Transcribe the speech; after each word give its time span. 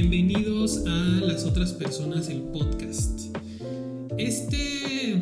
bienvenidos 0.00 0.86
a 0.86 1.20
Las 1.26 1.44
otras 1.44 1.72
personas, 1.72 2.28
el 2.28 2.42
podcast. 2.52 3.36
Este 4.16 5.20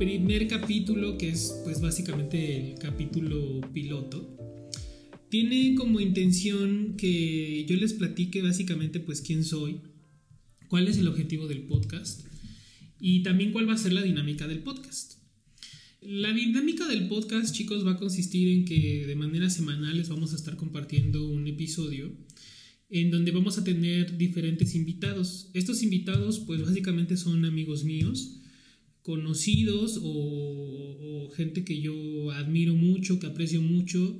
primer 0.00 0.48
capítulo, 0.48 1.16
que 1.16 1.28
es 1.28 1.54
pues 1.62 1.80
básicamente 1.80 2.72
el 2.72 2.78
capítulo 2.80 3.60
piloto, 3.72 4.36
tiene 5.28 5.76
como 5.76 6.00
intención 6.00 6.96
que 6.96 7.66
yo 7.68 7.76
les 7.76 7.92
platique 7.92 8.42
básicamente 8.42 8.98
pues 8.98 9.20
quién 9.20 9.44
soy, 9.44 9.82
cuál 10.66 10.88
es 10.88 10.98
el 10.98 11.06
objetivo 11.06 11.46
del 11.46 11.62
podcast 11.62 12.26
y 12.98 13.22
también 13.22 13.52
cuál 13.52 13.68
va 13.68 13.74
a 13.74 13.78
ser 13.78 13.92
la 13.92 14.02
dinámica 14.02 14.48
del 14.48 14.58
podcast. 14.58 15.18
La 16.00 16.32
dinámica 16.32 16.88
del 16.88 17.06
podcast, 17.06 17.54
chicos, 17.54 17.86
va 17.86 17.92
a 17.92 17.96
consistir 17.96 18.48
en 18.48 18.64
que 18.64 19.06
de 19.06 19.14
manera 19.14 19.48
semanal 19.50 19.96
les 19.96 20.08
vamos 20.08 20.32
a 20.32 20.36
estar 20.36 20.56
compartiendo 20.56 21.28
un 21.28 21.46
episodio 21.46 22.10
en 22.88 23.10
donde 23.10 23.32
vamos 23.32 23.58
a 23.58 23.64
tener 23.64 24.16
diferentes 24.16 24.74
invitados. 24.74 25.50
Estos 25.54 25.82
invitados, 25.82 26.40
pues 26.40 26.62
básicamente 26.62 27.16
son 27.16 27.44
amigos 27.44 27.84
míos, 27.84 28.40
conocidos 29.02 30.00
o, 30.02 31.30
gente 31.36 31.64
que 31.64 31.80
yo 31.80 32.30
admiro 32.30 32.74
mucho, 32.74 33.18
que 33.18 33.26
aprecio 33.26 33.60
mucho 33.60 34.18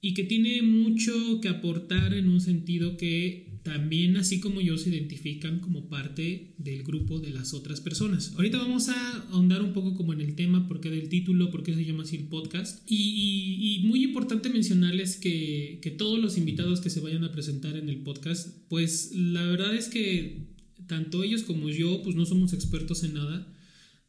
y 0.00 0.14
que 0.14 0.24
tiene 0.24 0.62
mucho 0.62 1.40
que 1.40 1.48
aportar 1.48 2.14
en 2.14 2.28
un 2.28 2.40
sentido 2.40 2.96
que 2.96 3.49
también 3.62 4.16
así 4.16 4.40
como 4.40 4.60
yo 4.60 4.78
se 4.78 4.90
identifican 4.90 5.60
como 5.60 5.88
parte 5.88 6.54
del 6.58 6.82
grupo 6.82 7.20
de 7.20 7.30
las 7.30 7.52
otras 7.52 7.80
personas. 7.80 8.32
Ahorita 8.36 8.58
vamos 8.58 8.88
a 8.88 9.22
ahondar 9.30 9.62
un 9.62 9.72
poco 9.72 9.94
como 9.94 10.12
en 10.12 10.20
el 10.20 10.34
tema, 10.34 10.66
por 10.66 10.80
qué 10.80 10.90
del 10.90 11.08
título, 11.08 11.50
por 11.50 11.62
qué 11.62 11.74
se 11.74 11.84
llama 11.84 12.04
así 12.04 12.16
el 12.16 12.28
podcast. 12.28 12.82
Y, 12.90 13.82
muy 13.84 14.04
importante 14.04 14.50
mencionarles 14.50 15.16
que, 15.16 15.78
que, 15.82 15.90
todos 15.90 16.18
los 16.18 16.38
invitados 16.38 16.80
que 16.80 16.90
se 16.90 17.00
vayan 17.00 17.24
a 17.24 17.32
presentar 17.32 17.76
en 17.76 17.88
el 17.88 18.02
podcast, 18.02 18.48
pues 18.68 19.12
la 19.14 19.44
verdad 19.44 19.74
es 19.74 19.88
que 19.88 20.48
tanto 20.86 21.22
ellos 21.22 21.42
como 21.42 21.70
yo, 21.70 22.02
pues 22.02 22.16
no 22.16 22.24
somos 22.26 22.52
expertos 22.52 23.02
en 23.04 23.14
nada 23.14 23.52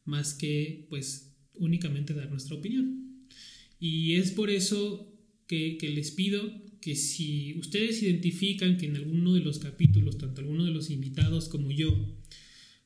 más 0.04 0.34
que 0.34 0.86
pues 0.90 1.36
únicamente 1.54 2.14
dar 2.14 2.30
nuestra 2.30 2.56
opinión. 2.56 3.26
Y 3.78 4.14
es 4.14 4.30
por 4.30 4.50
eso 4.50 5.12
que, 5.46 5.76
que 5.78 5.90
les 5.90 6.12
pido 6.12 6.42
que 6.82 6.96
si 6.96 7.54
ustedes 7.58 8.02
identifican 8.02 8.76
que 8.76 8.86
en 8.86 8.96
alguno 8.96 9.34
de 9.34 9.40
los 9.40 9.60
capítulos, 9.60 10.18
tanto 10.18 10.40
alguno 10.40 10.64
de 10.64 10.72
los 10.72 10.90
invitados 10.90 11.48
como 11.48 11.70
yo, 11.70 11.96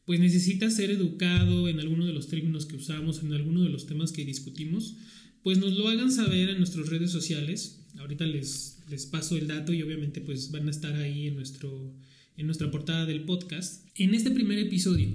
pues 0.05 0.21
necesita 0.21 0.71
ser 0.71 0.91
educado 0.91 1.69
en 1.69 1.81
alguno 1.81 2.07
de 2.07 2.13
los 2.13 2.29
términos 2.29 2.67
que 2.67 2.77
usamos, 2.77 3.23
en 3.23 3.33
alguno 3.33 3.65
de 3.65 3.71
los 3.71 3.87
temas 3.87 4.13
que 4.13 4.25
discutimos, 4.25 4.97
pues 5.43 5.59
nos 5.59 5.73
lo 5.77 5.89
hagan 5.89 6.13
saber 6.13 6.51
en 6.51 6.59
nuestras 6.59 6.89
redes 6.89 7.11
sociales. 7.11 7.87
Ahorita 7.99 8.27
les, 8.27 8.81
les 8.89 9.07
paso 9.07 9.37
el 9.37 9.47
dato 9.47 9.73
y 9.73 9.83
obviamente 9.83 10.21
pues 10.21 10.51
van 10.51 10.69
a 10.69 10.71
estar 10.71 10.95
ahí 10.97 11.27
en, 11.27 11.35
nuestro, 11.35 11.95
en 12.37 12.47
nuestra 12.47 12.71
portada 12.71 13.07
del 13.07 13.25
podcast. 13.25 13.87
En 13.95 14.15
este 14.15 14.31
primer 14.31 14.59
episodio 14.59 15.09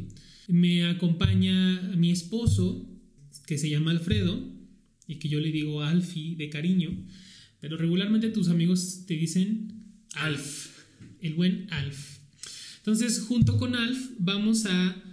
me 0.48 0.86
acompaña 0.86 1.82
mi 1.96 2.12
esposo, 2.12 2.90
que 3.46 3.58
se 3.58 3.70
llama 3.70 3.92
Alfredo, 3.92 4.52
y 5.08 5.16
que 5.16 5.30
yo 5.30 5.40
le 5.40 5.52
digo 5.52 5.84
Alfi 5.84 6.36
de 6.36 6.50
cariño. 6.50 7.06
Pero 7.62 7.78
regularmente 7.78 8.30
tus 8.30 8.50
amigos 8.50 9.06
te 9.08 9.14
dicen 9.14 9.72
Alf, 10.16 10.70
el 11.22 11.36
buen 11.36 11.68
Alf. 11.70 12.18
Entonces, 12.78 13.20
junto 13.20 13.58
con 13.58 13.76
Alf, 13.76 14.09
vamos 14.18 14.66
a... 14.66 15.03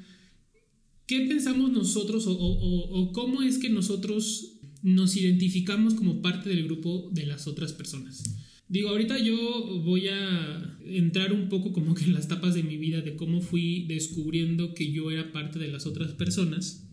¿Qué 1.06 1.26
pensamos 1.26 1.70
nosotros 1.70 2.24
o, 2.26 3.12
cómo 3.14 3.42
es 3.42 3.58
que 3.58 3.70
nosotros 3.70 4.54
nos 4.82 5.16
identificamos 5.16 5.94
como 5.94 6.20
parte 6.20 6.48
del 6.48 6.64
grupo 6.64 7.10
de 7.12 7.26
las 7.26 7.46
otras 7.46 7.72
personas? 7.72 8.22
Digo, 8.68 8.90
ahorita 8.90 9.18
yo 9.18 9.80
voy 9.84 10.08
a 10.08 10.78
entrar 10.84 11.32
un 11.32 11.48
poco 11.48 11.72
como 11.72 11.94
que 11.94 12.04
en 12.04 12.12
las 12.12 12.28
tapas 12.28 12.54
de 12.54 12.62
mi 12.62 12.76
vida 12.76 13.00
de 13.00 13.16
cómo 13.16 13.40
fui 13.40 13.86
descubriendo 13.86 14.74
que 14.74 14.90
yo 14.92 15.10
era 15.10 15.32
parte 15.32 15.58
de 15.58 15.68
las 15.68 15.86
otras 15.86 16.12
personas. 16.12 16.86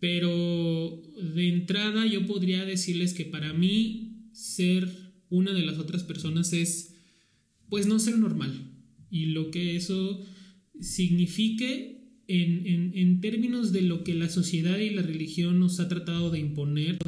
Pero 0.00 1.02
de 1.34 1.48
entrada 1.48 2.06
yo 2.06 2.26
podría 2.26 2.64
decirles 2.64 3.14
que 3.14 3.24
para 3.24 3.52
mí 3.52 4.03
ser 4.34 5.14
una 5.30 5.52
de 5.52 5.64
las 5.64 5.78
otras 5.78 6.04
personas 6.04 6.52
es, 6.52 6.94
pues, 7.68 7.86
no 7.86 7.98
ser 7.98 8.18
normal. 8.18 8.72
Y 9.10 9.26
lo 9.26 9.50
que 9.50 9.76
eso 9.76 10.24
signifique 10.80 11.94
en, 12.26 13.20
términos 13.20 13.72
de 13.72 13.82
lo 13.82 14.04
que 14.04 14.14
la 14.14 14.28
sociedad 14.28 14.78
y 14.78 14.90
la 14.90 15.02
religión 15.02 15.58
nos 15.60 15.80
ha 15.80 15.88
tratado 15.88 16.30
de 16.30 16.38
imponer 16.38 16.98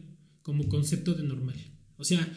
como 0.42 0.69
concepto 0.69 1.15
de 1.15 1.25
normal. 1.25 1.56
O 1.97 2.04
sea, 2.04 2.32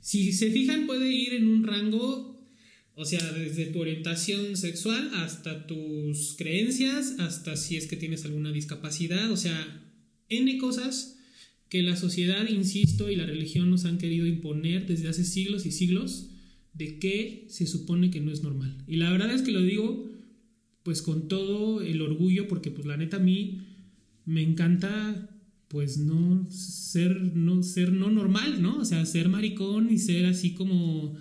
si 0.00 0.32
se 0.32 0.50
fijan 0.50 0.86
puede 0.86 1.12
ir 1.12 1.34
en 1.34 1.48
un 1.48 1.64
rango, 1.64 2.48
o 2.94 3.04
sea, 3.04 3.32
desde 3.32 3.66
tu 3.66 3.80
orientación 3.80 4.56
sexual 4.56 5.10
hasta 5.14 5.66
tus 5.66 6.34
creencias, 6.36 7.16
hasta 7.18 7.56
si 7.56 7.76
es 7.76 7.86
que 7.86 7.96
tienes 7.96 8.24
alguna 8.24 8.52
discapacidad, 8.52 9.30
o 9.32 9.36
sea, 9.36 9.82
N 10.28 10.58
cosas 10.58 11.18
que 11.68 11.82
la 11.82 11.96
sociedad, 11.96 12.48
insisto, 12.48 13.10
y 13.10 13.16
la 13.16 13.26
religión 13.26 13.70
nos 13.70 13.84
han 13.84 13.98
querido 13.98 14.26
imponer 14.26 14.86
desde 14.86 15.08
hace 15.08 15.24
siglos 15.24 15.66
y 15.66 15.72
siglos 15.72 16.30
de 16.72 16.98
que 16.98 17.46
se 17.48 17.66
supone 17.66 18.10
que 18.10 18.20
no 18.20 18.30
es 18.30 18.42
normal. 18.42 18.76
Y 18.86 18.96
la 18.96 19.10
verdad 19.10 19.32
es 19.32 19.42
que 19.42 19.52
lo 19.52 19.62
digo 19.62 20.10
pues 20.82 21.00
con 21.00 21.28
todo 21.28 21.80
el 21.80 22.02
orgullo 22.02 22.46
porque 22.46 22.70
pues 22.70 22.86
la 22.86 22.96
neta 22.96 23.16
a 23.16 23.20
mí 23.20 23.62
me 24.26 24.42
encanta 24.42 25.30
pues 25.68 25.98
no 25.98 26.46
ser 26.50 27.20
no 27.34 27.62
ser 27.62 27.92
no 27.92 28.10
normal, 28.10 28.62
¿no? 28.62 28.78
O 28.78 28.84
sea, 28.84 29.04
ser 29.06 29.28
maricón 29.28 29.90
y 29.90 29.98
ser 29.98 30.26
así 30.26 30.52
como 30.52 31.16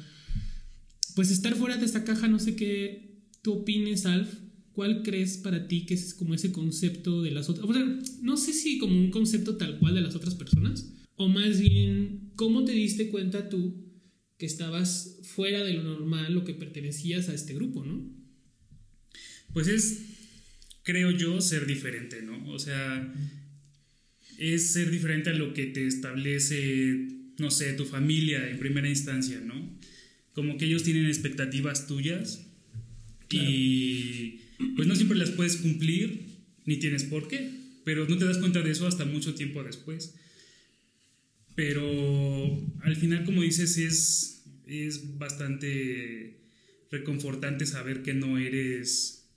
pues 1.15 1.31
estar 1.31 1.55
fuera 1.55 1.77
de 1.77 1.85
esta 1.85 2.03
caja, 2.03 2.27
no 2.27 2.39
sé 2.39 2.55
qué 2.55 3.23
tú 3.41 3.53
opines, 3.53 4.05
Alf, 4.05 4.29
¿Cuál 4.73 5.03
crees 5.03 5.37
para 5.37 5.67
ti 5.67 5.85
que 5.85 5.93
es 5.93 6.13
como 6.13 6.33
ese 6.33 6.51
concepto 6.51 7.21
de 7.21 7.31
las 7.31 7.47
otras? 7.47 7.69
O 7.69 7.73
sea, 7.73 7.85
no 8.21 8.37
sé 8.37 8.53
si 8.53 8.79
como 8.79 8.99
un 8.99 9.11
concepto 9.11 9.55
tal 9.55 9.77
cual 9.79 9.93
de 9.95 10.01
las 10.01 10.15
otras 10.15 10.33
personas, 10.33 10.91
o 11.15 11.27
más 11.29 11.59
bien, 11.59 12.31
¿cómo 12.35 12.65
te 12.65 12.71
diste 12.71 13.09
cuenta 13.09 13.49
tú 13.49 13.83
que 14.37 14.47
estabas 14.47 15.19
fuera 15.23 15.63
de 15.63 15.73
lo 15.73 15.83
normal 15.83 16.35
o 16.37 16.43
que 16.43 16.55
pertenecías 16.55 17.29
a 17.29 17.35
este 17.35 17.53
grupo, 17.53 17.85
no? 17.85 18.03
Pues 19.53 19.67
es, 19.67 20.01
creo 20.81 21.11
yo, 21.11 21.39
ser 21.39 21.67
diferente, 21.67 22.23
¿no? 22.23 22.49
O 22.51 22.57
sea, 22.57 23.13
es 24.39 24.71
ser 24.71 24.89
diferente 24.89 25.29
a 25.29 25.33
lo 25.33 25.53
que 25.53 25.67
te 25.67 25.85
establece, 25.85 27.07
no 27.37 27.51
sé, 27.51 27.73
tu 27.73 27.85
familia 27.85 28.49
en 28.49 28.57
primera 28.57 28.89
instancia, 28.89 29.39
¿no? 29.39 29.77
Como 30.33 30.57
que 30.57 30.65
ellos 30.65 30.81
tienen 30.81 31.05
expectativas 31.05 31.85
tuyas 31.85 32.47
y 33.29 34.39
pues 34.75 34.87
no 34.87 34.95
siempre 34.95 35.17
las 35.17 35.31
puedes 35.31 35.57
cumplir, 35.57 36.27
ni 36.65 36.77
tienes 36.77 37.03
por 37.03 37.27
qué, 37.27 37.49
pero 37.83 38.07
no 38.07 38.17
te 38.17 38.25
das 38.25 38.37
cuenta 38.37 38.61
de 38.61 38.71
eso 38.71 38.87
hasta 38.87 39.05
mucho 39.05 39.35
tiempo 39.35 39.63
después. 39.63 40.15
Pero 41.55 41.83
al 42.81 42.95
final, 42.95 43.25
como 43.25 43.41
dices, 43.41 43.77
es, 43.77 44.43
es 44.65 45.17
bastante 45.17 46.39
reconfortante 46.89 47.65
saber 47.65 48.01
que 48.01 48.13
no 48.13 48.37
eres 48.37 49.29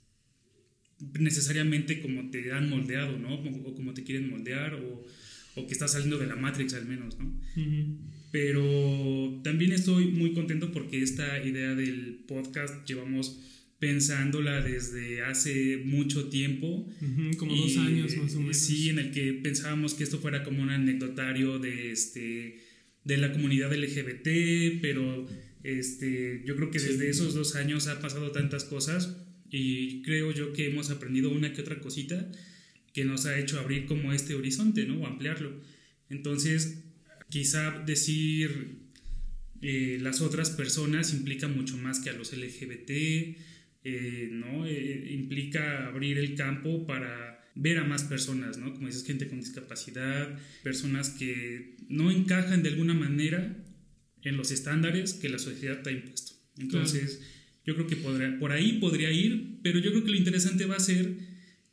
necesariamente 1.19 2.01
como 2.01 2.29
te 2.31 2.51
han 2.51 2.69
moldeado, 2.69 3.17
¿no? 3.19 3.35
O 3.35 3.75
como 3.75 3.93
te 3.93 4.03
quieren 4.03 4.29
moldear, 4.29 4.73
o, 4.75 5.05
o 5.55 5.67
que 5.67 5.73
estás 5.73 5.91
saliendo 5.91 6.17
de 6.17 6.27
la 6.27 6.35
Matrix 6.35 6.73
al 6.73 6.85
menos, 6.85 7.17
¿no? 7.19 7.39
Pero 8.31 9.41
también 9.43 9.71
estoy 9.71 10.07
muy 10.07 10.33
contento 10.33 10.71
porque 10.71 11.01
esta 11.01 11.43
idea 11.43 11.75
del 11.75 12.23
podcast 12.27 12.87
llevamos 12.87 13.39
pensándola 13.79 14.61
desde 14.61 15.23
hace 15.23 15.77
mucho 15.85 16.29
tiempo. 16.29 16.87
como 17.37 17.55
dos 17.55 17.77
años 17.77 18.17
más 18.17 18.35
o 18.35 18.39
menos. 18.39 18.57
Sí, 18.57 18.89
en 18.89 18.99
el 18.99 19.11
que 19.11 19.33
pensábamos 19.33 19.93
que 19.93 20.03
esto 20.03 20.19
fuera 20.19 20.43
como 20.43 20.63
un 20.63 20.69
anecdotario 20.69 21.59
de, 21.59 21.91
este, 21.91 22.59
de 23.03 23.17
la 23.17 23.31
comunidad 23.31 23.73
LGBT, 23.73 24.81
pero 24.81 25.27
este, 25.63 26.43
yo 26.45 26.55
creo 26.55 26.71
que 26.71 26.79
desde 26.79 27.09
esos 27.09 27.33
dos 27.33 27.55
años 27.55 27.87
ha 27.87 27.99
pasado 27.99 28.31
tantas 28.31 28.63
cosas 28.63 29.17
y 29.49 30.01
creo 30.01 30.31
yo 30.31 30.53
que 30.53 30.67
hemos 30.67 30.89
aprendido 30.89 31.29
una 31.29 31.53
que 31.53 31.61
otra 31.61 31.79
cosita 31.79 32.29
que 32.93 33.05
nos 33.05 33.25
ha 33.27 33.37
hecho 33.37 33.59
abrir 33.59 33.85
como 33.85 34.11
este 34.11 34.33
horizonte, 34.33 34.85
¿no? 34.85 35.01
O 35.01 35.07
ampliarlo. 35.07 35.61
Entonces, 36.09 36.83
quizá 37.29 37.83
decir 37.85 38.87
eh, 39.61 39.99
las 40.01 40.21
otras 40.21 40.49
personas 40.49 41.13
implica 41.13 41.47
mucho 41.47 41.77
más 41.77 41.99
que 41.99 42.09
a 42.09 42.13
los 42.13 42.33
LGBT, 42.33 43.37
eh, 43.89 44.27
¿no? 44.33 44.65
Eh, 44.65 45.13
implica 45.13 45.87
abrir 45.87 46.17
el 46.17 46.35
campo 46.35 46.85
para 46.85 47.41
ver 47.55 47.77
a 47.77 47.85
más 47.85 48.03
personas, 48.03 48.57
¿no? 48.57 48.73
Como 48.73 48.87
dices, 48.87 49.05
gente 49.05 49.29
con 49.29 49.39
discapacidad, 49.39 50.37
personas 50.61 51.11
que 51.11 51.77
no 51.87 52.11
encajan 52.11 52.63
de 52.63 52.69
alguna 52.69 52.93
manera 52.93 53.63
en 54.23 54.35
los 54.35 54.51
estándares 54.51 55.13
que 55.13 55.29
la 55.29 55.39
sociedad 55.39 55.81
te 55.83 55.89
ha 55.89 55.93
impuesto. 55.93 56.33
Entonces, 56.57 57.21
yo 57.65 57.75
creo 57.75 57.87
que 57.87 57.95
por 57.95 58.51
ahí 58.51 58.73
podría 58.73 59.09
ir, 59.09 59.59
pero 59.63 59.79
yo 59.79 59.91
creo 59.91 60.03
que 60.03 60.11
lo 60.11 60.17
interesante 60.17 60.65
va 60.65 60.75
a 60.75 60.81
ser 60.81 61.15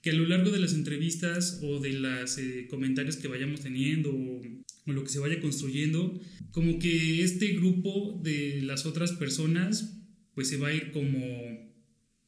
que 0.00 0.10
a 0.10 0.14
lo 0.14 0.28
largo 0.28 0.52
de 0.52 0.60
las 0.60 0.72
entrevistas 0.72 1.58
o 1.64 1.80
de 1.80 1.94
los 1.94 2.38
eh, 2.38 2.68
comentarios 2.70 3.16
que 3.16 3.26
vayamos 3.26 3.62
teniendo 3.62 4.14
o, 4.14 4.40
o, 4.86 4.92
lo 4.92 5.02
que 5.02 5.10
se 5.10 5.18
vaya 5.18 5.40
construyendo, 5.40 6.20
como 6.52 6.78
que 6.78 7.24
este 7.24 7.48
grupo 7.54 8.20
de 8.22 8.62
las 8.62 8.86
otras 8.86 9.12
personas 9.12 9.98
pues 10.34 10.48
se 10.48 10.58
va 10.58 10.68
a 10.68 10.74
ir 10.74 10.90
como 10.90 11.63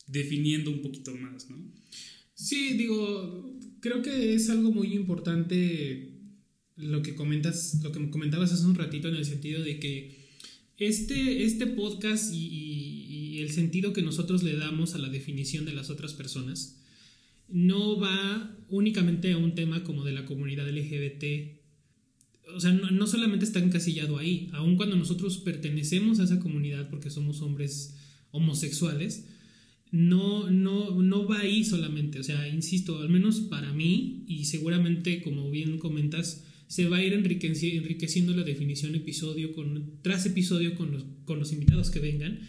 definiendo 0.07 0.71
un 0.71 0.83
poquito 0.83 1.15
más, 1.15 1.51
¿no? 1.51 1.57
Sí, 2.35 2.75
digo, 2.75 3.59
creo 3.81 4.03
que 4.03 4.35
es 4.35 4.51
algo 4.51 4.71
muy 4.71 4.93
importante 4.93 6.13
lo 6.77 7.03
que 7.03 7.15
comentas, 7.15 7.81
lo 7.83 7.93
que 7.93 8.11
comentabas 8.11 8.53
hace 8.53 8.67
un 8.67 8.75
ratito 8.75 9.09
en 9.09 9.17
el 9.17 9.25
sentido 9.25 9.63
de 9.63 9.81
que 9.81 10.27
este, 10.77 11.45
este 11.45 11.67
podcast 11.67 12.33
y, 12.35 13.39
el 13.41 13.51
sentido 13.51 13.93
que 13.93 14.03
nosotros 14.03 14.43
le 14.43 14.57
damos 14.57 14.95
a 14.95 14.99
la 14.99 15.09
definición 15.09 15.67
de 15.67 15.73
las 15.73 15.91
otras 15.91 16.15
personas 16.15 16.81
no 17.49 18.01
va 18.01 18.57
únicamente 18.71 19.33
a 19.33 19.39
un 19.39 19.55
tema 19.55 19.85
como 19.85 20.05
de 20.05 20.13
la 20.13 20.25
comunidad 20.25 20.69
LGBT. 20.69 21.61
O 22.57 22.61
sea, 22.61 22.73
no, 22.73 22.91
no 22.91 23.07
solamente 23.07 23.45
está 23.45 23.61
encasillado 23.61 24.19
ahí, 24.19 24.49
aun 24.53 24.77
cuando 24.77 24.97
nosotros 24.97 25.37
pertenecemos 25.39 26.19
a 26.19 26.25
esa 26.25 26.41
comunidad 26.41 26.89
porque 26.89 27.11
somos 27.11 27.43
hombres 27.43 27.95
homosexuales, 28.31 29.27
no, 29.91 30.51
no, 30.51 31.03
no 31.03 31.27
va 31.27 31.41
ahí 31.41 31.65
solamente. 31.65 32.19
O 32.19 32.23
sea, 32.23 32.49
insisto, 32.49 33.01
al 33.01 33.09
menos 33.09 33.41
para 33.41 33.73
mí, 33.73 34.25
y 34.27 34.45
seguramente 34.45 35.23
como 35.23 35.51
bien 35.51 35.79
comentas, 35.79 36.45
se 36.69 36.89
va 36.89 36.97
a 36.97 37.05
ir 37.05 37.13
enriqueciendo 37.13 38.35
la 38.35 38.43
definición 38.43 38.95
episodio 38.95 39.53
con, 39.53 40.01
tras 40.03 40.27
episodio 40.27 40.75
con 40.75 40.91
los, 40.91 41.05
con 41.25 41.39
los 41.39 41.53
invitados 41.53 41.91
que 41.91 42.01
vengan. 42.01 42.41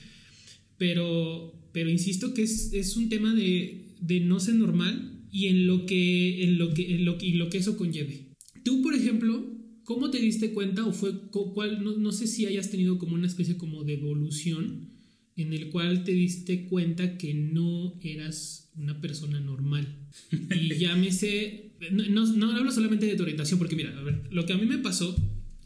Pero, 0.77 1.53
pero 1.71 1.89
insisto 1.89 2.33
que 2.33 2.43
es, 2.43 2.73
es 2.73 2.97
un 2.97 3.09
tema 3.09 3.33
de, 3.33 3.95
de, 4.01 4.19
no 4.19 4.39
ser 4.39 4.55
normal 4.55 5.23
y 5.31 5.47
en 5.47 5.67
lo 5.67 5.85
que, 5.85 6.43
en 6.43 6.57
lo 6.57 6.73
que, 6.73 6.95
en 6.95 7.05
lo, 7.05 7.17
y 7.19 7.33
lo 7.33 7.49
que 7.49 7.57
eso 7.59 7.77
conlleve. 7.77 8.33
Tú, 8.63 8.81
por 8.81 8.93
ejemplo, 8.93 9.55
¿cómo 9.83 10.11
te 10.11 10.19
diste 10.19 10.53
cuenta 10.53 10.85
o 10.85 10.93
fue 10.93 11.29
cuál, 11.31 11.83
no, 11.83 11.97
no, 11.97 12.11
sé 12.11 12.27
si 12.27 12.45
hayas 12.45 12.69
tenido 12.69 12.97
como 12.97 13.15
una 13.15 13.27
especie 13.27 13.57
como 13.57 13.83
de 13.83 13.93
evolución 13.93 14.96
en 15.37 15.53
el 15.53 15.69
cual 15.69 16.03
te 16.03 16.11
diste 16.11 16.65
cuenta 16.65 17.17
que 17.17 17.33
no 17.33 17.97
eras 18.01 18.71
una 18.75 18.99
persona 18.99 19.39
normal? 19.39 19.87
Y 20.31 20.75
llámese 20.79 21.67
no, 21.91 22.25
no, 22.25 22.51
hablo 22.51 22.71
solamente 22.71 23.05
de 23.05 23.15
tu 23.15 23.23
orientación, 23.23 23.59
porque 23.59 23.75
mira, 23.75 23.97
a 23.97 24.01
ver, 24.01 24.21
lo 24.31 24.45
que 24.45 24.53
a 24.53 24.57
mí 24.57 24.65
me 24.65 24.79
pasó 24.79 25.15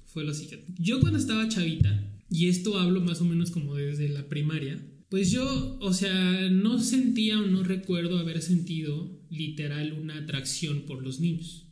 fue 0.07 0.23
lo 0.23 0.33
siguiente. 0.33 0.65
Yo 0.77 0.99
cuando 0.99 1.17
estaba 1.17 1.47
chavita, 1.47 2.07
y 2.29 2.47
esto 2.47 2.77
hablo 2.79 3.01
más 3.01 3.21
o 3.21 3.25
menos 3.25 3.51
como 3.51 3.75
desde 3.75 4.09
la 4.09 4.27
primaria, 4.27 4.81
pues 5.09 5.31
yo, 5.31 5.77
o 5.81 5.93
sea, 5.93 6.49
no 6.49 6.79
sentía 6.79 7.39
o 7.39 7.47
no 7.47 7.63
recuerdo 7.63 8.17
haber 8.17 8.41
sentido 8.41 9.19
literal 9.29 9.93
una 9.93 10.17
atracción 10.17 10.81
por 10.81 11.03
los 11.03 11.19
niños. 11.19 11.65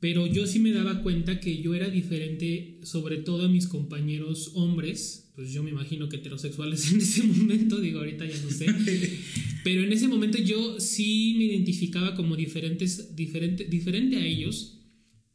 Pero 0.00 0.26
yo 0.26 0.46
sí 0.46 0.58
me 0.58 0.72
daba 0.72 1.02
cuenta 1.02 1.40
que 1.40 1.62
yo 1.62 1.74
era 1.74 1.88
diferente, 1.88 2.80
sobre 2.82 3.18
todo 3.18 3.46
a 3.46 3.48
mis 3.48 3.68
compañeros 3.68 4.50
hombres, 4.54 5.21
pues 5.34 5.50
yo 5.52 5.62
me 5.62 5.70
imagino 5.70 6.08
que 6.08 6.16
heterosexuales 6.16 6.92
en 6.92 7.00
ese 7.00 7.22
momento, 7.24 7.80
digo, 7.80 8.00
ahorita 8.00 8.26
ya 8.26 8.36
no 8.42 8.50
sé, 8.50 8.66
pero 9.64 9.82
en 9.82 9.92
ese 9.92 10.08
momento 10.08 10.38
yo 10.38 10.78
sí 10.80 11.34
me 11.38 11.44
identificaba 11.44 12.14
como 12.14 12.36
diferentes, 12.36 13.16
diferente, 13.16 13.64
diferente 13.64 14.16
a 14.16 14.26
ellos 14.26 14.78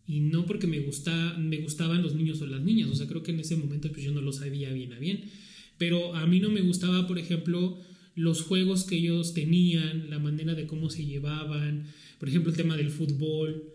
y 0.06 0.22
no 0.22 0.46
porque 0.46 0.68
me, 0.68 0.80
gusta, 0.80 1.38
me 1.38 1.58
gustaban 1.58 2.02
los 2.02 2.16
niños 2.16 2.42
o 2.42 2.48
las 2.48 2.64
niñas, 2.64 2.90
o 2.90 2.96
sea, 2.96 3.08
creo 3.08 3.24
que 3.24 3.32
en 3.32 3.42
ese 3.42 3.58
momento 3.58 3.92
pues 3.92 4.04
yo 4.04 4.12
no 4.12 4.22
lo 4.22 4.32
sabía 4.32 4.72
bien 4.72 4.94
a 4.94 5.00
bien, 5.00 5.26
pero 5.78 6.16
a 6.16 6.26
mí 6.26 6.40
no 6.40 6.50
me 6.50 6.62
gustaba, 6.62 7.08
por 7.08 7.20
ejemplo, 7.20 7.78
los 8.16 8.42
juegos 8.42 8.84
que 8.84 8.96
ellos 8.96 9.34
tenían, 9.34 10.10
la 10.10 10.18
manera 10.18 10.56
de 10.56 10.66
cómo 10.66 10.90
se 10.90 11.06
llevaban, 11.06 11.88
por 12.20 12.30
ejemplo, 12.30 12.52
el 12.52 12.58
tema 12.58 12.78
del 12.78 12.90
fútbol, 12.90 13.74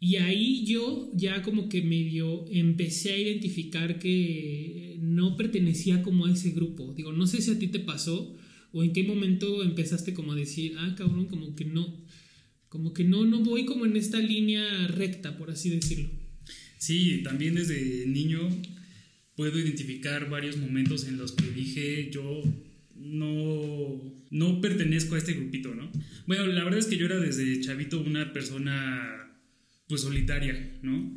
y 0.00 0.16
ahí 0.16 0.64
yo 0.64 1.10
ya 1.14 1.42
como 1.42 1.68
que 1.68 1.82
medio 1.82 2.46
empecé 2.50 3.12
a 3.12 3.18
identificar 3.18 3.98
que 3.98 4.79
no 5.20 5.36
pertenecía 5.36 6.02
como 6.02 6.24
a 6.24 6.32
ese 6.32 6.50
grupo. 6.50 6.94
Digo, 6.96 7.12
no 7.12 7.26
sé 7.26 7.42
si 7.42 7.50
a 7.50 7.58
ti 7.58 7.68
te 7.68 7.80
pasó 7.80 8.34
o 8.72 8.82
en 8.82 8.92
qué 8.94 9.02
momento 9.04 9.62
empezaste 9.62 10.14
como 10.14 10.32
a 10.32 10.36
decir, 10.36 10.74
ah, 10.78 10.94
cabrón, 10.96 11.26
como 11.26 11.54
que 11.54 11.66
no, 11.66 11.94
como 12.70 12.94
que 12.94 13.04
no, 13.04 13.26
no 13.26 13.40
voy 13.40 13.66
como 13.66 13.84
en 13.84 13.96
esta 13.96 14.18
línea 14.18 14.88
recta, 14.88 15.36
por 15.36 15.50
así 15.50 15.68
decirlo. 15.68 16.08
Sí, 16.78 17.20
también 17.22 17.54
desde 17.54 18.06
niño 18.06 18.40
puedo 19.36 19.58
identificar 19.58 20.30
varios 20.30 20.56
momentos 20.56 21.06
en 21.06 21.18
los 21.18 21.32
que 21.32 21.50
dije, 21.50 22.10
yo 22.10 22.42
no, 22.96 24.00
no 24.30 24.60
pertenezco 24.62 25.16
a 25.16 25.18
este 25.18 25.34
grupito, 25.34 25.74
¿no? 25.74 25.90
Bueno, 26.26 26.46
la 26.46 26.64
verdad 26.64 26.78
es 26.78 26.86
que 26.86 26.96
yo 26.96 27.04
era 27.04 27.20
desde 27.20 27.60
chavito 27.60 28.00
una 28.00 28.32
persona 28.32 29.26
pues 29.86 30.00
solitaria, 30.00 30.78
¿no? 30.82 31.14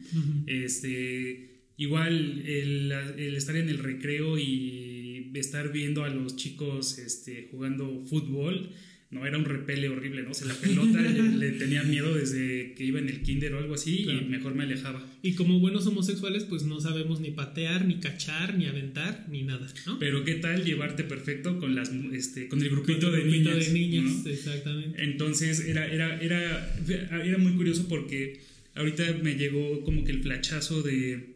Este, 0.48 1.53
igual 1.78 2.44
el, 2.46 2.92
estar 3.36 3.56
en 3.56 3.70
el 3.70 3.80
recreo 3.80 4.38
y 4.38 5.31
estar 5.34 5.72
viendo 5.72 6.04
a 6.04 6.10
los 6.10 6.36
chicos 6.36 7.00
este, 7.00 7.48
jugando 7.52 8.00
fútbol, 8.08 8.70
no 9.14 9.28
era 9.28 9.38
un 9.38 9.46
repele 9.46 9.90
horrible, 9.90 10.24
¿no? 10.24 10.31
O 10.31 10.34
sea, 10.34 10.48
la 10.48 10.56
pelota 10.56 11.00
le, 11.00 11.52
tenía 11.60 11.84
miedo 11.84 12.16
desde 12.16 12.74
que 12.74 12.84
iba 12.84 13.00
en 13.00 13.10
el 13.10 13.22
kinder 13.22 13.54
o 13.54 13.60
algo 13.60 13.75
así 13.75 14.08
y 14.10 14.25
mejor 14.25 14.56
me 14.56 14.64
alejaba. 14.64 15.06
Y 15.22 15.34
como 15.34 15.60
buenos 15.60 15.86
homosexuales, 15.86 16.46
pues 16.46 16.64
no 16.64 16.81
sabemos 16.81 17.20
ni 17.20 17.30
patear, 17.31 17.86
ni 17.86 18.00
cachar, 18.00 18.58
ni 18.58 18.66
aventar, 18.66 19.28
ni 19.30 19.44
nada, 19.44 19.72
¿no? 19.86 20.00
Pero 20.00 20.24
qué 20.25 20.36
tal 20.36 20.66
llevarte 20.66 21.04
perfecto 21.04 21.60
con 21.60 21.75
las 21.75 21.92
este 22.12 22.48
con 22.48 22.62
el 22.62 22.70
grupito, 22.70 23.12
de 23.12 23.24
niñas. 23.24 23.68
de 23.68 23.74
niñas, 23.74 24.25
exactamente. 24.25 25.04
Entonces 25.04 25.60
era, 25.60 25.86
era, 25.86 26.20
era, 26.20 26.75
era 27.24 27.38
muy 27.38 27.54
curioso 27.54 27.88
porque 27.88 28.42
ahorita 28.74 29.20
me 29.22 29.36
llegó 29.36 29.81
como 29.84 30.04
que 30.04 30.12
el 30.12 30.24
flachazo 30.24 30.81
de 30.81 31.33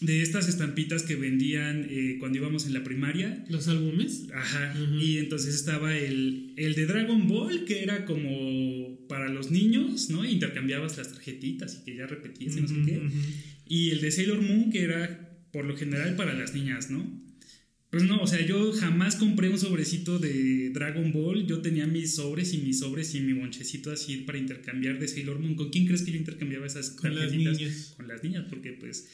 de 0.00 0.22
estas 0.22 0.48
estampitas 0.48 1.02
que 1.02 1.16
vendían 1.16 1.86
eh, 1.90 2.16
cuando 2.20 2.38
íbamos 2.38 2.66
en 2.66 2.74
la 2.74 2.84
primaria. 2.84 3.44
¿Los 3.48 3.68
álbumes? 3.68 4.26
Ajá. 4.32 4.74
Y 5.00 5.18
entonces 5.18 5.54
estaba 5.54 5.96
el, 5.96 6.52
el, 6.56 6.74
de 6.74 6.86
Dragon 6.86 7.26
Ball, 7.26 7.64
que 7.64 7.82
era 7.82 8.04
como 8.04 9.06
para 9.08 9.28
los 9.28 9.50
niños, 9.50 10.10
¿no? 10.10 10.24
Intercambiabas 10.24 10.96
las 10.98 11.12
tarjetitas 11.12 11.80
y 11.80 11.84
que 11.84 11.96
ya 11.96 12.06
repetías 12.06 12.56
y 12.56 12.60
no 12.60 12.68
sé 12.68 12.74
qué. 12.86 13.00
Y 13.66 13.90
el 13.90 14.00
de 14.00 14.10
Sailor 14.10 14.40
Moon, 14.40 14.70
que 14.70 14.82
era 14.82 15.28
por 15.52 15.64
lo 15.64 15.76
general 15.76 16.14
para 16.16 16.34
las 16.34 16.54
niñas, 16.54 16.90
¿no? 16.90 17.28
Pues 17.90 18.02
no, 18.02 18.20
o 18.20 18.26
sea, 18.26 18.44
yo 18.44 18.72
jamás 18.72 19.16
compré 19.16 19.48
un 19.48 19.58
sobrecito 19.58 20.18
de 20.18 20.70
Dragon 20.70 21.10
Ball. 21.10 21.46
Yo 21.46 21.62
tenía 21.62 21.86
mis 21.86 22.16
sobres 22.16 22.52
y 22.52 22.58
mis 22.58 22.80
sobres 22.80 23.14
y 23.14 23.20
mi 23.20 23.32
bonchecito 23.32 23.90
así 23.90 24.18
para 24.18 24.36
intercambiar 24.36 24.98
de 24.98 25.08
Sailor 25.08 25.38
Moon. 25.38 25.54
¿Con 25.54 25.70
quién 25.70 25.86
crees 25.86 26.02
que 26.02 26.12
yo 26.12 26.18
intercambiaba 26.18 26.66
esas 26.66 26.90
Con 26.90 27.14
las 27.14 27.32
niñas. 27.32 27.94
Con 27.96 28.06
las 28.06 28.22
niñas, 28.22 28.44
porque 28.50 28.72
pues, 28.72 29.08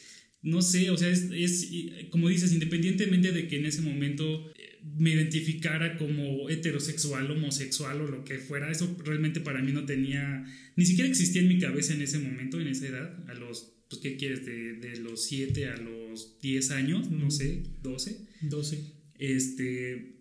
no 0.44 0.62
sé, 0.62 0.90
o 0.90 0.96
sea, 0.96 1.08
es, 1.08 1.30
es, 1.32 1.70
como 2.10 2.28
dices, 2.28 2.52
independientemente 2.52 3.32
de 3.32 3.48
que 3.48 3.56
en 3.56 3.66
ese 3.66 3.80
momento 3.80 4.52
eh, 4.56 4.78
me 4.96 5.10
identificara 5.10 5.96
como 5.96 6.48
heterosexual, 6.50 7.30
homosexual 7.30 8.00
o 8.02 8.06
lo 8.06 8.24
que 8.24 8.38
fuera, 8.38 8.70
eso 8.70 8.96
realmente 9.04 9.40
para 9.40 9.62
mí 9.62 9.72
no 9.72 9.84
tenía, 9.86 10.44
ni 10.76 10.84
siquiera 10.84 11.08
existía 11.08 11.42
en 11.42 11.48
mi 11.48 11.58
cabeza 11.58 11.94
en 11.94 12.02
ese 12.02 12.18
momento, 12.18 12.60
en 12.60 12.68
esa 12.68 12.86
edad, 12.86 13.28
a 13.28 13.34
los 13.34 13.74
pues, 13.88 14.00
¿qué 14.02 14.16
quieres? 14.16 14.44
De, 14.44 14.74
de 14.74 14.96
los 14.98 15.24
7 15.24 15.68
a 15.68 15.76
los 15.76 16.38
10 16.40 16.70
años, 16.72 17.10
no 17.10 17.30
sé, 17.30 17.62
12. 17.82 18.26
12. 18.42 18.92
Este, 19.18 20.16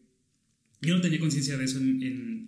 yo 0.82 0.96
no 0.96 1.02
tenía 1.02 1.20
conciencia 1.20 1.58
de 1.58 1.66
eso 1.66 1.80
en, 1.80 2.02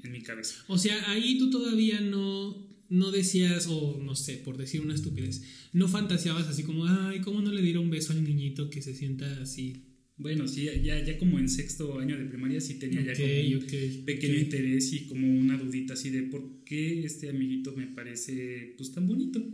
en, 0.03 0.11
mi 0.11 0.21
cabeza. 0.21 0.63
O 0.67 0.77
sea, 0.77 1.09
ahí 1.09 1.37
tú 1.37 1.49
todavía 1.49 1.99
no, 1.99 2.64
no 2.89 3.11
decías, 3.11 3.67
o 3.67 3.99
no 4.01 4.15
sé, 4.15 4.37
por 4.37 4.57
decir 4.57 4.81
una 4.81 4.95
estupidez, 4.95 5.43
no 5.73 5.87
fantaseabas 5.87 6.47
así 6.47 6.63
como, 6.63 6.85
ay, 6.85 7.21
¿cómo 7.21 7.41
no 7.41 7.51
le 7.51 7.61
diera 7.61 7.79
un 7.79 7.89
beso 7.89 8.13
al 8.13 8.23
niñito 8.23 8.69
que 8.69 8.81
se 8.81 8.93
sienta 8.93 9.41
así 9.41 9.85
bueno, 10.17 10.47
sí, 10.47 10.69
ya, 10.81 11.03
ya 11.03 11.17
como 11.17 11.39
en 11.39 11.49
sexto 11.49 11.99
año 11.99 12.17
de 12.17 12.25
primaria 12.25 12.61
sí 12.61 12.79
tenía 12.79 13.01
ya 13.01 13.13
como 13.13 13.27
un 13.27 14.05
pequeño 14.05 14.39
interés 14.39 14.93
y 14.93 15.07
como 15.07 15.27
una 15.27 15.57
dudita 15.57 15.93
así 15.93 16.09
de 16.09 16.23
por 16.23 16.63
qué 16.63 17.03
este 17.03 17.29
amiguito 17.29 17.73
me 17.75 17.87
parece 17.87 18.75
pues 18.77 18.93
tan 18.93 19.07
bonito. 19.07 19.45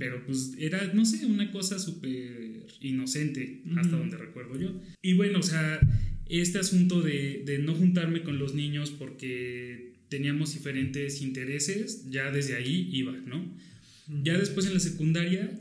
Pero 0.00 0.26
pues 0.26 0.54
era, 0.58 0.92
no 0.92 1.04
sé, 1.04 1.24
una 1.26 1.52
cosa 1.52 1.78
súper 1.78 2.66
inocente 2.80 3.62
hasta 3.76 3.96
donde 3.96 4.16
recuerdo 4.16 4.58
yo. 4.58 4.80
Y 5.02 5.12
bueno, 5.12 5.38
o 5.38 5.42
sea, 5.42 5.78
este 6.26 6.58
asunto 6.58 7.00
de, 7.00 7.44
de 7.46 7.58
no 7.58 7.72
juntarme 7.72 8.24
con 8.24 8.40
los 8.40 8.54
niños 8.56 8.90
porque 8.90 9.91
teníamos 10.12 10.52
diferentes 10.52 11.22
intereses, 11.22 12.10
ya 12.10 12.30
desde 12.30 12.54
ahí 12.54 12.90
iba, 12.92 13.12
¿no? 13.12 13.56
Ya 14.22 14.36
después 14.36 14.66
en 14.66 14.74
la 14.74 14.80
secundaria 14.80 15.58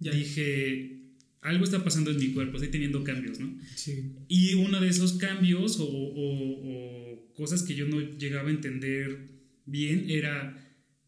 ya. 0.00 0.10
dije, 0.10 1.02
algo 1.40 1.62
está 1.62 1.84
pasando 1.84 2.10
en 2.10 2.18
mi 2.18 2.32
cuerpo, 2.32 2.56
estoy 2.56 2.72
teniendo 2.72 3.04
cambios, 3.04 3.38
¿no? 3.38 3.56
Sí. 3.76 4.10
Y 4.26 4.54
uno 4.54 4.80
de 4.80 4.88
esos 4.88 5.12
cambios 5.12 5.76
o, 5.78 7.30
cosas 7.36 7.62
que 7.62 7.76
yo 7.76 7.86
no 7.86 8.00
llegaba 8.18 8.48
a 8.48 8.52
entender 8.52 9.28
bien 9.66 10.06
era, 10.10 10.34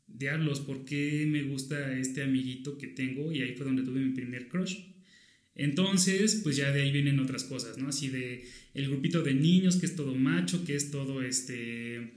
diablos, 0.06 0.61
¿por 0.61 0.85
qué 0.85 1.26
me 1.28 1.42
gusta 1.42 1.99
este 1.99 2.23
amiguito 2.23 2.78
que 2.78 2.87
tengo? 2.87 3.32
Y 3.32 3.42
ahí 3.42 3.54
fue 3.56 3.66
donde 3.66 3.82
tuve 3.82 3.99
mi 3.99 4.14
primer 4.14 4.47
crush. 4.47 4.76
Entonces, 5.58 6.40
pues 6.44 6.56
ya 6.56 6.72
de 6.72 6.82
ahí 6.82 6.92
vienen 6.92 7.18
otras 7.18 7.42
cosas, 7.42 7.78
¿no? 7.78 7.88
Así 7.88 8.08
de 8.08 8.44
el 8.74 8.88
grupito 8.88 9.22
de 9.22 9.34
niños 9.34 9.76
que 9.76 9.86
es 9.86 9.96
todo 9.96 10.14
macho, 10.14 10.64
que 10.64 10.76
es 10.76 10.92
todo 10.92 11.20
este, 11.20 12.12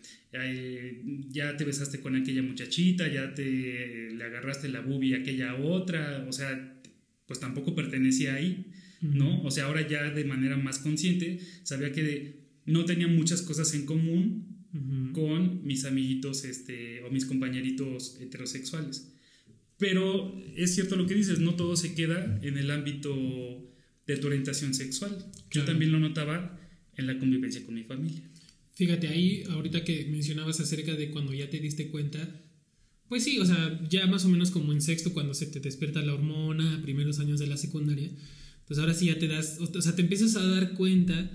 ya 1.31 1.57
te 1.57 1.65
besaste 1.65 1.99
con 1.99 2.15
aquella 2.15 2.43
muchachita, 2.43 3.11
ya 3.11 3.33
te 3.33 4.11
le 4.11 4.23
agarraste 4.23 4.69
la 4.69 4.81
bubi 4.81 5.15
a 5.15 5.17
aquella 5.17 5.55
otra, 5.55 6.23
o 6.29 6.31
sea, 6.31 6.79
pues 7.25 7.39
tampoco 7.39 7.73
pertenecía 7.73 8.35
ahí, 8.35 8.67
¿no? 9.01 9.41
O 9.41 9.49
sea, 9.49 9.65
ahora 9.65 9.87
ya 9.87 10.11
de 10.11 10.23
manera 10.23 10.55
más 10.55 10.77
consciente 10.77 11.39
sabía 11.63 11.91
que 11.91 12.41
no 12.67 12.85
tenía 12.85 13.07
muchas 13.07 13.41
cosas 13.41 13.73
en 13.73 13.87
común 13.87 14.51
con 15.13 15.65
mis 15.65 15.85
amiguitos 15.85 16.45
este, 16.45 17.01
o 17.01 17.09
mis 17.09 17.25
compañeritos 17.25 18.17
heterosexuales. 18.21 19.11
Pero 19.81 20.39
es 20.55 20.75
cierto 20.75 20.95
lo 20.95 21.07
que 21.07 21.15
dices, 21.15 21.39
no 21.39 21.55
todo 21.55 21.75
se 21.75 21.95
queda 21.95 22.39
en 22.43 22.59
el 22.59 22.69
ámbito 22.69 23.11
de 24.05 24.15
tu 24.17 24.27
orientación 24.27 24.75
sexual. 24.75 25.25
Yo 25.49 25.65
también 25.65 25.91
lo 25.91 25.99
notaba 25.99 26.59
en 26.95 27.07
la 27.07 27.17
convivencia 27.17 27.65
con 27.65 27.73
mi 27.73 27.83
familia. 27.83 28.21
Fíjate, 28.75 29.07
ahí 29.07 29.41
ahorita 29.49 29.83
que 29.83 30.05
mencionabas 30.05 30.59
acerca 30.59 30.93
de 30.93 31.09
cuando 31.09 31.33
ya 31.33 31.49
te 31.49 31.59
diste 31.59 31.87
cuenta, 31.87 32.29
pues 33.09 33.23
sí, 33.23 33.39
o 33.39 33.45
sea, 33.45 33.81
ya 33.89 34.05
más 34.05 34.23
o 34.23 34.29
menos 34.29 34.51
como 34.51 34.71
en 34.71 34.81
sexto, 34.81 35.13
cuando 35.13 35.33
se 35.33 35.47
te 35.47 35.59
despierta 35.59 36.03
la 36.03 36.13
hormona, 36.13 36.79
primeros 36.83 37.19
años 37.19 37.39
de 37.39 37.47
la 37.47 37.57
secundaria, 37.57 38.11
pues 38.67 38.77
ahora 38.77 38.93
sí 38.93 39.07
ya 39.07 39.17
te 39.17 39.27
das, 39.27 39.57
o 39.59 39.81
sea, 39.81 39.95
te 39.95 40.03
empiezas 40.03 40.35
a 40.35 40.45
dar 40.45 40.73
cuenta 40.73 41.27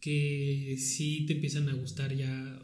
que 0.00 0.76
sí 0.78 1.26
te 1.26 1.34
empiezan 1.34 1.68
a 1.68 1.74
gustar 1.74 2.16
ya, 2.16 2.62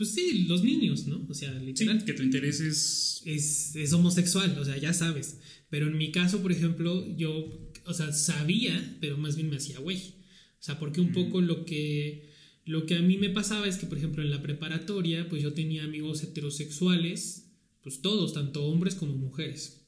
pues 0.00 0.14
sí, 0.14 0.46
los 0.48 0.64
niños, 0.64 1.06
¿no? 1.06 1.26
O 1.28 1.34
sea, 1.34 1.52
literal. 1.52 2.02
que 2.06 2.14
tu 2.14 2.22
interés 2.22 2.58
es... 2.60 3.20
es... 3.26 3.76
es... 3.76 3.92
homosexual, 3.92 4.56
o 4.58 4.64
sea, 4.64 4.78
ya 4.78 4.94
sabes. 4.94 5.40
Pero 5.68 5.88
en 5.88 5.98
mi 5.98 6.10
caso, 6.10 6.40
por 6.40 6.52
ejemplo, 6.52 7.06
yo, 7.18 7.70
o 7.84 7.92
sea, 7.92 8.10
sabía, 8.14 8.96
pero 8.98 9.18
más 9.18 9.36
bien 9.36 9.50
me 9.50 9.56
hacía 9.56 9.78
güey. 9.78 9.98
O 9.98 10.62
sea, 10.62 10.78
porque 10.78 11.02
un 11.02 11.12
poco 11.12 11.42
lo 11.42 11.66
que, 11.66 12.30
lo 12.64 12.86
que 12.86 12.94
a 12.94 13.02
mí 13.02 13.18
me 13.18 13.28
pasaba 13.28 13.68
es 13.68 13.76
que, 13.76 13.84
por 13.84 13.98
ejemplo, 13.98 14.22
en 14.22 14.30
la 14.30 14.40
preparatoria, 14.40 15.28
pues 15.28 15.42
yo 15.42 15.52
tenía 15.52 15.84
amigos 15.84 16.22
heterosexuales, 16.22 17.50
pues 17.82 18.00
todos, 18.00 18.32
tanto 18.32 18.64
hombres 18.64 18.94
como 18.94 19.14
mujeres. 19.16 19.82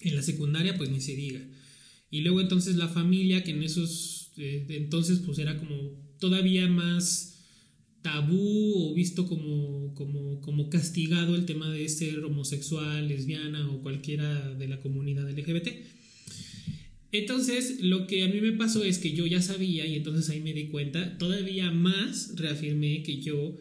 En 0.00 0.16
la 0.16 0.22
secundaria, 0.22 0.76
pues 0.76 0.90
ni 0.90 1.00
se 1.00 1.14
diga. 1.14 1.40
Y 2.10 2.22
luego 2.22 2.40
entonces 2.40 2.74
la 2.74 2.88
familia, 2.88 3.44
que 3.44 3.52
en 3.52 3.62
esos 3.62 4.32
eh, 4.38 4.66
entonces 4.70 5.20
pues 5.24 5.38
era 5.38 5.56
como 5.56 5.92
todavía 6.18 6.66
más 6.66 7.35
tabú 8.06 8.90
o 8.90 8.94
visto 8.94 9.26
como, 9.26 9.92
como, 9.94 10.40
como 10.40 10.70
castigado 10.70 11.34
el 11.34 11.44
tema 11.44 11.68
de 11.68 11.88
ser 11.88 12.24
homosexual, 12.24 13.08
lesbiana 13.08 13.68
o 13.68 13.82
cualquiera 13.82 14.54
de 14.54 14.68
la 14.68 14.78
comunidad 14.78 15.28
LGBT. 15.28 15.68
Entonces, 17.10 17.80
lo 17.80 18.06
que 18.06 18.22
a 18.22 18.28
mí 18.28 18.40
me 18.40 18.52
pasó 18.52 18.84
es 18.84 18.98
que 18.98 19.10
yo 19.10 19.26
ya 19.26 19.42
sabía 19.42 19.86
y 19.86 19.96
entonces 19.96 20.30
ahí 20.30 20.40
me 20.40 20.52
di 20.52 20.68
cuenta, 20.68 21.18
todavía 21.18 21.72
más 21.72 22.36
reafirmé 22.36 23.02
que 23.02 23.20
yo 23.20 23.56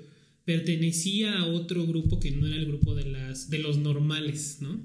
pertenecía 0.45 1.39
a 1.39 1.47
otro 1.47 1.87
grupo 1.87 2.19
que 2.19 2.29
no 2.29 2.45
era 2.45 2.55
el 2.55 2.67
grupo 2.67 2.93
de, 2.93 3.05
las, 3.05 3.49
de 3.49 3.57
los 3.57 3.79
normales, 3.79 4.59
¿no? 4.61 4.79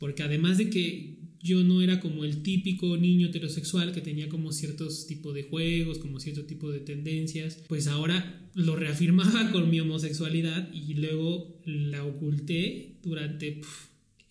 Porque 0.00 0.24
además 0.24 0.58
de 0.58 0.68
que 0.68 1.15
yo 1.46 1.62
no 1.62 1.80
era 1.80 2.00
como 2.00 2.24
el 2.24 2.42
típico 2.42 2.96
niño 2.96 3.28
heterosexual 3.28 3.92
que 3.92 4.00
tenía 4.00 4.28
como 4.28 4.52
ciertos 4.52 5.06
tipos 5.06 5.32
de 5.32 5.44
juegos, 5.44 5.98
como 5.98 6.18
cierto 6.18 6.44
tipo 6.44 6.70
de 6.70 6.80
tendencias, 6.80 7.62
pues 7.68 7.86
ahora 7.86 8.50
lo 8.54 8.74
reafirmaba 8.74 9.50
con 9.52 9.70
mi 9.70 9.78
homosexualidad 9.80 10.72
y 10.74 10.94
luego 10.94 11.60
la 11.64 12.04
oculté 12.04 12.96
durante 13.02 13.60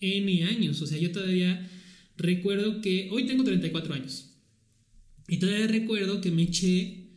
N 0.00 0.44
años. 0.44 0.82
O 0.82 0.86
sea, 0.86 0.98
yo 0.98 1.10
todavía 1.10 1.68
recuerdo 2.18 2.82
que 2.82 3.08
hoy 3.10 3.26
tengo 3.26 3.44
34 3.44 3.94
años 3.94 4.34
y 5.28 5.38
todavía 5.38 5.66
recuerdo 5.66 6.20
que 6.20 6.30
me 6.30 6.42
eché, 6.42 7.08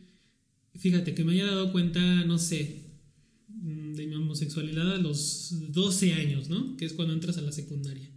fíjate, 0.76 1.14
que 1.14 1.24
me 1.24 1.34
haya 1.34 1.46
dado 1.46 1.72
cuenta, 1.72 2.24
no 2.24 2.38
sé, 2.38 2.84
mm, 3.48 3.92
de 3.94 4.06
mi 4.06 4.14
homosexualidad 4.14 4.94
a 4.94 4.98
los 4.98 5.72
12 5.72 6.14
años, 6.14 6.48
¿no? 6.48 6.76
Que 6.76 6.86
es 6.86 6.94
cuando 6.94 7.12
entras 7.12 7.36
a 7.38 7.42
la 7.42 7.52
secundaria. 7.52 8.10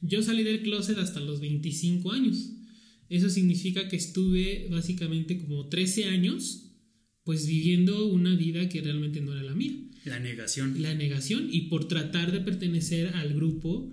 Yo 0.00 0.22
salí 0.22 0.42
del 0.42 0.62
closet 0.62 0.98
hasta 0.98 1.20
los 1.20 1.40
25 1.40 2.12
años. 2.12 2.52
Eso 3.08 3.30
significa 3.30 3.88
que 3.88 3.96
estuve 3.96 4.68
básicamente 4.70 5.38
como 5.38 5.68
13 5.68 6.06
años 6.06 6.62
pues 7.24 7.46
viviendo 7.46 8.06
una 8.06 8.36
vida 8.36 8.68
que 8.68 8.80
realmente 8.80 9.20
no 9.20 9.32
era 9.32 9.42
la 9.42 9.54
mía. 9.54 9.72
La 10.04 10.20
negación. 10.20 10.80
La 10.80 10.94
negación 10.94 11.48
y 11.50 11.62
por 11.62 11.88
tratar 11.88 12.30
de 12.30 12.40
pertenecer 12.40 13.08
al 13.08 13.34
grupo 13.34 13.92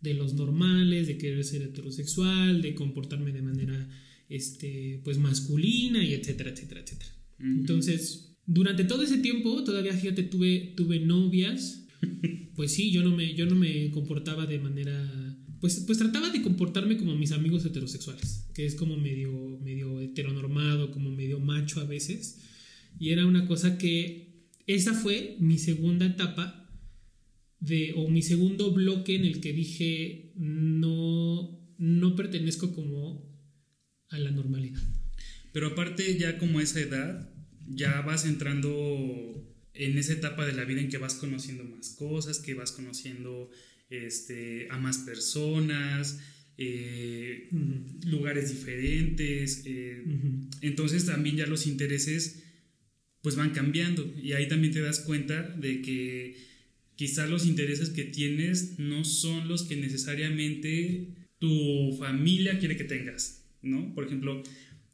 de 0.00 0.14
los 0.14 0.34
normales, 0.34 1.06
de 1.06 1.16
querer 1.16 1.44
ser 1.44 1.62
heterosexual, 1.62 2.60
de 2.60 2.74
comportarme 2.74 3.30
de 3.32 3.42
manera 3.42 3.88
este, 4.28 5.00
pues 5.04 5.18
masculina 5.18 6.02
y 6.02 6.12
etcétera, 6.12 6.50
etcétera, 6.50 6.80
etcétera. 6.80 7.12
Entonces, 7.38 8.36
durante 8.46 8.82
todo 8.82 9.04
ese 9.04 9.18
tiempo, 9.18 9.62
todavía 9.62 9.92
fíjate, 9.92 10.24
tuve, 10.24 10.74
tuve 10.76 11.00
novias. 11.00 11.86
Pues 12.54 12.72
sí, 12.72 12.90
yo 12.90 13.02
no 13.02 13.16
me, 13.16 13.34
yo 13.34 13.46
no 13.46 13.54
me 13.54 13.90
comportaba 13.90 14.44
de 14.44 14.58
manera 14.58 15.10
pues, 15.62 15.84
pues 15.86 15.96
trataba 15.96 16.28
de 16.30 16.42
comportarme 16.42 16.96
como 16.96 17.14
mis 17.14 17.30
amigos 17.30 17.64
heterosexuales, 17.64 18.48
que 18.52 18.66
es 18.66 18.74
como 18.74 18.96
medio, 18.96 19.30
medio 19.62 20.00
heteronormado, 20.00 20.90
como 20.90 21.12
medio 21.12 21.38
macho 21.38 21.80
a 21.80 21.84
veces. 21.84 22.40
Y 22.98 23.10
era 23.10 23.26
una 23.26 23.46
cosa 23.46 23.78
que 23.78 24.48
esa 24.66 24.92
fue 24.92 25.36
mi 25.38 25.58
segunda 25.58 26.04
etapa 26.04 26.68
de, 27.60 27.94
o 27.96 28.08
mi 28.08 28.22
segundo 28.22 28.72
bloque 28.72 29.14
en 29.14 29.24
el 29.24 29.40
que 29.40 29.52
dije, 29.52 30.32
no, 30.34 31.56
no 31.78 32.16
pertenezco 32.16 32.72
como 32.72 33.24
a 34.08 34.18
la 34.18 34.32
normalidad. 34.32 34.82
Pero 35.52 35.68
aparte 35.68 36.18
ya 36.18 36.38
como 36.38 36.60
esa 36.60 36.80
edad, 36.80 37.32
ya 37.68 38.00
vas 38.00 38.26
entrando 38.26 39.48
en 39.74 39.96
esa 39.96 40.14
etapa 40.14 40.44
de 40.44 40.54
la 40.54 40.64
vida 40.64 40.80
en 40.80 40.88
que 40.88 40.98
vas 40.98 41.14
conociendo 41.14 41.62
más 41.62 41.90
cosas, 41.90 42.40
que 42.40 42.54
vas 42.54 42.72
conociendo 42.72 43.48
este, 43.92 44.68
a 44.70 44.78
más 44.78 44.98
personas, 44.98 46.20
eh, 46.58 47.48
lugares 48.06 48.50
diferentes. 48.50 49.62
Eh, 49.66 50.02
entonces 50.60 51.06
también 51.06 51.36
ya 51.36 51.46
los 51.46 51.66
intereses 51.66 52.42
pues 53.22 53.36
van 53.36 53.50
cambiando 53.50 54.12
y 54.20 54.32
ahí 54.32 54.48
también 54.48 54.72
te 54.72 54.80
das 54.80 55.00
cuenta 55.00 55.42
de 55.42 55.80
que 55.80 56.36
quizás 56.96 57.30
los 57.30 57.46
intereses 57.46 57.90
que 57.90 58.04
tienes 58.04 58.78
no 58.78 59.04
son 59.04 59.48
los 59.48 59.62
que 59.62 59.76
necesariamente 59.76 61.08
tu 61.38 61.96
familia 61.98 62.58
quiere 62.58 62.76
que 62.76 62.84
tengas, 62.84 63.44
¿no? 63.62 63.94
Por 63.94 64.06
ejemplo, 64.06 64.42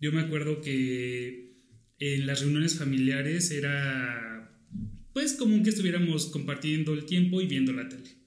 yo 0.01 0.13
me 0.13 0.21
acuerdo 0.21 0.61
que 0.61 1.55
en 1.99 2.27
las 2.27 2.41
reuniones 2.41 2.77
familiares 2.77 3.51
era 3.51 4.51
pues 5.13 5.33
común 5.33 5.63
que 5.65 5.71
estuviéramos 5.71 6.27
compartiendo 6.27 6.95
el 6.95 7.05
tiempo 7.05 7.41
y 7.41 7.47
viendo 7.47 7.73
la 7.73 7.89
tele. 7.89 8.18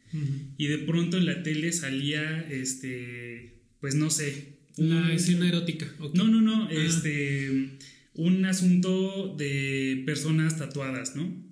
Y 0.57 0.67
de 0.67 0.77
pronto 0.79 1.17
en 1.17 1.25
la 1.25 1.43
tele 1.43 1.71
salía, 1.71 2.41
este, 2.49 3.61
pues 3.79 3.95
no 3.95 4.09
sé. 4.09 4.57
La 4.77 5.13
escena 5.13 5.47
erótica. 5.47 5.93
No, 6.13 6.27
no, 6.27 6.41
no, 6.41 6.65
ah. 6.65 6.69
este, 6.71 7.77
un 8.13 8.45
asunto 8.45 9.35
de 9.37 10.03
personas 10.05 10.57
tatuadas, 10.57 11.15
¿no? 11.15 11.51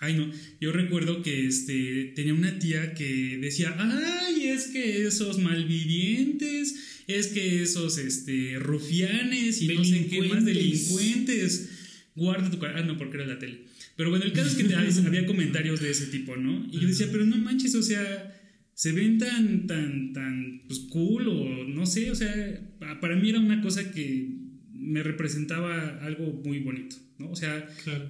Ay, 0.00 0.14
no, 0.14 0.30
yo 0.60 0.72
recuerdo 0.72 1.22
que 1.22 1.46
este, 1.46 2.12
tenía 2.14 2.34
una 2.34 2.58
tía 2.58 2.94
que 2.94 3.38
decía, 3.40 3.74
ay, 3.78 4.48
es 4.48 4.66
que 4.66 5.06
esos 5.06 5.38
malvivientes, 5.38 7.04
es 7.06 7.28
que 7.28 7.62
esos 7.62 7.98
este, 7.98 8.58
rufianes 8.58 9.62
y 9.62 9.68
no 9.68 9.84
sé 9.84 10.06
qué 10.06 10.22
más 10.22 10.44
delincuentes, 10.44 11.70
guarda 12.14 12.50
tu 12.50 12.58
cara, 12.58 12.80
ah, 12.80 12.82
no, 12.82 12.98
porque 12.98 13.16
era 13.16 13.26
la 13.26 13.38
tele. 13.38 13.64
Pero 13.96 14.10
bueno, 14.10 14.24
el 14.24 14.32
caso 14.32 14.48
es 14.48 14.54
que 14.56 14.74
había 14.74 15.26
comentarios 15.26 15.80
de 15.80 15.90
ese 15.90 16.06
tipo, 16.06 16.36
¿no? 16.36 16.66
Y 16.70 16.80
yo 16.80 16.88
decía, 16.88 17.08
pero 17.12 17.24
no 17.24 17.36
manches, 17.38 17.74
o 17.74 17.82
sea, 17.82 18.34
se 18.74 18.92
ven 18.92 19.18
tan, 19.18 19.66
tan, 19.66 20.12
tan, 20.12 20.62
pues 20.66 20.80
cool 20.90 21.28
o 21.28 21.64
no 21.64 21.86
sé, 21.86 22.10
o 22.10 22.14
sea, 22.14 22.60
para 23.00 23.14
mí 23.14 23.30
era 23.30 23.38
una 23.38 23.60
cosa 23.60 23.92
que 23.92 24.30
me 24.72 25.02
representaba 25.02 26.04
algo 26.04 26.42
muy 26.44 26.58
bonito, 26.58 26.96
¿no? 27.18 27.30
O 27.30 27.36
sea, 27.36 27.68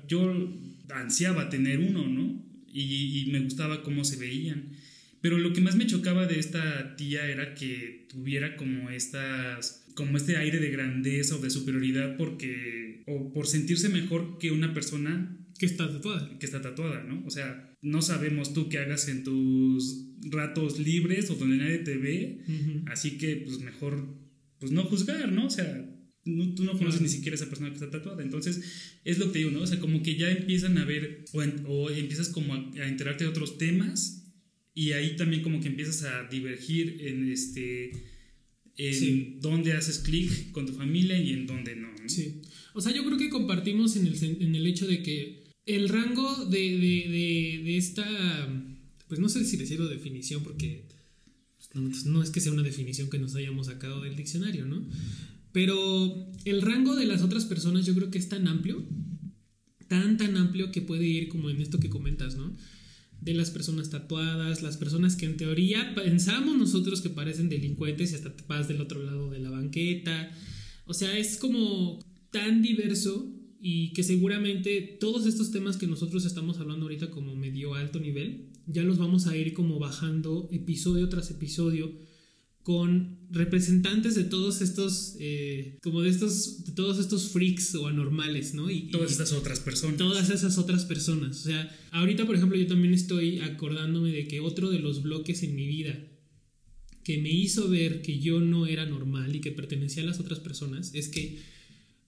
yo 0.09 0.59
ansiaba 0.91 1.51
tener 1.51 1.79
uno, 1.79 2.09
¿no? 2.09 2.43
Y, 2.73 3.21
y, 3.21 3.31
me 3.31 3.41
gustaba 3.41 3.83
cómo 3.83 4.05
se 4.05 4.17
veían. 4.17 4.71
Pero 5.21 5.39
lo 5.39 5.53
que 5.53 5.61
más 5.61 5.77
me 5.77 5.87
chocaba 5.87 6.27
de 6.27 6.41
esta 6.41 6.97
tía 6.97 7.27
era 7.29 7.55
que 7.55 8.07
tuviera 8.11 8.57
como 8.57 8.91
estas, 8.91 9.87
como 9.95 10.17
este 10.17 10.37
aire 10.37 10.59
de 10.59 10.71
grandeza 10.71 11.37
o 11.37 11.39
de 11.39 11.51
superioridad 11.51 12.17
porque, 12.17 13.05
o 13.07 13.33
por 13.33 13.47
sentirse 13.47 13.89
mejor 13.89 14.39
que 14.39 14.51
una 14.51 14.75
persona 14.75 15.39
que 15.59 15.67
está 15.67 15.91
tatuada. 15.91 16.39
Que 16.39 16.47
está 16.47 16.61
tatuada, 16.61 17.05
¿no? 17.05 17.25
O 17.27 17.31
sea, 17.31 17.75
no 17.83 18.03
sabemos 18.03 18.53
tú 18.53 18.69
qué 18.69 18.79
hagas 18.79 19.09
en 19.09 19.25
tus 19.25 20.11
ratos 20.31 20.79
libres 20.79 21.31
o 21.31 21.35
donde 21.35 21.59
nadie 21.59 21.79
te 21.79 21.97
ve. 21.97 22.41
Así 22.87 23.19
que, 23.19 23.37
pues 23.37 23.61
mejor, 23.61 24.19
pues 24.59 24.73
no 24.73 24.85
juzgar, 24.85 25.31
¿no? 25.33 25.47
O 25.47 25.51
sea, 25.51 25.91
tú 26.25 26.65
no 26.65 26.79
conoces 26.79 27.01
ni 27.01 27.09
siquiera 27.09 27.35
a 27.35 27.37
esa 27.37 27.49
persona 27.49 27.69
que 27.69 27.75
está 27.75 27.91
tatuada. 27.91 28.23
Entonces, 28.23 29.01
es 29.05 29.19
lo 29.19 29.31
que 29.31 29.41
digo, 29.41 29.51
¿no? 29.51 29.61
O 29.61 29.67
sea, 29.67 29.79
como 29.79 30.03
que 30.03 30.17
ya 30.17 30.31
empiezan 30.31 30.79
a 30.79 30.85
ver 30.85 31.25
o, 31.67 31.91
empiezas 31.91 32.31
como 32.31 32.55
a, 32.55 32.89
enterarte 32.89 33.25
de 33.25 33.31
otros 33.31 33.59
temas 33.59 34.33
y 34.75 34.93
ahí 34.93 35.17
también 35.17 35.43
como 35.43 35.61
que 35.61 35.69
empiezas 35.69 36.03
a 36.05 36.25
divergir 36.25 36.97
en 37.01 37.31
este 37.31 37.93
en 38.77 39.39
dónde 39.41 39.73
haces 39.75 40.01
clic 40.01 40.51
con 40.51 40.67
tu 40.67 40.73
familia 40.73 41.17
y 41.17 41.33
en 41.33 41.47
dónde 41.47 41.77
no, 41.77 41.93
no. 41.93 42.09
Sí. 42.09 42.43
O 42.73 42.81
sea, 42.81 42.93
yo 42.93 43.05
creo 43.05 43.19
que 43.19 43.29
compartimos 43.29 43.95
en 43.95 44.07
el, 44.09 44.25
en 44.25 44.55
el 44.55 44.67
hecho 44.67 44.89
de 44.89 45.01
que 45.01 45.44
el 45.67 45.89
rango 45.89 46.47
de, 46.47 47.77
esta, 47.77 48.07
pues 49.09 49.21
no 49.21 49.29
sé 49.29 49.45
si 49.45 49.57
decirlo 49.57 49.89
definición, 49.89 50.43
porque 50.43 50.87
pues, 51.73 52.05
no, 52.07 52.23
es 52.23 52.31
que 52.31 52.41
sea 52.41 52.53
una 52.53 52.63
definición 52.63 53.11
que 53.11 53.19
nos 53.19 53.35
hayamos 53.35 53.67
sacado 53.67 54.03
del 54.03 54.17
diccionario, 54.17 54.67
¿no? 54.67 54.87
Pero 55.53 56.31
el 56.45 56.63
rango 56.63 56.97
de 56.97 57.07
las 57.07 57.23
otras 57.23 57.45
personas 57.45 57.87
yo 57.87 57.95
creo 57.95 58.11
que 58.11 58.19
es 58.19 58.29
tan 58.29 58.49
amplio 58.49 58.85
tan, 59.89 60.17
tan 60.17 60.37
amplio 60.37 60.73
que 60.73 60.83
puede 60.83 61.07
ir 61.07 61.29
como 61.29 61.51
en 61.51 61.61
esto 61.61 61.79
que 61.79 61.91
comentas, 61.91 62.37
¿no? 62.37 62.57
De 63.21 63.35
las 63.35 63.51
personas 63.51 63.91
tatuadas, 63.91 64.63
las 64.63 64.77
personas 64.77 65.17
que 65.17 65.27
en 65.27 65.37
teoría 65.37 65.95
pensamos 65.95 66.57
nosotros 66.57 67.01
que 67.01 67.11
parecen 67.11 67.49
delincuentes 67.49 68.13
y 68.13 68.17
hasta 68.17 68.35
vas 68.47 68.69
del 68.69 68.81
otro 68.81 69.03
lado 69.03 69.31
de 69.31 69.39
la 69.39 69.51
banqueta. 69.51 70.31
O 70.85 70.95
sea, 70.95 71.17
es 71.17 71.37
como 71.37 72.05
tan 72.31 72.61
diverso 72.61 73.33
y 73.67 73.95
que 73.95 74.03
seguramente 74.03 74.99
todos 75.01 75.25
estos 75.25 75.51
temas 75.51 75.79
que 75.79 75.87
nosotros 75.87 76.27
estamos 76.27 76.59
hablando 76.59 76.85
ahorita 76.85 77.11
como 77.11 77.35
medio 77.35 77.73
alto 77.73 77.99
nivel, 77.99 78.51
ya 78.67 78.83
los 78.83 78.99
vamos 78.99 79.27
a 79.27 79.35
ir 79.39 79.55
como 79.55 79.79
bajando 79.79 80.51
episodio 80.53 81.09
tras 81.09 81.31
episodio 81.31 81.91
con 82.63 83.21
representantes 83.31 84.17
de 84.17 84.25
todos 84.25 84.61
estos, 84.61 85.17
eh, 85.19 85.79
como 85.83 86.03
de 86.03 86.11
estos, 86.11 86.67
de 86.67 86.73
todos 86.73 86.99
estos 86.99 87.31
freaks 87.31 87.75
o 87.77 87.87
anormales, 87.87 88.53
¿no? 88.53 88.71
Y 88.71 88.91
todas 88.91 89.13
estas 89.13 89.33
otras 89.33 89.61
personas. 89.61 89.97
Todas 89.97 90.29
esas 90.29 90.59
otras 90.59 90.85
personas. 90.85 91.41
O 91.41 91.45
sea, 91.45 91.75
ahorita, 91.93 92.27
por 92.27 92.37
ejemplo, 92.37 92.59
yo 92.59 92.67
también 92.67 92.93
estoy 92.93 93.39
acordándome 93.39 94.11
de 94.13 94.29
que 94.29 94.41
otro 94.41 94.69
de 94.69 94.79
los 94.79 95.03
bloques 95.03 95.43
en 95.43 95.55
mi 95.55 95.67
vida 95.67 95.99
que 97.03 97.17
me 97.17 97.31
hizo 97.31 97.71
ver 97.71 98.03
que 98.03 98.19
yo 98.19 98.41
no 98.41 98.67
era 98.67 98.85
normal 98.85 99.35
y 99.35 99.41
que 99.41 99.53
pertenecía 99.53 100.03
a 100.03 100.07
las 100.07 100.21
otras 100.21 100.41
personas 100.41 100.95
es 100.95 101.09
que 101.09 101.55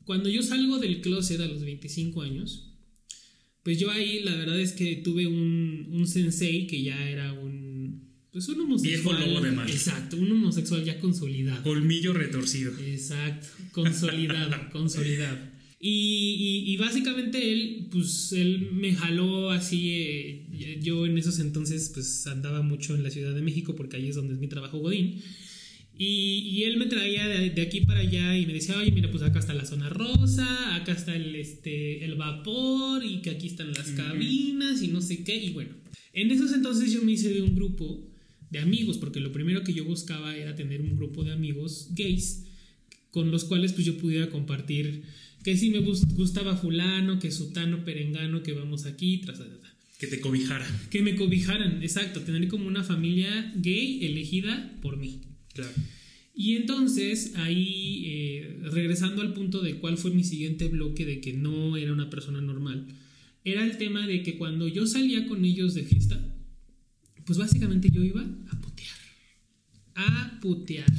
cuando 0.07 0.31
yo 0.31 0.43
salgo 0.43 0.79
del 0.79 1.01
closet 1.03 1.41
a 1.41 1.47
los 1.47 1.63
25 1.63 2.23
años, 2.23 2.73
pues 3.63 3.79
yo 3.79 3.91
ahí 3.91 4.21
la 4.23 4.35
verdad 4.37 4.59
es 4.61 4.73
que 4.73 4.97
tuve 4.97 5.27
un, 5.27 5.89
un 5.91 6.07
sensei 6.07 6.67
que 6.67 6.83
ya 6.83 7.11
era 7.11 7.33
un 7.33 8.07
pues 8.37 8.49
un 8.49 8.61
homosexual. 8.61 9.17
Viejo 9.17 9.33
lobo 9.33 9.41
de 9.41 9.51
mar. 9.51 9.71
Exacto, 9.71 10.19
un 10.19 10.31
homosexual 10.31 10.85
ya 10.85 11.01
consolidado. 11.01 11.63
Colmillo 11.63 12.13
retorcido. 12.13 12.71
Exacto, 12.79 13.47
consolidado, 13.73 14.55
consolidado. 14.73 15.39
Y, 15.81 16.65
y, 16.67 16.77
básicamente 16.77 17.53
él, 17.53 17.89
pues 17.91 18.33
él 18.33 18.73
me 18.73 18.95
jaló 18.95 19.51
así. 19.51 19.91
Eh, 19.91 20.81
yo 20.83 21.07
en 21.07 21.17
esos 21.17 21.39
entonces, 21.39 21.91
pues 21.95 22.27
andaba 22.27 22.61
mucho 22.61 22.95
en 22.95 23.03
la 23.03 23.11
Ciudad 23.11 23.35
de 23.35 23.41
México 23.41 23.75
porque 23.75 23.97
ahí 23.97 24.09
es 24.09 24.17
donde 24.17 24.35
es 24.35 24.39
mi 24.39 24.49
trabajo 24.49 24.79
Godín. 24.79 25.23
Y, 25.99 26.41
y, 26.51 26.65
él 26.65 26.77
me 26.77 26.87
traía 26.87 27.27
de, 27.27 27.63
aquí 27.63 27.81
para 27.81 28.01
allá 28.01 28.37
y 28.37 28.45
me 28.45 28.53
decía, 28.53 28.77
oye, 28.77 28.93
mira, 28.93 29.11
pues 29.11 29.23
acá 29.23 29.39
está 29.39 29.55
la 29.55 29.65
zona 29.65 29.89
rosa, 29.89 30.77
acá 30.77 30.93
está 30.93 31.17
el, 31.17 31.35
este, 31.37 32.05
el 32.05 32.17
vapor 32.17 33.03
y 33.05 33.23
que 33.23 33.31
aquí 33.31 33.47
están 33.47 33.73
las 33.73 33.91
cabinas 33.93 34.83
y 34.83 34.89
no 34.89 35.01
sé 35.01 35.25
qué. 35.25 35.37
Y 35.37 35.51
bueno, 35.51 35.71
en 36.13 36.31
esos 36.31 36.53
entonces 36.53 36.93
yo 36.93 37.03
me 37.03 37.13
hice 37.13 37.33
de 37.33 37.41
un 37.41 37.55
grupo 37.55 38.07
de 38.51 38.59
amigos, 38.59 38.99
porque 38.99 39.21
lo 39.21 39.33
primero 39.33 39.65
que 39.65 39.73
yo 39.73 39.85
buscaba 39.85 40.37
era 40.37 40.55
tener 40.55 40.83
un 40.83 40.97
grupo 40.97 41.25
de 41.25 41.33
amigos 41.33 41.89
gays 41.93 42.45
con 43.11 43.31
los 43.31 43.45
cuales 43.45 43.73
pues 43.73 43.87
yo 43.87 43.97
pudiera 43.97 44.29
compartir 44.29 45.03
que 45.43 45.57
si 45.57 45.71
me 45.71 45.79
gustaba 45.79 46.57
fulano, 46.57 47.19
que 47.19 47.31
sutano, 47.31 47.85
perengano, 47.85 48.43
que 48.43 48.53
vamos 48.53 48.85
aquí, 48.85 49.19
tras, 49.19 49.41
Que 49.99 50.09
te 50.09 50.21
cobijara. 50.21 50.67
Que 50.91 51.03
me 51.03 51.15
cobijaran, 51.15 51.83
exacto, 51.83 52.21
tener 52.23 52.49
como 52.49 52.67
una 52.67 52.83
familia 52.83 53.53
gay 53.57 54.05
elegida 54.05 54.77
por 54.83 54.97
mí. 54.97 55.23
Claro. 55.57 55.73
Y 56.35 56.57
entonces 56.57 57.33
ahí, 57.37 58.05
eh, 58.07 58.59
regresando 58.65 59.23
al 59.23 59.33
punto 59.33 59.63
de 59.63 59.77
cuál 59.77 59.97
fue 59.97 60.11
mi 60.11 60.23
siguiente 60.23 60.69
bloque 60.69 61.07
de 61.07 61.23
que 61.23 61.33
no 61.33 61.79
era 61.79 61.93
una 61.95 62.11
persona 62.11 62.43
normal, 62.43 62.87
era 63.43 63.65
el 63.65 63.79
tema 63.79 64.07
de 64.07 64.23
que 64.23 64.37
cuando 64.37 64.69
yo 64.69 64.87
salía 64.87 65.27
con 65.27 65.47
ellos 65.47 65.73
de 65.73 65.85
fiesta, 65.85 66.21
pues 67.25 67.39
básicamente 67.39 67.91
yo 67.91 68.05
iba 68.05 68.21
a 68.23 68.61
putear. 68.61 68.97
A 69.95 70.39
putear. 70.43 70.93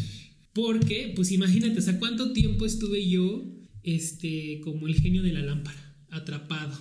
Porque, 0.54 1.14
pues 1.16 1.32
imagínate, 1.32 1.82
sea, 1.84 2.00
cuánto 2.00 2.34
tiempo 2.34 2.66
estuve 2.66 3.08
yo, 3.08 3.46
este, 3.84 4.60
como 4.62 4.88
el 4.88 4.96
genio 4.96 5.22
de 5.22 5.34
la 5.34 5.42
lámpara, 5.42 5.96
atrapado. 6.10 6.76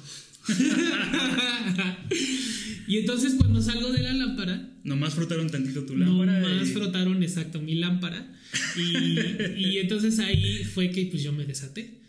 y 2.88 2.98
entonces 2.98 3.34
cuando 3.34 3.62
salgo 3.62 3.92
de 3.92 4.02
la 4.02 4.12
lámpara... 4.12 4.72
Nomás 4.84 5.14
frotaron 5.14 5.50
tantito 5.50 5.84
tu 5.84 5.96
lámpara. 5.96 6.40
Nomás 6.40 6.70
frotaron, 6.70 7.22
exacto, 7.22 7.60
mi 7.60 7.74
lámpara. 7.74 8.32
Y, 8.76 9.18
y, 9.58 9.78
entonces 9.78 10.18
ahí 10.18 10.64
fue 10.64 10.90
que 10.90 11.06
pues 11.06 11.22
yo 11.22 11.32
me 11.32 11.44
desaté. 11.44 12.02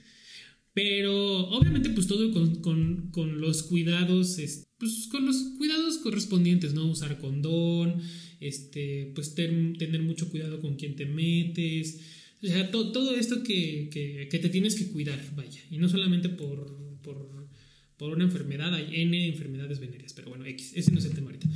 Pero 0.73 1.50
obviamente 1.50 1.89
pues 1.89 2.08
todo 2.08 2.32
con, 2.32 2.62
con, 2.62 3.10
con 3.12 3.41
los 3.41 3.63
cuidados, 3.63 4.38
pues 4.78 5.08
con 5.10 5.26
los 5.26 5.38
cuidados 5.58 5.97
correspondientes, 5.97 6.76
¿no? 6.76 6.86
Usar 6.86 7.17
condón, 7.17 7.95
este, 8.39 9.12
pues 9.15 9.34
tener 9.34 10.04
mucho 10.04 10.30
cuidado 10.30 10.62
con 10.62 10.76
quién 10.76 10.95
te 10.95 11.08
metes, 11.08 12.00
o 12.43 12.47
sea, 12.47 12.69
todo 12.69 13.15
esto 13.15 13.41
que, 13.41 13.89
que, 13.91 14.28
que, 14.30 14.39
te 14.39 14.50
tienes 14.50 14.76
que 14.76 14.91
cuidar, 14.91 15.19
vaya, 15.36 15.62
y 15.71 15.78
no 15.78 15.89
solamente 15.89 16.30
por, 16.30 17.00
por, 17.02 17.46
por, 17.97 18.13
una 18.13 18.25
enfermedad, 18.25 18.73
hay 18.73 19.01
N 19.01 19.27
enfermedades 19.27 19.79
venéreas, 19.79 20.13
pero 20.13 20.29
bueno, 20.29 20.45
X, 20.45 20.73
ese 20.75 20.91
no 20.91 20.99
es 20.99 21.05
el 21.05 21.13
tema 21.13 21.27
ahorita. 21.27 21.47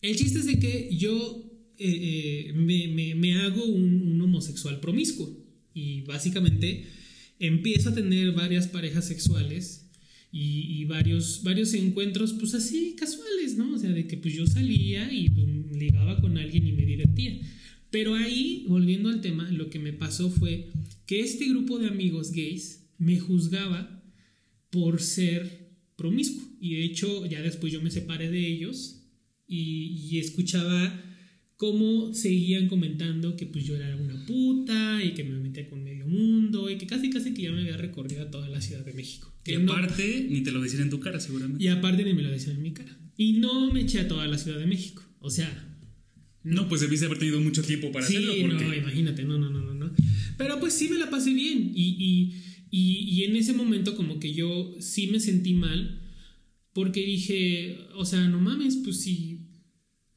El 0.00 0.16
chiste 0.16 0.40
es 0.40 0.46
de 0.46 0.58
que 0.58 0.94
yo 0.96 1.44
eh, 1.78 2.48
eh, 2.48 2.52
me, 2.54 2.88
me, 2.88 3.14
me, 3.14 3.36
hago 3.36 3.64
un, 3.64 4.02
un 4.02 4.20
homosexual 4.20 4.80
promiscuo 4.80 5.42
y 5.74 6.02
básicamente 6.02 6.86
empiezo 7.38 7.90
a 7.90 7.94
tener 7.94 8.32
varias 8.32 8.68
parejas 8.68 9.06
sexuales 9.06 9.82
y, 10.34 10.84
varios, 10.86 11.42
varios 11.42 11.74
encuentros, 11.74 12.32
pues 12.32 12.54
así 12.54 12.96
casuales, 12.98 13.58
¿no? 13.58 13.74
O 13.74 13.78
sea, 13.78 13.90
de 13.90 14.06
que 14.06 14.16
pues 14.16 14.32
yo 14.32 14.46
salía 14.46 15.12
y 15.12 15.28
pues, 15.28 15.46
ligaba 15.76 16.20
con 16.20 16.38
alguien 16.38 16.66
y 16.66 16.72
me 16.72 16.86
divertía. 16.86 17.38
Pero 17.90 18.14
ahí, 18.14 18.64
volviendo 18.66 19.10
al 19.10 19.20
tema, 19.20 19.50
lo 19.50 19.68
que 19.68 19.78
me 19.78 19.92
pasó 19.92 20.30
fue 20.30 20.70
que 21.04 21.20
este 21.20 21.46
grupo 21.48 21.78
de 21.78 21.88
amigos 21.88 22.32
gays 22.32 22.86
me 22.96 23.18
juzgaba 23.18 24.01
por 24.72 25.00
ser 25.00 25.68
promiscuo. 25.94 26.42
Y 26.60 26.74
de 26.74 26.84
hecho, 26.84 27.26
ya 27.26 27.40
después 27.42 27.72
yo 27.72 27.80
me 27.80 27.92
separé 27.92 28.30
de 28.30 28.44
ellos 28.44 29.02
y, 29.46 30.08
y 30.10 30.18
escuchaba 30.18 31.00
cómo 31.62 32.12
seguían 32.12 32.66
comentando 32.66 33.36
que 33.36 33.46
pues 33.46 33.64
yo 33.64 33.76
era 33.76 33.94
una 33.94 34.26
puta 34.26 35.00
y 35.04 35.14
que 35.14 35.22
me 35.22 35.38
metía 35.38 35.70
con 35.70 35.84
medio 35.84 36.08
mundo 36.08 36.68
y 36.68 36.76
que 36.76 36.88
casi 36.88 37.08
casi 37.08 37.34
que 37.34 37.42
ya 37.42 37.52
me 37.52 37.60
había 37.60 37.76
recorrido 37.76 38.22
a 38.22 38.30
toda 38.32 38.48
la 38.48 38.60
Ciudad 38.60 38.84
de 38.84 38.92
México. 38.92 39.32
y 39.46 39.54
aparte 39.54 40.26
ni 40.28 40.40
te 40.40 40.50
lo 40.50 40.60
decían 40.60 40.82
en 40.82 40.90
tu 40.90 40.98
cara 40.98 41.20
seguramente. 41.20 41.62
Y 41.62 41.68
aparte 41.68 42.02
ni 42.02 42.14
me 42.14 42.22
lo 42.22 42.30
decían 42.30 42.56
en 42.56 42.62
mi 42.62 42.72
cara. 42.72 42.98
Y 43.16 43.34
no 43.34 43.72
me 43.72 43.82
eché 43.82 44.00
a 44.00 44.08
toda 44.08 44.26
la 44.26 44.38
Ciudad 44.38 44.58
de 44.58 44.66
México. 44.66 45.04
O 45.20 45.30
sea... 45.30 45.68
No, 46.42 46.68
pues 46.68 46.80
debiste 46.80 47.06
haber 47.06 47.20
tenido 47.20 47.40
mucho 47.40 47.62
tiempo 47.62 47.92
para 47.92 48.04
hacerlo. 48.04 48.32
Sí, 48.32 48.42
no, 48.42 48.74
imagínate, 48.74 49.22
no, 49.22 49.38
no, 49.38 49.48
no, 49.48 49.60
no, 49.60 49.74
no. 49.74 49.92
Pero 50.36 50.58
pues 50.58 50.72
sí 50.72 50.88
me 50.88 50.98
la 50.98 51.10
pasé 51.10 51.32
bien 51.32 51.70
y, 51.72 51.96
y, 51.96 52.34
y, 52.72 53.22
en 53.24 53.36
ese 53.36 53.52
momento 53.52 53.94
como 53.94 54.18
que 54.18 54.32
yo 54.32 54.74
sí 54.80 55.06
me 55.06 55.20
sentí 55.20 55.54
mal 55.54 56.00
porque 56.72 57.04
dije, 57.04 57.78
o 57.94 58.04
sea, 58.04 58.26
no 58.28 58.40
mames, 58.40 58.78
pues 58.82 59.00
sí 59.02 59.42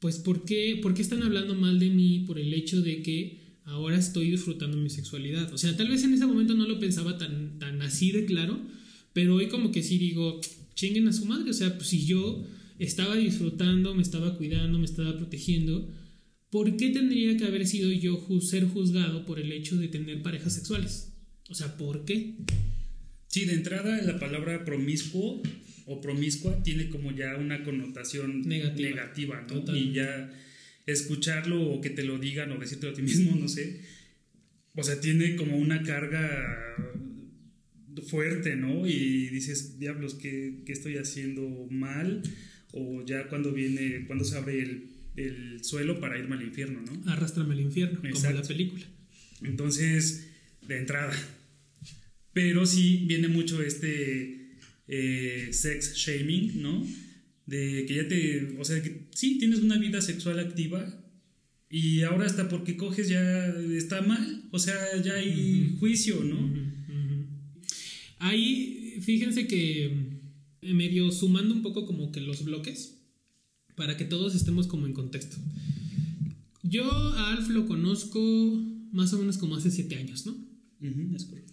pues 0.00 0.18
¿por 0.18 0.44
qué, 0.44 0.78
¿por 0.82 0.94
qué 0.94 1.02
están 1.02 1.22
hablando 1.22 1.54
mal 1.54 1.78
de 1.78 1.90
mí 1.90 2.24
por 2.26 2.38
el 2.38 2.52
hecho 2.52 2.80
de 2.80 3.02
que 3.02 3.58
ahora 3.64 3.98
estoy 3.98 4.30
disfrutando 4.30 4.76
mi 4.76 4.90
sexualidad? 4.90 5.52
O 5.52 5.58
sea, 5.58 5.76
tal 5.76 5.88
vez 5.88 6.04
en 6.04 6.14
ese 6.14 6.26
momento 6.26 6.54
no 6.54 6.66
lo 6.66 6.78
pensaba 6.78 7.18
tan, 7.18 7.58
tan 7.58 7.82
así 7.82 8.12
de 8.12 8.24
claro, 8.24 8.60
pero 9.12 9.36
hoy 9.36 9.48
como 9.48 9.72
que 9.72 9.82
sí 9.82 9.98
digo, 9.98 10.40
chinguen 10.74 11.08
a 11.08 11.12
su 11.12 11.24
madre, 11.24 11.50
o 11.50 11.54
sea, 11.54 11.76
pues 11.76 11.88
si 11.88 12.04
yo 12.04 12.44
estaba 12.78 13.16
disfrutando, 13.16 13.94
me 13.94 14.02
estaba 14.02 14.36
cuidando, 14.36 14.78
me 14.78 14.84
estaba 14.84 15.16
protegiendo, 15.16 15.90
¿por 16.50 16.76
qué 16.76 16.90
tendría 16.90 17.36
que 17.36 17.44
haber 17.44 17.66
sido 17.66 17.90
yo 17.90 18.24
ser 18.40 18.68
juzgado 18.68 19.24
por 19.24 19.40
el 19.40 19.50
hecho 19.50 19.76
de 19.76 19.88
tener 19.88 20.22
parejas 20.22 20.54
sexuales? 20.54 21.15
O 21.48 21.54
sea, 21.54 21.76
¿por 21.76 22.04
qué? 22.04 22.34
Sí, 23.28 23.44
de 23.44 23.54
entrada 23.54 24.00
la 24.02 24.18
palabra 24.18 24.64
promiscuo 24.64 25.42
o 25.86 26.00
promiscua 26.00 26.62
tiene 26.62 26.88
como 26.88 27.12
ya 27.12 27.36
una 27.36 27.62
connotación 27.62 28.42
negativa, 28.42 29.46
¿no? 29.48 29.76
Y 29.76 29.92
ya 29.92 30.32
escucharlo 30.86 31.70
o 31.70 31.80
que 31.80 31.90
te 31.90 32.04
lo 32.04 32.18
digan 32.18 32.52
o 32.52 32.58
decirte 32.58 32.88
a 32.88 32.92
ti 32.92 33.02
mismo, 33.02 33.36
no 33.36 33.48
sé. 33.48 33.80
O 34.74 34.82
sea, 34.82 35.00
tiene 35.00 35.36
como 35.36 35.56
una 35.56 35.82
carga 35.82 36.76
fuerte, 38.08 38.56
¿no? 38.56 38.86
Y 38.86 39.28
dices, 39.28 39.78
diablos, 39.78 40.14
¿qué, 40.14 40.62
qué 40.66 40.72
estoy 40.72 40.96
haciendo 40.96 41.66
mal? 41.70 42.22
O 42.72 43.04
ya 43.04 43.28
cuando 43.28 43.52
viene, 43.52 44.04
cuando 44.06 44.24
se 44.24 44.36
abre 44.36 44.62
el, 44.62 44.90
el 45.16 45.64
suelo 45.64 45.98
para 45.98 46.18
irme 46.18 46.36
al 46.36 46.42
infierno, 46.42 46.80
¿no? 46.82 47.10
Arrástrame 47.10 47.54
al 47.54 47.60
infierno, 47.60 48.00
como 48.00 48.30
la 48.30 48.42
película. 48.42 48.84
Entonces, 49.42 50.28
de 50.66 50.78
entrada. 50.78 51.14
Pero 52.32 52.66
sí 52.66 53.04
viene 53.06 53.28
mucho 53.28 53.62
este 53.62 54.58
eh, 54.88 55.48
sex 55.52 55.94
shaming, 55.94 56.62
¿no? 56.62 56.86
De 57.46 57.86
que 57.86 57.94
ya 57.94 58.08
te, 58.08 58.56
o 58.58 58.64
sea, 58.64 58.82
que 58.82 59.06
sí, 59.14 59.38
tienes 59.38 59.60
una 59.60 59.78
vida 59.78 60.00
sexual 60.00 60.38
activa 60.38 61.02
y 61.70 62.02
ahora 62.02 62.26
hasta 62.26 62.48
porque 62.48 62.76
coges 62.76 63.08
ya 63.08 63.46
está 63.76 64.02
mal, 64.02 64.44
o 64.50 64.58
sea, 64.58 64.74
ya 65.02 65.14
hay 65.14 65.76
juicio, 65.78 66.22
¿no? 66.24 66.66
Ahí, 68.18 68.98
fíjense 69.02 69.46
que 69.46 69.86
eh, 70.62 70.74
medio 70.74 71.12
sumando 71.12 71.54
un 71.54 71.62
poco 71.62 71.86
como 71.86 72.12
que 72.12 72.20
los 72.20 72.44
bloques, 72.44 72.98
para 73.74 73.96
que 73.96 74.04
todos 74.04 74.34
estemos 74.34 74.66
como 74.66 74.86
en 74.86 74.94
contexto. 74.94 75.36
Yo 76.62 76.90
a 76.90 77.32
Alf 77.32 77.48
lo 77.50 77.66
conozco 77.66 78.20
más 78.92 79.12
o 79.12 79.18
menos 79.18 79.36
como 79.36 79.56
hace 79.56 79.70
siete 79.70 79.96
años, 79.96 80.26
¿no? 80.26 80.45
Es 80.80 81.24
correcto. 81.24 81.52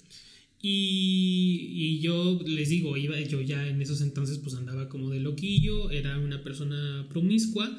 Y, 0.61 1.71
y, 1.73 1.99
yo 1.99 2.39
les 2.45 2.69
digo, 2.69 2.95
iba, 2.95 3.19
yo 3.19 3.41
ya 3.41 3.67
en 3.67 3.81
esos 3.81 3.99
entonces 4.01 4.39
pues 4.39 4.55
andaba 4.55 4.87
como 4.87 5.09
de 5.09 5.19
loquillo, 5.19 5.91
era 5.91 6.17
una 6.17 6.41
persona 6.41 7.05
promiscua. 7.09 7.77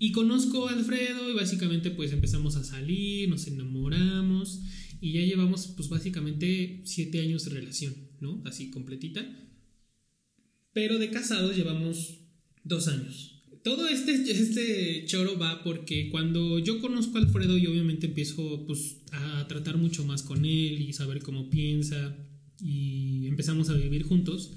Y 0.00 0.10
conozco 0.10 0.68
a 0.68 0.72
Alfredo 0.72 1.30
y 1.30 1.34
básicamente 1.34 1.90
pues 1.90 2.12
empezamos 2.12 2.56
a 2.56 2.64
salir, 2.64 3.28
nos 3.28 3.46
enamoramos 3.46 4.62
y 5.00 5.12
ya 5.12 5.20
llevamos 5.20 5.66
pues 5.76 5.88
básicamente 5.88 6.80
siete 6.84 7.20
años 7.20 7.44
de 7.44 7.50
relación, 7.52 7.94
¿no? 8.20 8.42
Así 8.46 8.70
completita. 8.70 9.24
Pero 10.72 10.98
de 10.98 11.10
casados 11.10 11.56
llevamos 11.56 12.20
dos 12.64 12.88
años. 12.88 13.31
Todo 13.62 13.86
este, 13.86 14.12
este 14.12 15.04
choro 15.06 15.38
va 15.38 15.62
porque 15.62 16.08
cuando 16.10 16.58
yo 16.58 16.80
conozco 16.80 17.18
a 17.18 17.20
Alfredo 17.20 17.56
y 17.56 17.66
obviamente 17.68 18.08
empiezo 18.08 18.64
pues, 18.66 18.96
a 19.12 19.46
tratar 19.46 19.76
mucho 19.76 20.04
más 20.04 20.24
con 20.24 20.44
él 20.44 20.80
y 20.80 20.92
saber 20.92 21.22
cómo 21.22 21.48
piensa 21.48 22.16
y 22.60 23.26
empezamos 23.28 23.68
a 23.68 23.74
vivir 23.74 24.02
juntos, 24.02 24.52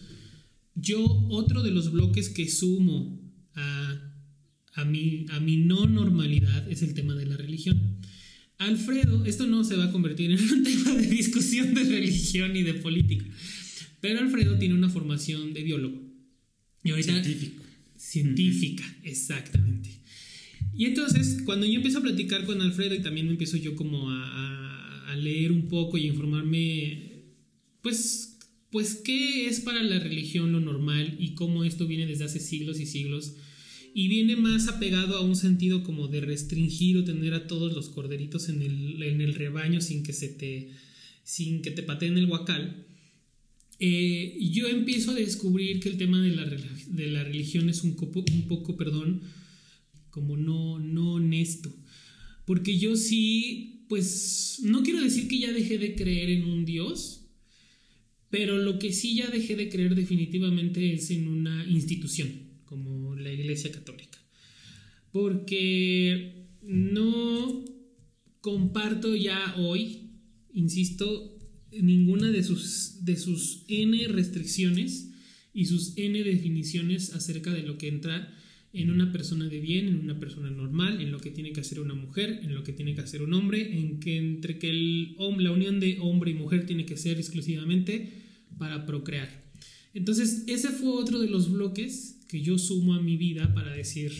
yo 0.73 1.03
otro 1.29 1.61
de 1.61 1.69
los 1.69 1.91
bloques 1.91 2.29
que 2.29 2.49
sumo 2.49 3.21
a, 3.53 4.11
a, 4.73 4.85
mi, 4.85 5.27
a 5.29 5.39
mi 5.39 5.57
no 5.57 5.85
normalidad 5.85 6.71
es 6.71 6.81
el 6.81 6.95
tema 6.95 7.15
de 7.15 7.27
la 7.27 7.37
religión. 7.37 7.99
Alfredo, 8.57 9.23
esto 9.25 9.45
no 9.45 9.63
se 9.63 9.75
va 9.75 9.85
a 9.85 9.91
convertir 9.91 10.31
en 10.31 10.41
un 10.41 10.63
tema 10.63 10.95
de 10.95 11.07
discusión 11.07 11.75
de 11.75 11.83
religión 11.83 12.55
y 12.55 12.63
de 12.63 12.73
política, 12.73 13.25
pero 14.01 14.19
Alfredo 14.19 14.57
tiene 14.57 14.73
una 14.73 14.89
formación 14.89 15.53
de 15.53 15.61
biólogo. 15.61 16.01
Y 16.83 16.89
ahorita, 16.91 17.23
Científico 17.23 17.64
científica, 18.05 18.83
exactamente. 19.03 19.89
Y 20.77 20.85
entonces, 20.85 21.41
cuando 21.43 21.65
yo 21.65 21.75
empiezo 21.75 21.99
a 21.99 22.03
platicar 22.03 22.45
con 22.45 22.61
Alfredo 22.61 22.95
y 22.95 23.01
también 23.01 23.25
me 23.25 23.31
empiezo 23.31 23.57
yo 23.57 23.75
como 23.75 24.11
a, 24.11 25.11
a, 25.11 25.15
leer 25.15 25.51
un 25.51 25.69
poco 25.69 25.97
y 25.97 26.07
informarme, 26.07 27.23
pues, 27.81 28.37
pues, 28.69 28.95
¿qué 28.95 29.47
es 29.47 29.61
para 29.61 29.81
la 29.81 29.99
religión 29.99 30.51
lo 30.51 30.59
normal 30.59 31.15
y 31.19 31.33
cómo 31.35 31.63
esto 31.63 31.87
viene 31.87 32.05
desde 32.05 32.25
hace 32.25 32.39
siglos 32.39 32.79
y 32.79 32.85
siglos? 32.85 33.35
Y 33.93 34.09
viene 34.09 34.35
más 34.35 34.67
apegado 34.67 35.17
a 35.17 35.21
un 35.21 35.37
sentido 35.37 35.83
como 35.83 36.09
de 36.09 36.19
restringir 36.19 36.97
o 36.97 37.05
tener 37.05 37.33
a 37.33 37.47
todos 37.47 37.73
los 37.73 37.87
corderitos 37.87 38.49
en 38.49 38.61
el, 38.61 39.01
en 39.01 39.21
el 39.21 39.33
rebaño 39.33 39.79
sin 39.79 40.03
que 40.03 40.11
se 40.11 40.27
te, 40.27 40.71
sin 41.23 41.61
que 41.61 41.71
te 41.71 41.81
pateen 41.81 42.17
el 42.17 42.25
huacal 42.25 42.85
eh, 43.79 44.37
yo 44.39 44.67
empiezo 44.67 45.11
a 45.11 45.15
descubrir 45.15 45.79
que 45.79 45.89
el 45.89 45.97
tema 45.97 46.21
de 46.21 46.35
la, 46.35 46.45
de 46.45 47.07
la 47.07 47.23
religión 47.23 47.69
es 47.69 47.83
un, 47.83 47.95
poco, 47.95 48.23
un 48.31 48.47
poco, 48.47 48.77
perdón, 48.77 49.21
como 50.09 50.37
no, 50.37 50.79
no 50.79 51.13
honesto. 51.13 51.73
Porque 52.45 52.77
yo 52.77 52.95
sí, 52.95 53.85
pues, 53.89 54.59
no 54.63 54.83
quiero 54.83 55.01
decir 55.01 55.27
que 55.27 55.39
ya 55.39 55.51
dejé 55.51 55.77
de 55.77 55.95
creer 55.95 56.29
en 56.29 56.45
un 56.45 56.63
Dios, 56.63 57.25
pero 58.29 58.57
lo 58.57 58.79
que 58.79 58.93
sí 58.93 59.15
ya 59.15 59.29
dejé 59.29 59.55
de 59.55 59.69
creer 59.69 59.95
definitivamente 59.95 60.93
es 60.93 61.09
en 61.11 61.27
una 61.27 61.65
institución, 61.65 62.29
como 62.65 63.15
la 63.15 63.31
Iglesia 63.31 63.71
Católica. 63.71 64.19
Porque 65.11 66.47
no 66.61 67.65
comparto 68.41 69.15
ya 69.15 69.55
hoy, 69.57 70.11
insisto, 70.53 71.34
ninguna 71.81 72.31
de 72.31 72.43
sus, 72.43 73.05
de 73.05 73.17
sus 73.17 73.63
N 73.67 74.07
restricciones 74.07 75.11
y 75.53 75.65
sus 75.65 75.93
N 75.97 76.23
definiciones 76.23 77.13
acerca 77.13 77.53
de 77.53 77.63
lo 77.63 77.77
que 77.77 77.87
entra 77.87 78.33
en 78.73 78.91
una 78.91 79.11
persona 79.13 79.47
de 79.47 79.61
bien, 79.61 79.87
en 79.87 79.99
una 80.01 80.19
persona 80.19 80.49
normal, 80.49 81.01
en 81.01 81.11
lo 81.11 81.19
que 81.19 81.31
tiene 81.31 81.53
que 81.53 81.61
hacer 81.61 81.79
una 81.79 81.93
mujer, 81.93 82.41
en 82.43 82.53
lo 82.53 82.63
que 82.63 82.73
tiene 82.73 82.93
que 82.93 83.01
hacer 83.01 83.21
un 83.21 83.33
hombre, 83.33 83.79
en 83.79 84.01
que 84.01 84.17
entre 84.17 84.59
que 84.59 84.69
el, 84.69 85.15
la 85.39 85.51
unión 85.51 85.79
de 85.79 85.97
hombre 86.01 86.31
y 86.31 86.33
mujer 86.33 86.65
tiene 86.65 86.85
que 86.85 86.97
ser 86.97 87.17
exclusivamente 87.17 88.11
para 88.57 88.85
procrear. 88.85 89.45
Entonces, 89.93 90.43
ese 90.47 90.69
fue 90.69 90.89
otro 90.89 91.19
de 91.19 91.29
los 91.29 91.49
bloques 91.49 92.19
que 92.27 92.41
yo 92.41 92.57
sumo 92.57 92.95
a 92.95 93.01
mi 93.01 93.15
vida 93.15 93.53
para 93.53 93.73
decir, 93.73 94.11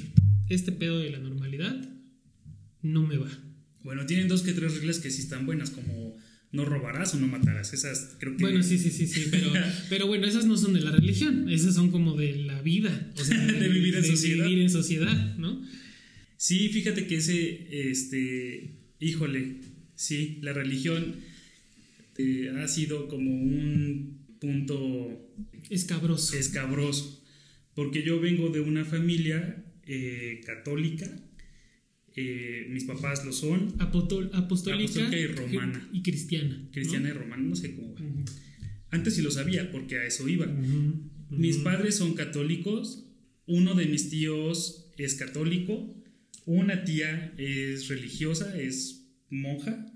este 0.48 0.72
pedo 0.72 1.00
de 1.00 1.10
la 1.10 1.20
normalidad 1.20 1.90
no 2.82 3.06
me 3.06 3.18
va. 3.18 3.30
Bueno, 3.84 4.06
tienen 4.06 4.30
dos 4.30 4.42
que 4.42 4.54
tres 4.54 4.76
reglas 4.76 5.00
que 5.00 5.12
sí 5.12 5.22
están 5.22 5.46
buenas, 5.46 5.70
como 5.70 6.16
no 6.56 6.66
robarás 6.66 7.14
o 7.14 7.20
no 7.20 7.28
matarás. 7.28 7.74
Esas 7.74 8.16
creo 8.20 8.36
que. 8.36 8.44
Bueno, 8.44 8.64
sí, 8.64 8.78
sí, 8.78 8.90
sí, 8.90 9.06
sí. 9.08 9.28
Pero, 9.30 9.52
pero 9.90 10.08
bueno, 10.08 10.26
esas 10.26 10.46
no 10.46 10.58
son 10.58 10.74
de 10.74 10.82
la 10.82 10.92
religión. 10.92 11.50
Esas 11.50 11.76
son 11.76 11.92
como 11.92 12.16
de 12.16 12.36
la 12.38 12.62
vida. 12.62 13.12
O 13.20 13.24
sea, 13.24 13.38
de, 13.46 13.70
vivir 13.70 13.96
en 13.96 14.04
sociedad. 14.06 14.46
Vivir 14.46 14.64
en 14.64 14.70
sociedad, 14.70 15.36
¿no? 15.38 15.62
Sí, 16.38 16.70
fíjate 16.70 17.08
que 17.08 17.18
ese, 17.18 17.90
este, 17.90 18.78
híjole, 19.00 19.62
sí, 19.96 20.40
la 20.42 20.54
religión 20.54 21.16
eh, 22.18 22.52
ha 22.62 22.68
sido 22.68 23.08
como 23.08 23.32
un 23.32 24.20
punto 24.40 25.32
escabroso. 25.70 26.38
Escabroso. 26.38 27.24
Porque 27.74 28.04
yo 28.04 28.20
vengo 28.20 28.50
de 28.50 28.62
una 28.62 28.86
familia 28.86 29.64
eh, 29.86 30.42
católica 30.46 31.10
eh, 32.16 32.68
mis 32.70 32.86
papás 32.86 33.26
lo 33.26 33.34
son. 33.34 33.76
apostólica, 33.80 35.18
y 35.18 35.28
romana. 35.28 35.90
Y 35.92 36.02
cristiana. 36.02 36.68
Cristiana 36.72 37.10
y 37.10 37.12
romana, 37.12 37.44
no 37.44 37.56
sé 37.56 37.76
cómo 37.76 37.94
va. 37.94 38.02
Antes 38.92 39.16
sí 39.16 39.22
lo 39.22 39.32
sabía 39.32 39.72
porque 39.72 39.98
a 39.98 40.06
eso 40.06 40.28
iba. 40.28 40.48
Mis 41.30 41.58
padres 41.58 41.96
son 41.96 42.14
católicos, 42.14 43.06
uno 43.46 43.76
de 43.76 43.88
mis 43.88 44.10
tíos 44.10 44.92
es 44.98 45.16
católico, 45.16 45.94
una 46.46 46.86
tía 46.86 47.34
es 47.38 47.90
religiosa, 47.90 48.58
es 48.58 49.10
monja. 49.30 49.92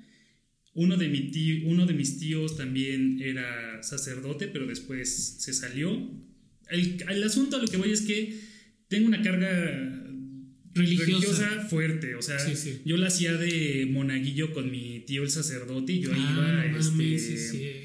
Uno 0.73 0.97
de, 0.97 1.08
mi 1.08 1.32
tío, 1.32 1.67
uno 1.67 1.86
de 1.86 1.93
mis 1.93 2.19
tíos 2.19 2.58
también 2.58 3.21
era 3.21 3.82
sacerdote, 3.82 4.47
pero 4.47 4.67
después 4.67 5.38
se 5.39 5.53
salió. 5.53 5.91
El, 6.69 7.03
el 7.10 7.23
asunto 7.23 7.58
a 7.58 7.62
lo 7.62 7.67
que 7.67 7.77
voy 7.77 7.91
es 7.91 8.01
que 8.01 8.39
tengo 8.88 9.08
una 9.08 9.21
carga 9.21 10.09
religiosa, 10.73 11.65
fuerte. 11.69 12.15
O 12.15 12.21
sea, 12.21 12.38
yo 12.86 12.97
la 12.97 13.08
hacía 13.08 13.34
de 13.34 13.88
monaguillo 13.89 14.53
con 14.53 14.71
mi 14.71 15.01
tío 15.01 15.23
el 15.23 15.29
sacerdote 15.29 15.93
y 15.93 15.99
yo 16.01 16.12
ah, 16.13 16.65
iba 16.67 16.79
este, 17.17 17.82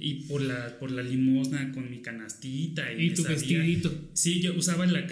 y 0.00 0.14
por 0.26 0.42
la, 0.42 0.78
por 0.78 0.90
la 0.90 1.02
limosna 1.02 1.72
con 1.72 1.90
mi 1.90 2.00
canastita. 2.00 2.92
Y, 2.92 3.10
tu 3.10 3.24
vestidito. 3.24 4.10
Sí, 4.12 4.40
yo 4.40 4.54
usaba 4.54 4.86
la, 4.86 5.06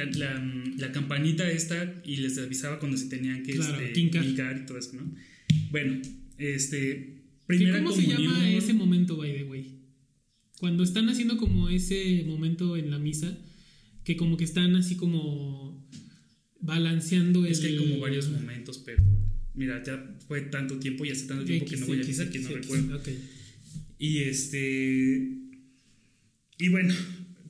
la, 0.77 0.93
campanita 0.93 1.51
esta 1.51 2.03
y 2.05 2.17
les 2.17 2.39
avisaba 2.39 2.79
cuando 2.79 2.97
se 2.97 3.09
tenían 3.09 3.43
que 3.43 3.55
claro, 3.55 3.81
este, 3.81 4.01
y 4.01 4.67
todo 4.67 4.79
eso, 4.79 4.93
¿no? 4.95 5.15
Bueno, 5.71 6.01
este. 6.39 7.23
Primera 7.47 7.83
¿Cómo 7.83 7.95
se 7.95 8.07
llama 8.07 8.51
ese 8.51 8.73
momento, 8.73 9.17
by 9.19 9.35
the 9.35 9.45
way? 9.45 9.81
Cuando 10.59 10.83
están 10.83 11.11
haciendo 11.11 11.37
como 11.37 11.69
ese 11.69 12.25
momento 12.27 12.77
en 12.77 12.91
la 12.91 12.99
misa, 12.99 13.37
que 14.03 14.17
como 14.17 14.37
que 14.37 14.45
están 14.45 14.77
así 14.77 14.97
como 14.97 15.64
balanceando 16.65 17.47
es 17.47 17.61
que 17.61 17.69
hay 17.69 17.77
como 17.77 17.99
varios 18.01 18.29
momentos, 18.29 18.79
pero 18.79 19.03
mira, 19.55 19.83
ya 19.83 20.17
fue 20.27 20.43
tanto 20.43 20.79
tiempo 20.79 21.05
y 21.05 21.11
hace 21.11 21.27
tanto 21.27 21.45
tiempo 21.45 21.67
que 21.67 21.77
no 21.77 21.87
voy 21.87 22.03
a 22.03 22.05
misa 22.05 22.31
que 22.31 22.39
no 22.41 22.49
recuerdo. 22.49 23.01
Y 23.99 24.19
este. 24.19 25.31
Y 26.59 26.69
bueno, 26.69 26.95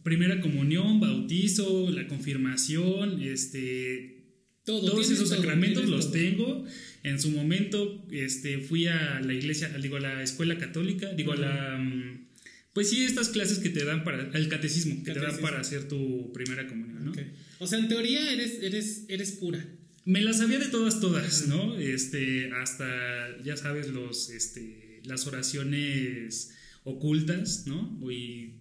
primera 0.03 0.41
comunión, 0.41 1.01
bautizo, 1.01 1.91
la 1.91 2.07
confirmación, 2.07 3.23
este. 3.23 4.25
todos 4.65 5.11
esos 5.11 5.29
sacramentos 5.29 5.89
los 5.89 6.13
tengo. 6.13 6.65
En 7.03 7.21
su 7.21 7.31
momento, 7.31 8.07
este, 8.11 8.59
fui 8.59 8.87
a 8.87 9.21
la 9.21 9.35
iglesia, 9.35 9.69
digo, 9.79 9.97
a 9.97 10.01
la 10.01 10.23
escuela 10.23 10.59
católica, 10.59 11.13
digo, 11.13 11.33
a 11.33 11.37
la. 11.37 12.24
Pues 12.75 12.91
sí, 12.91 13.05
estas 13.05 13.29
clases 13.29 13.61
que 13.61 13.71
te 13.71 13.85
dan 13.85 14.03
para. 14.03 14.31
El 14.37 14.49
catecismo, 14.49 15.03
que 15.05 15.13
te 15.13 15.21
dan 15.21 15.39
para 15.39 15.61
hacer 15.61 15.87
tu 15.87 16.33
primera 16.33 16.67
comunión, 16.67 17.05
¿no? 17.05 17.13
O 17.61 17.67
sea, 17.69 17.79
en 17.79 17.89
teoría 17.89 18.33
eres, 18.33 18.59
eres, 18.61 19.05
eres 19.09 19.33
pura. 19.33 19.65
Me 20.05 20.21
las 20.21 20.39
sabía 20.39 20.59
de 20.59 20.67
todas, 20.67 21.01
todas, 21.01 21.47
¿no? 21.47 21.79
Este, 21.79 22.51
hasta, 22.53 23.41
ya 23.43 23.57
sabes, 23.57 23.89
los, 23.89 24.29
este, 24.29 25.01
las 25.05 25.27
oraciones 25.29 26.51
ocultas, 26.83 27.67
¿no? 27.67 27.97
Y 28.11 28.57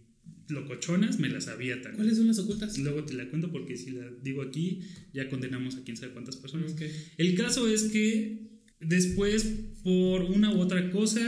locochonas, 0.48 1.20
me 1.20 1.30
las 1.30 1.46
sabía 1.46 1.76
también. 1.82 1.96
¿Cuáles 1.96 2.18
son 2.18 2.28
las 2.28 2.38
ocultas? 2.38 2.78
Luego 2.78 3.04
te 3.06 3.14
la 3.14 3.28
cuento 3.30 3.52
porque 3.52 3.78
si 3.78 3.92
la 3.92 4.10
digo 4.22 4.44
aquí, 4.44 4.82
ya 5.12 5.28
condenamos 5.28 5.76
a 5.76 5.84
quién 5.84 5.98
sabe 5.98 6.14
cuántas 6.14 6.38
personas. 6.38 6.76
El 7.18 7.36
caso 7.36 7.68
es 7.68 7.86
que 7.86 8.62
después, 8.80 9.44
por 9.84 10.22
una 10.22 10.54
u 10.54 10.60
otra 10.60 10.92
cosa, 10.92 11.22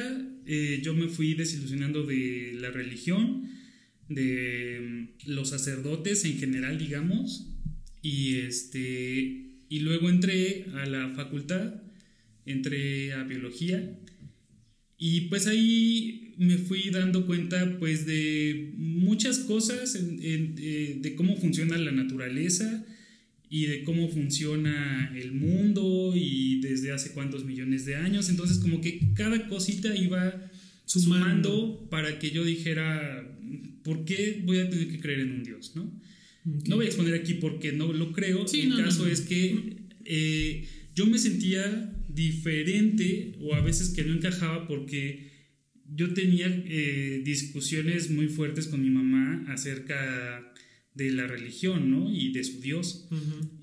eh, 0.46 0.80
yo 0.84 0.94
me 0.94 1.08
fui 1.08 1.34
desilusionando 1.34 2.04
de 2.04 2.54
la 2.60 2.72
religión, 2.72 3.50
de 4.10 4.80
mm, 4.82 5.32
los 5.32 5.50
sacerdotes 5.50 6.26
en 6.26 6.38
general, 6.38 6.78
digamos, 6.78 7.52
y, 8.02 8.36
este, 8.38 9.52
y 9.68 9.80
luego 9.80 10.10
entré 10.10 10.66
a 10.76 10.86
la 10.86 11.10
facultad, 11.10 11.82
entré 12.46 13.14
a 13.14 13.24
biología 13.24 14.00
y 14.98 15.22
pues 15.22 15.48
ahí 15.48 16.36
me 16.38 16.58
fui 16.58 16.90
dando 16.90 17.26
cuenta 17.26 17.78
pues 17.80 18.06
de 18.06 18.74
muchas 18.78 19.40
cosas, 19.40 19.96
eh, 19.96 21.00
de 21.02 21.16
cómo 21.16 21.36
funciona 21.38 21.78
la 21.78 21.92
naturaleza 21.92 22.86
y 23.56 23.68
de 23.68 23.86
cómo 23.86 24.10
funciona 24.10 25.14
el 25.16 25.32
mundo 25.32 26.12
y 26.14 26.60
desde 26.60 26.92
hace 26.92 27.14
cuántos 27.14 27.46
millones 27.46 27.86
de 27.86 27.96
años. 27.96 28.28
Entonces 28.28 28.58
como 28.58 28.82
que 28.82 29.00
cada 29.14 29.48
cosita 29.48 29.96
iba 29.96 30.52
sumando, 30.84 31.88
para 31.90 32.20
que 32.20 32.32
yo 32.32 32.44
dijera, 32.44 33.26
¿por 33.82 34.04
qué 34.04 34.42
voy 34.44 34.58
a 34.58 34.70
tener 34.70 34.90
que 34.90 35.00
creer 35.00 35.22
en 35.22 35.32
un 35.32 35.44
Dios? 35.46 35.72
¿no? 35.74 35.90
No 36.44 36.76
voy 36.76 36.88
a 36.88 36.90
exponer 36.90 37.14
aquí 37.14 37.36
porque 37.36 37.72
no 37.72 37.94
lo 37.94 38.12
creo. 38.12 38.46
Sí, 38.46 38.64
el 38.64 38.70
no, 38.72 38.80
no, 38.80 38.84
caso 38.84 39.06
no. 39.06 39.10
es 39.10 39.22
que 39.22 39.78
eh, 40.04 40.68
yo 40.94 41.06
me 41.06 41.18
sentía 41.18 41.96
diferente 42.10 43.38
o 43.40 43.56
a 43.56 43.62
veces 43.62 43.88
que 43.92 44.04
no 44.04 44.16
encajaba 44.16 44.68
porque 44.68 45.32
yo 45.96 46.14
tenía 46.14 46.48
eh, 46.48 47.22
discusiones 47.24 48.12
muy 48.12 48.28
fuertes 48.28 48.68
con 48.68 48.82
mi 48.82 48.90
mamá 48.90 49.46
acerca 49.48 50.52
de 50.96 51.12
la 51.12 51.28
religión, 51.28 51.92
¿no? 51.92 52.12
Y 52.12 52.32
de 52.32 52.44
su 52.44 52.62
Dios. 52.62 53.08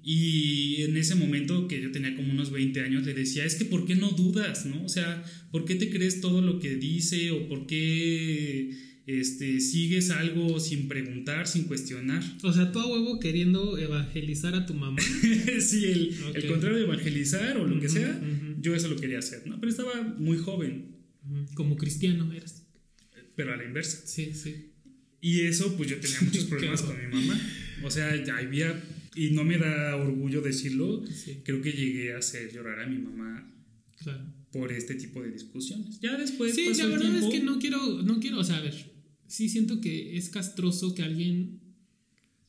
Y 0.03 0.83
en 0.83 0.97
ese 0.97 1.15
momento 1.15 1.67
que 1.67 1.81
yo 1.81 1.91
tenía 1.91 2.15
como 2.15 2.31
unos 2.31 2.51
20 2.51 2.81
años, 2.83 3.07
le 3.07 3.15
decía, 3.15 3.45
es 3.45 3.55
que 3.55 3.65
¿por 3.65 3.87
qué 3.87 3.95
no 3.95 4.11
dudas, 4.11 4.67
no? 4.67 4.85
O 4.85 4.89
sea, 4.89 5.25
¿por 5.51 5.65
qué 5.65 5.75
te 5.75 5.91
crees 5.91 6.21
todo 6.21 6.43
lo 6.43 6.61
que 6.61 6.77
dice 6.77 7.31
o 7.31 7.49
por 7.49 7.67
qué 7.67 8.71
este, 9.07 9.61
sigues 9.61 10.11
algo 10.11 10.61
sin 10.61 10.89
preguntar, 10.89 11.49
sin 11.49 11.65
cuestionar? 11.65 12.23
O 12.43 12.53
sea, 12.53 12.71
tú 12.71 12.81
a 12.81 12.87
huevo 12.87 13.19
queriendo 13.19 13.79
evangelizar 13.79 14.55
a 14.55 14.67
tu 14.67 14.75
mamá. 14.75 15.01
sí, 15.61 15.87
el, 15.87 16.15
el 16.35 16.47
contrario 16.47 16.79
de 16.79 16.85
evangelizar 16.85 17.57
o 17.57 17.67
lo 17.67 17.81
que 17.81 17.89
sea, 17.89 18.21
yo 18.61 18.75
eso 18.75 18.89
lo 18.89 18.97
quería 18.97 19.21
hacer, 19.21 19.47
¿no? 19.47 19.59
Pero 19.59 19.71
estaba 19.71 20.03
muy 20.19 20.37
joven. 20.37 20.99
Como 21.55 21.77
cristiano 21.77 22.31
eras. 22.33 22.67
pero 23.37 23.55
a 23.55 23.57
la 23.57 23.65
inversa. 23.65 24.07
Sí, 24.07 24.35
sí. 24.35 24.72
Y 25.23 25.43
eso, 25.43 25.75
pues 25.77 25.89
yo 25.89 25.99
tenía 25.99 26.19
muchos 26.21 26.45
problemas 26.51 26.83
con 26.83 26.97
mi 26.99 27.07
mamá. 27.15 27.41
O 27.85 27.91
sea, 27.91 28.23
ya 28.23 28.37
había, 28.37 28.79
y 29.15 29.31
no 29.31 29.45
me 29.45 29.57
da 29.57 29.97
orgullo 29.97 30.43
decirlo, 30.43 31.03
Sí, 31.07 31.39
creo 31.45 31.63
que 31.63 31.73
llegué 31.73 32.13
a 32.15 32.19
hacer 32.19 32.53
llorar 32.53 32.81
a 32.81 32.87
mi 32.87 32.99
mamá 32.99 33.49
claro. 34.03 34.25
por 34.53 34.71
este 34.73 34.97
tipo 34.97 35.23
de 35.23 35.31
discusiones. 35.31 36.01
Ya 36.01 36.17
después 36.19 36.55
Sí, 36.55 36.67
pasó 36.69 36.83
la 36.83 36.89
verdad 36.97 37.11
tiempo, 37.11 37.27
es 37.29 37.33
que 37.35 37.41
no 37.45 37.59
quiero, 37.59 38.03
no 38.03 38.21
quiero, 38.21 38.41
o 38.41 38.45
sea, 38.45 38.57
a 38.59 38.61
ver, 38.61 38.75
sí 39.29 39.49
siento 39.49 39.81
que 39.81 40.17
es 40.17 40.29
castroso 40.29 40.95
que 40.95 41.03
alguien, 41.03 41.61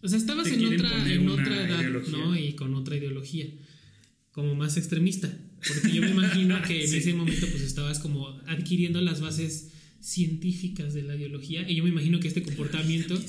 o 0.02 0.08
sea, 0.08 0.18
estabas 0.18 0.48
en 0.48 0.66
otra, 0.66 1.14
en 1.14 1.30
otra 1.30 1.66
edad, 1.68 1.80
ideología. 1.82 2.18
¿no? 2.18 2.36
Y 2.38 2.54
con 2.56 2.74
otra 2.76 2.98
ideología, 2.98 3.48
como 4.32 4.56
más 4.56 4.78
extremista, 4.78 5.32
porque 5.68 5.94
yo 5.96 6.02
me 6.02 6.10
imagino 6.10 6.60
que 6.64 6.82
en 6.84 6.88
Sí. 6.90 6.98
ese 6.98 7.14
momento 7.14 7.48
pues 7.52 7.62
estabas 7.62 8.00
como 8.00 8.28
adquiriendo 8.48 9.00
las 9.02 9.22
bases 9.22 9.70
científicas 10.04 10.94
de 10.94 11.04
la 11.04 11.16
ideología 11.16 11.70
y 11.70 11.76
yo 11.76 11.84
me 11.84 11.90
imagino 11.90 12.20
que 12.20 12.28
este 12.28 12.44
comportamiento 12.44 13.20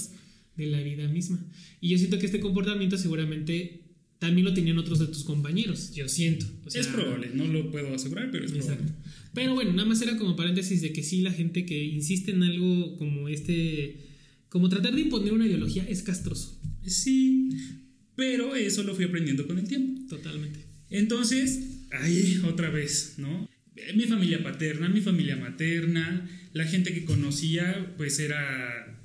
de 0.56 0.66
la 0.66 0.80
vida 0.82 1.08
misma. 1.08 1.44
Y 1.80 1.88
yo 1.90 1.98
siento 1.98 2.18
que 2.18 2.26
este 2.26 2.40
comportamiento 2.40 2.98
seguramente 2.98 3.80
también 4.18 4.44
lo 4.44 4.54
tenían 4.54 4.78
otros 4.78 4.98
de 4.98 5.06
tus 5.06 5.24
compañeros, 5.24 5.92
yo 5.94 6.08
siento. 6.08 6.46
O 6.64 6.70
sea, 6.70 6.80
es 6.80 6.86
probable, 6.88 7.30
no 7.34 7.46
lo 7.46 7.70
puedo 7.70 7.94
asegurar, 7.94 8.30
pero 8.30 8.44
es 8.44 8.52
Exacto. 8.52 8.84
probable. 8.84 9.02
Pero 9.34 9.54
bueno, 9.54 9.72
nada 9.72 9.88
más 9.88 10.00
era 10.02 10.16
como 10.16 10.36
paréntesis 10.36 10.80
de 10.82 10.92
que 10.92 11.02
sí, 11.02 11.20
la 11.20 11.32
gente 11.32 11.66
que 11.66 11.84
insiste 11.84 12.30
en 12.30 12.42
algo 12.42 12.96
como 12.96 13.28
este, 13.28 13.96
como 14.48 14.68
tratar 14.68 14.94
de 14.94 15.00
imponer 15.02 15.32
una 15.32 15.46
ideología 15.46 15.84
es 15.88 16.02
castroso, 16.02 16.60
Sí, 16.86 17.48
pero 18.16 18.54
eso 18.54 18.82
lo 18.82 18.94
fui 18.94 19.04
aprendiendo 19.06 19.46
con 19.46 19.58
el 19.58 19.66
tiempo. 19.66 20.02
totalmente. 20.08 20.60
Entonces, 20.90 21.60
ahí 21.90 22.40
otra 22.46 22.70
vez, 22.70 23.14
¿no? 23.18 23.48
Mi 23.94 24.04
familia 24.04 24.42
paterna, 24.42 24.88
mi 24.88 25.00
familia 25.00 25.36
materna, 25.36 26.28
la 26.52 26.64
gente 26.64 26.94
que 26.94 27.04
conocía, 27.04 27.92
pues 27.96 28.20
era 28.20 29.00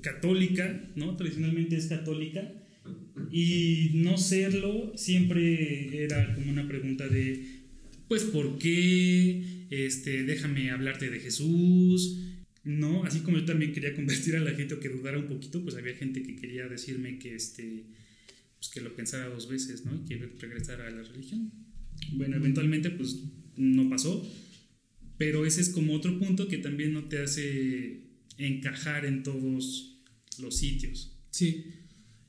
católica, 0.00 0.88
¿no? 0.96 1.16
Tradicionalmente 1.16 1.76
es 1.76 1.86
católica. 1.86 2.50
Y 3.30 3.90
no 3.94 4.16
serlo 4.16 4.92
siempre 4.96 6.04
era 6.04 6.34
como 6.34 6.50
una 6.50 6.66
pregunta 6.66 7.06
de, 7.06 7.44
pues, 8.08 8.22
¿por 8.22 8.58
qué? 8.58 9.66
Este, 9.70 10.24
déjame 10.24 10.70
hablarte 10.70 11.10
de 11.10 11.20
Jesús, 11.20 12.18
¿no? 12.64 13.04
Así 13.04 13.20
como 13.20 13.38
yo 13.38 13.44
también 13.44 13.72
quería 13.72 13.94
convertir 13.94 14.36
a 14.36 14.40
la 14.40 14.52
gente 14.52 14.74
o 14.74 14.80
que 14.80 14.88
dudara 14.88 15.18
un 15.18 15.26
poquito, 15.26 15.62
pues 15.62 15.76
había 15.76 15.94
gente 15.94 16.22
que 16.22 16.36
quería 16.36 16.68
decirme 16.68 17.18
que, 17.18 17.34
este, 17.34 17.84
pues, 18.58 18.70
que 18.70 18.80
lo 18.80 18.94
pensara 18.96 19.28
dos 19.28 19.48
veces, 19.48 19.84
¿no? 19.84 19.94
Y 19.94 20.08
que 20.08 20.16
regresara 20.38 20.86
a 20.86 20.90
la 20.90 21.02
religión. 21.02 21.52
Bueno, 22.12 22.36
eventualmente, 22.36 22.90
pues, 22.90 23.24
no 23.58 23.88
pasó, 23.90 24.26
pero 25.18 25.44
ese 25.44 25.60
es 25.60 25.68
como 25.70 25.94
otro 25.94 26.18
punto 26.18 26.48
que 26.48 26.58
también 26.58 26.92
no 26.92 27.04
te 27.04 27.18
hace 27.18 28.04
encajar 28.38 29.04
en 29.04 29.22
todos 29.22 29.98
los 30.38 30.56
sitios. 30.56 31.16
Sí, 31.30 31.64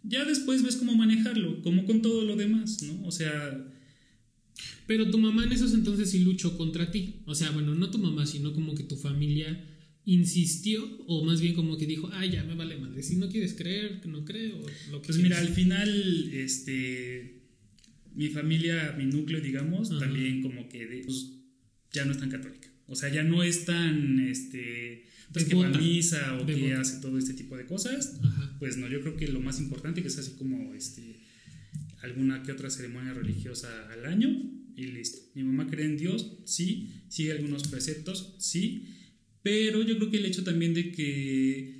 Ya 0.04 0.24
después 0.26 0.64
ves 0.64 0.78
cómo 0.78 0.96
manejarlo, 0.96 1.62
como 1.62 1.86
con 1.86 2.02
todo 2.02 2.24
lo 2.24 2.36
demás, 2.36 2.82
¿no? 2.84 3.06
O 3.06 3.12
sea, 3.12 3.66
pero 4.88 5.10
tu 5.12 5.18
mamá 5.18 5.44
en 5.44 5.52
esos 5.52 5.74
entonces 5.74 6.10
sí 6.10 6.20
luchó 6.20 6.58
contra 6.58 6.90
ti. 6.92 7.22
O 7.26 7.36
sea, 7.36 7.52
bueno, 7.52 7.76
no 7.76 7.92
tu 7.92 7.98
mamá, 8.00 8.26
sino 8.26 8.54
como 8.54 8.76
que 8.76 8.84
tu 8.84 8.96
familia 8.98 9.66
insistió 10.06 10.84
o 11.08 11.24
más 11.26 11.42
bien 11.42 11.54
como 11.54 11.78
que 11.78 11.86
dijo, 11.86 12.10
ah, 12.14 12.26
ya 12.26 12.44
me 12.44 12.56
vale 12.56 12.78
madre, 12.78 13.04
si 13.04 13.18
no 13.18 13.30
quieres 13.30 13.54
creer, 13.54 14.02
no 14.08 14.26
creo, 14.26 14.58
lo 14.90 15.02
que 15.02 15.08
pues 15.08 15.20
mira, 15.20 15.38
al 15.38 15.44
quieras". 15.48 15.56
final, 15.56 16.30
este, 16.34 17.39
mi 18.16 18.30
familia, 18.30 18.96
mi 18.98 19.06
núcleo, 19.06 19.42
digamos, 19.42 19.92
Ajá. 19.92 20.00
también 20.02 20.42
como 20.42 20.68
que 20.70 20.86
de- 20.86 21.04
pues, 21.06 21.32
ya 21.92 22.06
no 22.06 22.12
es 22.12 22.18
tan 22.20 22.30
católica. 22.30 22.68
O 22.88 22.96
sea, 22.96 23.10
ya 23.14 23.24
no 23.24 23.44
es 23.44 23.66
tan, 23.66 24.20
este, 24.28 25.06
pues 25.32 25.46
que 25.46 25.56
va 25.56 25.70
misa 25.70 26.38
o 26.40 26.46
que 26.46 26.74
hace 26.74 27.00
todo 27.02 27.18
este 27.20 27.34
tipo 27.36 27.56
de 27.56 27.66
cosas. 27.66 28.20
Ajá. 28.24 28.56
Pues 28.60 28.78
no, 28.78 28.88
yo 28.90 29.02
creo 29.02 29.16
que 29.16 29.28
lo 29.28 29.40
más 29.40 29.60
importante 29.60 30.02
que 30.02 30.08
es 30.08 30.18
así 30.18 30.32
como, 30.38 30.74
este, 30.74 31.20
alguna 32.02 32.42
que 32.44 32.52
otra 32.52 32.70
ceremonia 32.70 33.14
religiosa 33.14 33.68
al 33.92 34.06
año 34.06 34.30
y 34.76 34.84
listo. 34.88 35.20
Mi 35.36 35.44
mamá 35.44 35.68
cree 35.68 35.86
en 35.86 35.98
Dios, 35.98 36.38
sí, 36.46 36.90
sigue 37.10 37.32
algunos 37.34 37.68
preceptos, 37.68 38.36
sí, 38.40 38.86
pero 39.44 39.84
yo 39.84 39.98
creo 39.98 40.10
que 40.10 40.18
el 40.18 40.26
hecho 40.26 40.44
también 40.44 40.74
de 40.74 40.92
que 40.92 41.80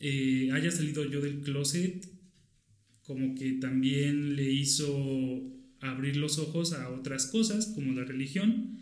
eh, 0.00 0.48
haya 0.52 0.70
salido 0.70 1.08
yo 1.08 1.20
del 1.20 1.40
closet, 1.42 2.08
como 3.02 3.34
que 3.34 3.52
también 3.54 4.34
le 4.36 4.50
hizo 4.52 4.88
abrir 5.80 6.16
los 6.16 6.38
ojos 6.38 6.72
a 6.72 6.90
otras 6.90 7.26
cosas, 7.26 7.72
como 7.74 7.92
la 7.92 8.04
religión, 8.04 8.78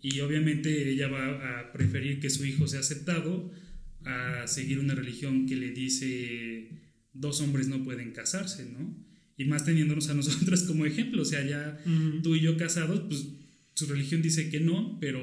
y 0.00 0.20
obviamente 0.20 0.90
ella 0.90 1.08
va 1.08 1.60
a 1.60 1.72
preferir 1.72 2.20
que 2.20 2.30
su 2.30 2.44
hijo 2.44 2.66
sea 2.66 2.80
aceptado 2.80 3.50
a 4.04 4.46
seguir 4.48 4.80
una 4.80 4.94
religión 4.94 5.46
que 5.46 5.54
le 5.54 5.70
dice 5.70 6.70
dos 7.12 7.40
hombres 7.40 7.68
no 7.68 7.84
pueden 7.84 8.12
casarse, 8.12 8.66
¿no? 8.66 8.96
Y 9.36 9.44
más 9.44 9.64
teniéndonos 9.64 10.08
a 10.08 10.14
nosotras 10.14 10.62
como 10.66 10.86
ejemplo, 10.86 11.22
o 11.22 11.24
sea, 11.24 11.46
ya 11.46 11.78
Ujú. 11.86 12.22
tú 12.22 12.34
y 12.34 12.40
yo 12.40 12.56
casados, 12.56 13.00
pues 13.08 13.28
su 13.74 13.86
religión 13.86 14.22
dice 14.22 14.50
que 14.50 14.60
no, 14.60 14.98
pero 15.00 15.20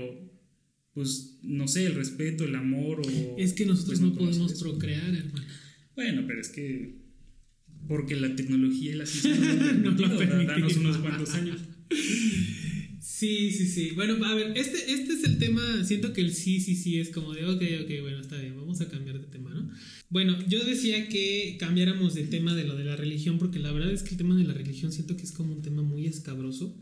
pues 0.94 1.40
no 1.44 1.68
sé, 1.68 1.86
el 1.86 1.96
respeto, 1.96 2.46
el 2.46 2.56
amor 2.56 3.02
o... 3.02 3.38
Es 3.38 3.54
que 3.54 3.66
nosotros 3.66 4.00
pues, 4.00 4.12
no 4.12 4.16
conoces 4.16 4.38
podemos 4.38 4.62
procrear, 4.62 5.16
hermano. 5.16 5.46
Bueno, 5.96 6.24
pero 6.28 6.42
es 6.42 6.50
que 6.50 6.99
porque 7.88 8.16
la 8.16 8.36
tecnología 8.36 8.92
y 8.92 8.96
la 8.96 9.06
ciencia 9.06 9.74
No 9.74 9.92
lo 9.92 10.08
danos 10.08 10.78
unos 10.78 10.98
cuantos 10.98 11.34
años. 11.34 11.58
Sí, 13.20 13.52
sí, 13.52 13.68
sí. 13.68 13.92
Bueno, 13.96 14.24
a 14.24 14.34
ver, 14.34 14.54
este, 14.56 14.94
este 14.94 15.12
es 15.12 15.24
el 15.26 15.40
tema. 15.40 15.84
Siento 15.84 16.14
que 16.14 16.22
el 16.22 16.34
sí, 16.34 16.62
sí, 16.62 16.76
sí 16.76 17.00
es 17.00 17.10
como 17.10 17.34
de, 17.34 17.46
ok, 17.46 17.62
ok, 17.84 18.02
bueno, 18.02 18.22
está 18.22 18.38
bien, 18.38 18.56
vamos 18.56 18.80
a 18.80 18.88
cambiar 18.88 19.20
de 19.20 19.28
tema, 19.28 19.54
¿no? 19.54 19.70
Bueno, 20.10 20.38
yo 20.48 20.64
decía 20.64 21.10
que 21.10 21.58
cambiáramos 21.60 22.16
de 22.16 22.24
tema 22.24 22.56
de 22.56 22.64
lo 22.64 22.78
de 22.78 22.86
la 22.86 22.96
religión, 22.96 23.38
porque 23.38 23.60
la 23.60 23.74
verdad 23.74 23.92
es 23.92 24.04
que 24.04 24.12
el 24.12 24.18
tema 24.18 24.38
de 24.38 24.46
la 24.46 24.54
religión 24.54 24.94
siento 24.94 25.18
que 25.18 25.24
es 25.24 25.34
como 25.34 25.54
un 25.54 25.62
tema 25.62 25.82
muy 25.82 26.06
escabroso. 26.06 26.74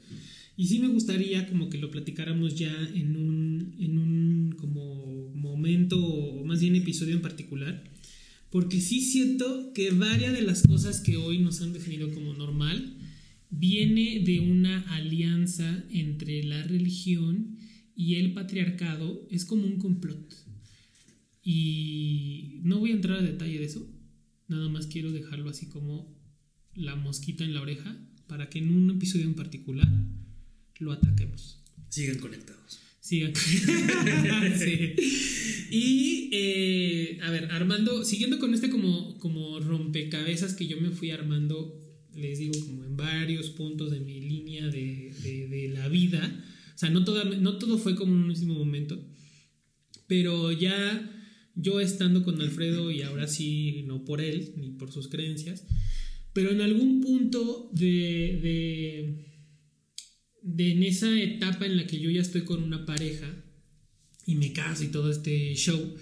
Y 0.55 0.67
sí 0.67 0.77
me 0.79 0.89
gustaría 0.89 1.47
como 1.47 1.69
que 1.69 1.77
lo 1.79 1.89
platicáramos 1.89 2.55
ya 2.55 2.71
en 2.93 3.15
un, 3.15 3.75
en 3.79 3.97
un 3.97 4.55
como 4.59 5.31
momento, 5.33 5.99
o 5.99 6.45
más 6.45 6.61
bien 6.61 6.75
episodio 6.75 7.15
en 7.15 7.21
particular. 7.21 7.83
Porque 8.49 8.79
sí 8.79 9.01
siento 9.01 9.73
que 9.73 9.91
varias 9.91 10.33
de 10.33 10.41
las 10.41 10.63
cosas 10.63 11.01
que 11.01 11.17
hoy 11.17 11.39
nos 11.39 11.61
han 11.61 11.73
definido 11.73 12.13
como 12.13 12.33
normal 12.33 12.97
viene 13.49 14.21
de 14.25 14.39
una 14.39 14.81
alianza 14.95 15.85
entre 15.89 16.43
la 16.43 16.63
religión 16.63 17.57
y 17.95 18.15
el 18.15 18.33
patriarcado. 18.33 19.27
Es 19.29 19.45
como 19.45 19.65
un 19.65 19.77
complot. 19.77 20.33
Y 21.43 22.59
no 22.63 22.79
voy 22.79 22.91
a 22.91 22.95
entrar 22.95 23.19
a 23.19 23.21
detalle 23.21 23.59
de 23.59 23.65
eso. 23.65 23.87
Nada 24.47 24.69
más 24.69 24.87
quiero 24.87 25.11
dejarlo 25.11 25.49
así 25.49 25.67
como 25.67 26.15
la 26.73 26.95
mosquita 26.95 27.43
en 27.43 27.53
la 27.53 27.61
oreja 27.61 27.97
para 28.27 28.49
que 28.49 28.59
en 28.59 28.69
un 28.69 28.91
episodio 28.91 29.25
en 29.25 29.35
particular 29.35 29.89
lo 30.79 30.91
ataquemos. 30.91 31.63
Sigan 31.89 32.19
conectados. 32.19 32.86
Sigan. 33.07 33.33
Sí. 34.57 34.95
Y, 35.69 36.29
eh, 36.31 37.19
a 37.21 37.29
ver, 37.31 37.45
armando, 37.51 38.03
siguiendo 38.05 38.39
con 38.39 38.53
este 38.53 38.69
como, 38.69 39.17
como 39.19 39.59
rompecabezas 39.59 40.53
que 40.55 40.67
yo 40.67 40.79
me 40.79 40.91
fui 40.91 41.11
armando, 41.11 41.77
les 42.15 42.39
digo, 42.39 42.53
como 42.65 42.83
en 42.85 42.95
varios 42.97 43.49
puntos 43.49 43.91
de 43.91 43.99
mi 43.99 44.19
línea 44.21 44.67
de, 44.67 45.13
de- 45.23 45.69
la 45.73 45.87
vida. 45.89 46.43
O 46.73 46.77
sea, 46.77 46.89
no, 46.89 47.03
toda, 47.03 47.23
no 47.25 47.57
todo 47.57 47.77
fue 47.77 47.95
como 47.95 48.13
en 48.13 48.21
un 48.21 48.27
mismo 48.27 48.53
momento, 48.53 48.97
pero 50.07 50.51
ya 50.51 51.11
yo 51.55 51.79
estando 51.79 52.23
con 52.23 52.41
Alfredo 52.41 52.91
y 52.91 53.01
ahora 53.01 53.27
sí, 53.27 53.83
no 53.85 54.05
por 54.05 54.21
él, 54.21 54.53
ni 54.57 54.71
por 54.71 54.91
sus 54.91 55.07
creencias, 55.07 55.65
pero 56.33 56.51
en 56.51 56.61
algún 56.61 57.01
punto 57.01 57.69
de, 57.73 59.36
de 60.47 60.71
en 60.71 60.83
esa 60.83 61.21
etapa 61.21 61.65
en 61.65 61.75
la 61.75 61.85
que 61.85 61.99
yo 61.99 62.09
ya 62.09 62.21
estoy 62.21 62.41
con 62.41 62.63
una 62.63 62.85
pareja, 62.85 63.27
y 64.25 64.35
me 64.35 64.53
caso 64.53 64.83
y 64.83 64.87
todo 64.87 65.11
este 65.11 65.53
show, 65.55 65.95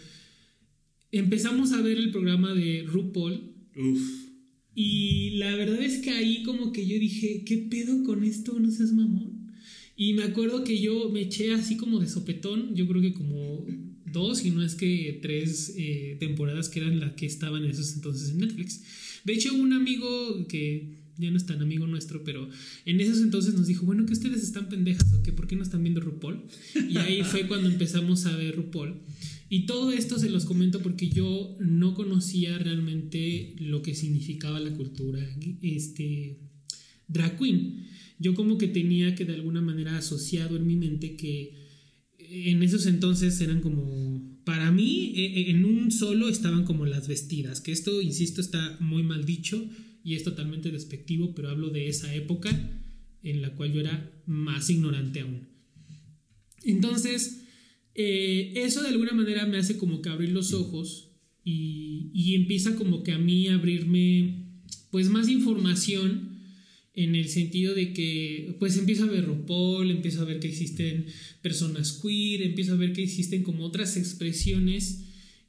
empezamos 1.12 1.72
a 1.72 1.82
ver 1.82 1.98
el 1.98 2.12
programa 2.12 2.54
de 2.54 2.84
RuPaul. 2.84 3.54
Uf. 3.76 4.26
Y 4.76 5.32
la 5.38 5.56
verdad 5.56 5.82
es 5.82 6.00
que 6.00 6.12
ahí 6.12 6.44
como 6.44 6.72
que 6.72 6.86
yo 6.86 7.00
dije, 7.00 7.44
¿qué 7.46 7.58
pedo 7.58 8.04
con 8.04 8.24
esto? 8.24 8.60
No 8.60 8.70
seas 8.72 8.92
mamón. 8.92 9.52
Y 9.96 10.14
me 10.14 10.24
acuerdo 10.24 10.64
que 10.64 10.80
yo 10.80 11.10
me 11.10 11.22
eché 11.22 11.54
así 11.54 11.78
como 11.78 12.00
de 12.00 12.10
sopetón, 12.10 12.76
yo 12.76 12.86
creo 12.88 13.02
que 13.02 13.14
como 13.14 13.66
dos, 14.06 14.46
y 14.46 14.52
no 14.52 14.64
es 14.64 14.76
que 14.76 15.20
tres 15.22 15.74
eh, 15.78 16.18
temporadas 16.20 16.70
que 16.70 16.82
eran 16.82 17.00
las 17.00 17.14
que 17.14 17.26
estaban 17.26 17.64
en 17.64 17.72
esos 17.72 17.96
entonces 17.96 18.30
en 18.30 18.40
Netflix. 18.40 18.84
De 19.24 19.34
hecho, 19.34 19.54
un 19.56 19.74
amigo 19.74 20.48
que 20.48 21.05
ya 21.18 21.32
no 21.32 21.38
es 21.38 21.46
tan 21.46 21.62
amigo 21.62 21.88
nuestro, 21.88 22.24
pero 22.24 22.50
en 22.86 23.00
esos 23.00 23.22
entonces 23.22 23.54
nos 23.54 23.68
dijo, 23.68 23.86
bueno, 23.86 24.06
que 24.06 24.14
ustedes 24.14 24.44
están 24.44 24.70
pendejas 24.70 25.14
o 25.14 25.24
qué, 25.24 25.32
¿por 25.32 25.48
qué 25.48 25.56
no 25.56 25.64
están 25.64 25.84
viendo 25.84 26.02
RuPaul? 26.02 26.44
Y 26.90 26.98
ahí 26.98 27.24
fue 27.24 27.48
cuando 27.48 27.70
empezamos 27.70 28.26
a 28.26 28.36
ver 28.36 28.56
RuPaul. 28.56 29.02
Y 29.50 29.66
todo 29.66 29.92
esto 29.92 30.18
se 30.18 30.30
los 30.30 30.46
comento 30.46 30.82
porque 30.82 31.10
yo 31.10 31.56
no 31.60 31.94
conocía 31.94 32.58
realmente 32.58 33.56
lo 33.60 33.82
que 33.82 33.96
significaba 33.96 34.60
la 34.60 34.74
cultura 34.74 35.20
este, 35.62 36.40
drag 37.08 37.38
queen. 37.38 37.86
Yo 38.18 38.34
como 38.34 38.58
que 38.58 38.68
tenía 38.68 39.16
que 39.16 39.26
de 39.26 39.36
alguna 39.36 39.62
manera 39.62 39.98
asociado 39.98 40.58
en 40.58 40.66
mi 40.66 40.76
mente 40.76 41.16
que 41.16 41.54
en 42.18 42.64
esos 42.64 42.88
entonces 42.88 43.40
eran 43.40 43.62
como, 43.62 44.40
para 44.46 44.72
mí, 44.72 45.14
e, 45.16 45.26
e, 45.26 45.52
en 45.52 45.64
un 45.66 45.92
solo 45.92 46.28
estaban 46.28 46.66
como 46.66 46.86
las 46.86 47.08
vestidas, 47.08 47.62
que 47.62 47.72
esto, 47.72 48.02
insisto, 48.02 48.42
está 48.42 48.78
muy 48.80 49.04
mal 49.04 49.26
dicho 49.26 49.70
y 50.06 50.14
es 50.14 50.24
totalmente 50.24 50.72
despectivo, 50.72 51.34
pero 51.34 51.50
hablo 51.50 51.72
de 51.72 51.90
esa 51.90 52.14
época 52.14 52.52
en 53.24 53.42
la 53.42 53.56
cual 53.56 53.74
yo 53.74 53.82
era 53.82 54.22
más 54.28 54.70
ignorante 54.70 55.22
aún. 55.22 55.50
Entonces, 56.64 57.42
eh, 57.96 58.54
eso 58.56 58.84
de 58.84 58.90
alguna 58.90 59.14
manera 59.14 59.48
me 59.48 59.58
hace 59.58 59.78
como 59.78 60.04
que 60.04 60.10
abrir 60.10 60.30
los 60.30 60.54
ojos 60.54 61.10
y, 61.44 62.12
y, 62.14 62.36
empieza 62.36 62.76
como 62.76 63.02
que 63.02 63.14
a 63.14 63.18
mí 63.18 63.48
abrirme 63.48 64.46
pues 64.92 65.10
más 65.10 65.28
información 65.28 66.40
en 66.94 67.16
el 67.16 67.28
sentido 67.28 67.74
de 67.74 67.94
que 67.94 68.56
pues 68.60 68.78
empiezo 68.78 69.06
a 69.06 69.08
ver 69.08 69.26
RuPaul, 69.26 69.90
empiezo 69.90 70.22
a 70.22 70.26
ver 70.26 70.40
que 70.40 70.48
existen 70.48 71.08
personas 71.42 72.00
queer, 72.02 72.44
empiezo 72.44 72.74
a 72.74 72.78
ver 72.78 72.94
que 72.94 73.04
existen 73.04 73.42
como 73.44 73.66
otras 73.66 73.98
expresiones 73.98 75.06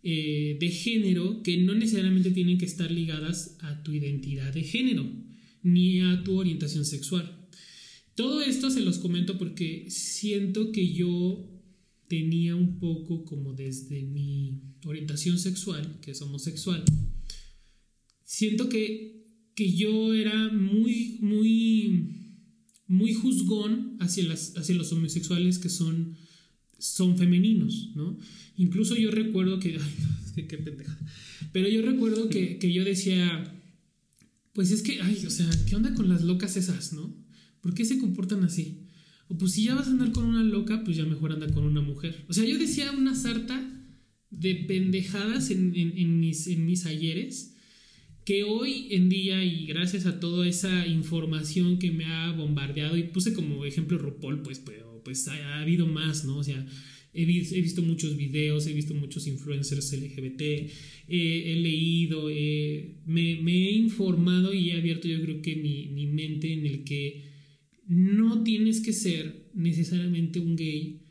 eh, 0.09 0.57
de 0.61 0.71
género 0.71 1.43
que 1.43 1.57
no 1.57 1.75
necesariamente 1.75 2.31
tienen 2.31 2.59
que 2.59 2.65
estar 2.65 2.93
ligadas 2.93 3.57
a 3.59 3.83
tu 3.83 3.93
identidad 3.93 4.55
de 4.55 4.63
género 4.63 5.05
ni 5.65 5.99
a 6.01 6.23
tu 6.23 6.39
orientación 6.39 6.85
sexual. 6.85 7.49
Todo 8.15 8.41
esto 8.41 8.71
se 8.71 8.83
los 8.83 8.99
comento 8.99 9.37
porque 9.37 9.87
siento 9.91 10.71
que 10.71 10.93
yo 10.93 11.51
tenía 12.07 12.55
un 12.55 12.79
poco 12.79 13.25
como 13.25 13.53
desde 13.53 14.03
mi 14.03 14.63
orientación 14.85 15.41
sexual, 15.41 15.99
que 16.01 16.13
es 16.13 16.23
homosexual, 16.23 16.85
siento 18.23 18.69
que, 18.69 19.27
que 19.57 19.73
yo 19.73 20.15
era 20.15 20.53
muy, 20.53 21.19
muy, 21.21 22.37
muy 22.87 23.13
juzgón 23.13 23.97
hacia, 23.99 24.23
las, 24.23 24.57
hacia 24.57 24.77
los 24.77 24.93
homosexuales 24.93 25.59
que 25.59 25.69
son, 25.69 26.17
son 26.79 27.17
femeninos, 27.17 27.91
¿no? 27.95 28.19
Incluso 28.57 28.97
yo 28.97 29.11
recuerdo 29.11 29.59
que, 29.59 29.79
ay, 30.37 30.47
qué 30.47 30.59
pendeja, 30.59 30.99
pero 31.53 31.69
yo 31.69 31.83
recuerdo 31.83 32.29
que, 32.29 32.59
que 32.59 32.73
yo 32.73 32.85
decía, 32.85 33.55
pues 34.53 34.71
es 34.71 34.83
que, 34.83 35.01
ay, 35.01 35.25
o 35.27 35.31
sea, 35.31 35.49
¿qué 35.69 35.77
onda 35.77 35.95
con 35.95 36.09
las 36.09 36.23
locas 36.23 36.57
esas, 36.57 36.93
no? 36.93 37.15
¿Por 37.61 37.75
qué 37.75 37.85
se 37.85 37.99
comportan 37.99 38.45
así? 38.45 38.87
O 39.29 39.37
pues 39.37 39.53
si 39.53 39.65
ya 39.65 39.75
vas 39.75 39.89
a 39.89 39.91
andar 39.91 40.13
con 40.13 40.25
una 40.25 40.45
loca, 40.45 40.85
pues 40.85 40.97
ya 40.97 41.05
mejor 41.05 41.33
anda 41.33 41.53
con 41.53 41.65
una 41.65 41.81
mujer. 41.81 42.25
O 42.29 42.33
sea, 42.33 42.45
yo 42.45 42.59
decía 42.59 42.93
una 42.93 43.15
sarta 43.15 43.73
de 44.31 44.55
pendejadas 44.55 45.51
en, 45.51 46.21
mis, 46.21 46.47
en 46.47 46.65
mis 46.65 46.87
ayeres 46.87 47.55
que 48.25 48.45
hoy 48.45 48.89
en 48.91 49.09
día 49.09 49.45
y 49.45 49.67
gracias 49.67 50.07
a 50.07 50.19
toda 50.21 50.47
esa 50.49 50.87
información 50.87 51.79
que 51.79 51.93
me 51.93 52.07
ha 52.07 52.33
bombardeado 52.33 52.97
y 52.97 53.05
puse 53.05 53.33
como 53.33 53.65
ejemplo 53.65 53.99
RuPaul, 53.99 54.43
pues, 54.43 54.59
pero 54.59 54.96
pues 55.07 55.29
ha, 55.29 55.61
habido 55.61 55.87
más, 55.87 56.25
¿no? 56.25 56.39
O 56.39 56.43
sea, 56.43 56.67
he, 57.15 57.23
he, 57.23 57.61
visto 57.61 57.81
muchos 57.81 58.17
videos, 58.17 58.67
he 58.67 58.73
visto 58.73 58.93
muchos 58.93 59.29
influencers 59.29 59.93
LGBT, 59.93 60.43
he 61.07 61.57
leído, 61.63 62.25
me, 62.27 63.37
me, 63.41 63.69
he 63.69 63.71
informado 63.71 64.53
y 64.53 64.71
he 64.71 64.79
abierto 64.79 65.07
yo 65.07 65.23
creo 65.23 65.41
que 65.43 65.55
mi, 65.55 65.91
mi 65.91 66.09
mente 66.09 66.53
en 66.53 66.67
el 66.67 66.83
que 66.83 67.23
no 67.87 68.43
tienes 68.43 68.81
que 68.81 68.93
ser 68.93 69.49
necesariamente 69.55 70.41
un 70.41 70.57
gay, 70.57 71.03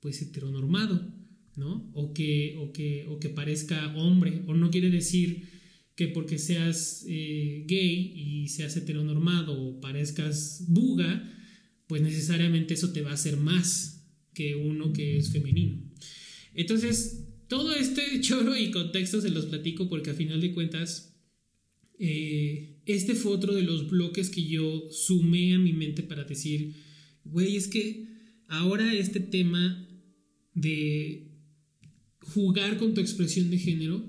pues 0.00 0.22
heteronormado, 0.22 1.12
¿no? 1.54 1.90
O 1.92 2.14
que, 2.14 2.56
o 2.58 2.72
que, 2.72 3.04
o 3.10 3.20
que 3.20 3.28
parezca 3.28 3.94
hombre, 3.94 4.40
o 4.46 4.54
no 4.54 4.70
quiere 4.70 4.88
decir 4.88 5.52
que 5.96 6.08
porque 6.08 6.38
seas 6.38 7.04
eh, 7.06 7.64
gay 7.68 8.12
y 8.16 8.48
seas 8.48 8.74
heteronormado 8.78 9.52
o 9.52 9.80
parezcas 9.80 10.64
buga, 10.68 11.30
pues 11.86 12.02
necesariamente 12.02 12.74
eso 12.74 12.92
te 12.92 13.02
va 13.02 13.10
a 13.10 13.14
hacer 13.14 13.36
más 13.36 14.06
que 14.32 14.54
uno 14.54 14.92
que 14.92 15.18
es 15.18 15.30
femenino. 15.30 15.82
Entonces, 16.54 17.28
todo 17.48 17.74
este 17.74 18.02
choro 18.20 18.56
y 18.56 18.70
contexto 18.70 19.20
se 19.20 19.30
los 19.30 19.46
platico 19.46 19.88
porque 19.88 20.10
a 20.10 20.14
final 20.14 20.40
de 20.40 20.52
cuentas, 20.52 21.14
eh, 21.98 22.80
este 22.86 23.14
fue 23.14 23.32
otro 23.32 23.54
de 23.54 23.62
los 23.62 23.88
bloques 23.88 24.30
que 24.30 24.44
yo 24.46 24.88
sumé 24.90 25.54
a 25.54 25.58
mi 25.58 25.72
mente 25.72 26.02
para 26.02 26.24
decir, 26.24 26.74
güey, 27.24 27.56
es 27.56 27.68
que 27.68 28.06
ahora 28.48 28.94
este 28.94 29.20
tema 29.20 29.88
de 30.54 31.30
jugar 32.20 32.78
con 32.78 32.94
tu 32.94 33.00
expresión 33.00 33.50
de 33.50 33.58
género 33.58 34.04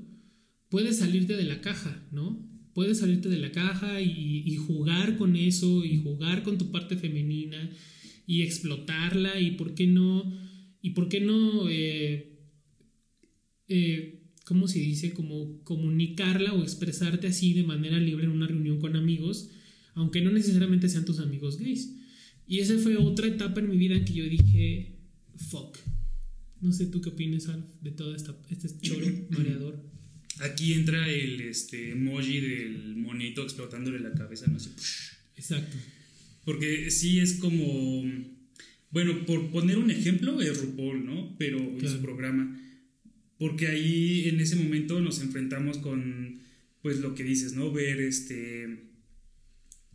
puede 0.70 0.94
salirte 0.94 1.36
de 1.36 1.44
la 1.44 1.62
caja, 1.62 2.08
¿no? 2.12 2.45
Puedes 2.76 3.00
salirte 3.00 3.30
de 3.30 3.40
la 3.40 3.52
caja 3.52 4.02
y, 4.02 4.56
jugar 4.58 5.18
con 5.18 5.36
eso 5.36 5.84
y 5.84 5.98
jugar 5.98 6.44
con 6.44 6.58
tu 6.58 6.72
parte 6.72 6.98
femenina 6.98 7.72
y 8.28 8.42
explotarla 8.42 9.40
y 9.40 9.52
por 9.52 9.74
qué 9.74 9.88
no, 9.88 10.32
y 10.82 10.90
por 10.90 11.08
qué 11.08 11.22
no 11.22 11.70
eh, 11.70 12.38
eh, 13.70 14.26
¿cómo 14.46 14.68
se 14.68 14.80
dice? 14.80 15.14
Como 15.14 15.64
comunicarla 15.64 16.54
o 16.54 16.64
expresarte 16.64 17.28
así 17.28 17.54
de 17.54 17.64
manera 17.64 17.98
libre 17.98 18.26
en 18.26 18.32
una 18.32 18.48
reunión 18.48 18.80
con 18.80 18.96
amigos, 18.96 19.50
aunque 19.94 20.22
no 20.22 20.32
necesariamente 20.32 20.90
sean 20.90 21.06
tus 21.06 21.20
amigos 21.20 21.58
gays. 21.58 21.96
Y 22.48 22.60
esa 22.60 22.78
fue 22.78 22.98
otra 22.98 23.28
etapa 23.28 23.60
en 23.60 23.70
mi 23.70 23.78
vida 23.78 23.96
en 23.96 24.06
que 24.06 24.14
yo 24.14 24.26
dije, 24.26 25.00
fuck. 25.38 25.78
No 26.62 26.72
sé 26.72 26.88
tú 26.88 27.02
qué 27.02 27.10
opinas, 27.10 27.48
Alf, 27.48 27.66
de 27.82 27.92
todo 27.92 28.16
esta, 28.16 28.38
este 28.50 28.70
choro 28.82 29.06
mareador. 29.30 29.95
Aquí 30.42 30.74
entra 30.74 31.08
el 31.10 31.42
este, 31.42 31.92
emoji 31.92 32.40
del 32.42 32.96
monito 32.96 33.44
explotándole 33.44 34.00
la 34.00 34.14
cabeza, 34.14 34.48
no 34.48 34.60
sé. 34.60 34.70
Exacto. 35.38 35.78
Porque 36.44 36.92
sí 36.92 37.20
es 37.20 37.34
como. 37.36 38.04
Bueno, 38.92 39.26
por 39.26 39.50
poner 39.50 39.78
un 39.78 39.92
ejemplo, 39.92 40.42
es 40.42 40.62
RuPaul, 40.62 41.06
¿no? 41.06 41.36
Pero 41.38 41.60
en 41.60 41.90
su 41.90 42.02
programa 42.02 42.62
porque 43.38 43.68
ahí 43.68 44.30
en 44.30 44.40
ese 44.40 44.56
momento 44.56 45.00
nos 45.02 45.22
enfrentamos 45.22 45.78
con, 45.80 46.40
pues 46.82 47.00
lo 47.00 47.16
que 47.16 47.24
dices, 47.24 47.54
¿no? 47.54 47.72
Ver 47.72 48.00
este, 48.00 48.80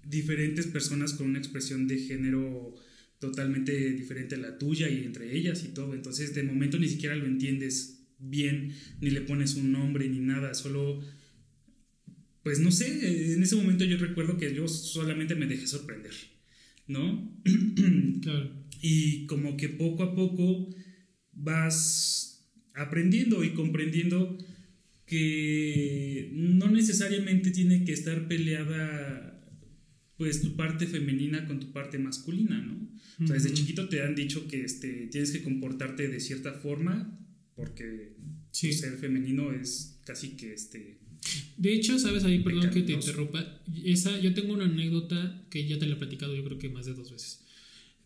diferentes 0.05 0.67
personas 0.67 1.15
con 1.15 1.29
una 1.29 1.39
expresión 1.39 1.89
de 1.89 1.99
género 1.99 2.75
totalmente 3.19 3.93
diferente 3.93 4.35
a 4.35 4.39
la 4.39 4.59
tuya 4.59 4.89
y 4.89 5.05
entre 5.05 5.37
ellas 5.37 5.65
y 5.65 5.69
todo. 5.69 5.95
Entonces, 5.95 6.35
de 6.35 6.43
momento 6.43 6.79
ni 6.79 6.89
siquiera 6.89 7.17
lo 7.17 7.27
entiendes 7.27 8.00
bien, 8.21 8.75
ni 9.01 9.11
le 9.11 9.23
pones 9.23 9.55
un 9.55 9.73
nombre 9.73 10.09
ni 10.09 10.21
nada, 10.21 10.55
solo, 10.55 11.01
pues 12.43 12.61
no 12.61 12.71
sé, 12.71 13.33
en 13.35 13.43
ese 13.43 13.57
momento 13.57 13.85
yo 13.85 13.97
recuerdo 13.99 14.37
que 14.37 14.55
yo 14.55 14.69
solamente 14.69 15.35
me 15.35 15.47
dejé 15.47 15.67
sorprender, 15.67 16.15
¿no? 16.87 17.41
Claro. 18.21 18.51
Y 18.83 19.27
como 19.27 19.57
que 19.57 19.71
poco 19.71 20.03
a 20.03 20.15
poco 20.15 20.69
vas 21.33 22.47
aprendiendo 22.75 23.43
y 23.45 23.55
comprendiendo 23.55 24.37
que 25.07 26.31
no 26.35 26.71
necesariamente 26.71 27.51
tiene 27.51 27.85
que 27.85 27.93
estar 27.93 28.29
peleada 28.29 29.31
pues 30.17 30.43
tu 30.43 30.55
parte 30.55 30.87
femenina 30.87 31.47
con 31.47 31.61
tu 31.61 31.73
parte 31.73 31.99
masculina, 31.99 32.61
¿no? 32.61 32.91
O 33.25 33.27
sea, 33.27 33.35
desde 33.35 33.55
chiquito 33.55 33.89
te 33.89 34.03
han 34.03 34.15
dicho 34.15 34.47
que 34.49 34.63
este, 34.63 35.09
tienes 35.11 35.33
que 35.33 35.43
comportarte 35.43 36.09
de 36.09 36.21
cierta 36.21 36.53
forma 36.53 37.19
porque 37.61 38.17
ser 38.51 38.97
femenino 38.97 39.53
es 39.53 40.01
casi 40.05 40.31
que 40.31 40.55
este... 40.55 40.99
De 41.59 41.75
hecho, 41.75 41.99
sabes 41.99 42.25
ahí, 42.25 42.39
perdón 42.39 42.71
que 42.71 42.81
te 42.81 42.93
interrumpa, 42.93 43.61
esa, 43.85 44.19
yo 44.19 44.33
tengo 44.33 44.55
una 44.55 44.65
anécdota 44.65 45.45
que 45.51 45.69
ya 45.69 45.79
te 45.79 45.87
la 45.87 45.95
he 45.95 45.99
platicado 45.99 46.35
yo 46.35 46.43
creo 46.45 46.59
que 46.59 46.71
más 46.71 46.87
de 46.87 46.95
dos 46.95 47.11
veces. 47.13 47.45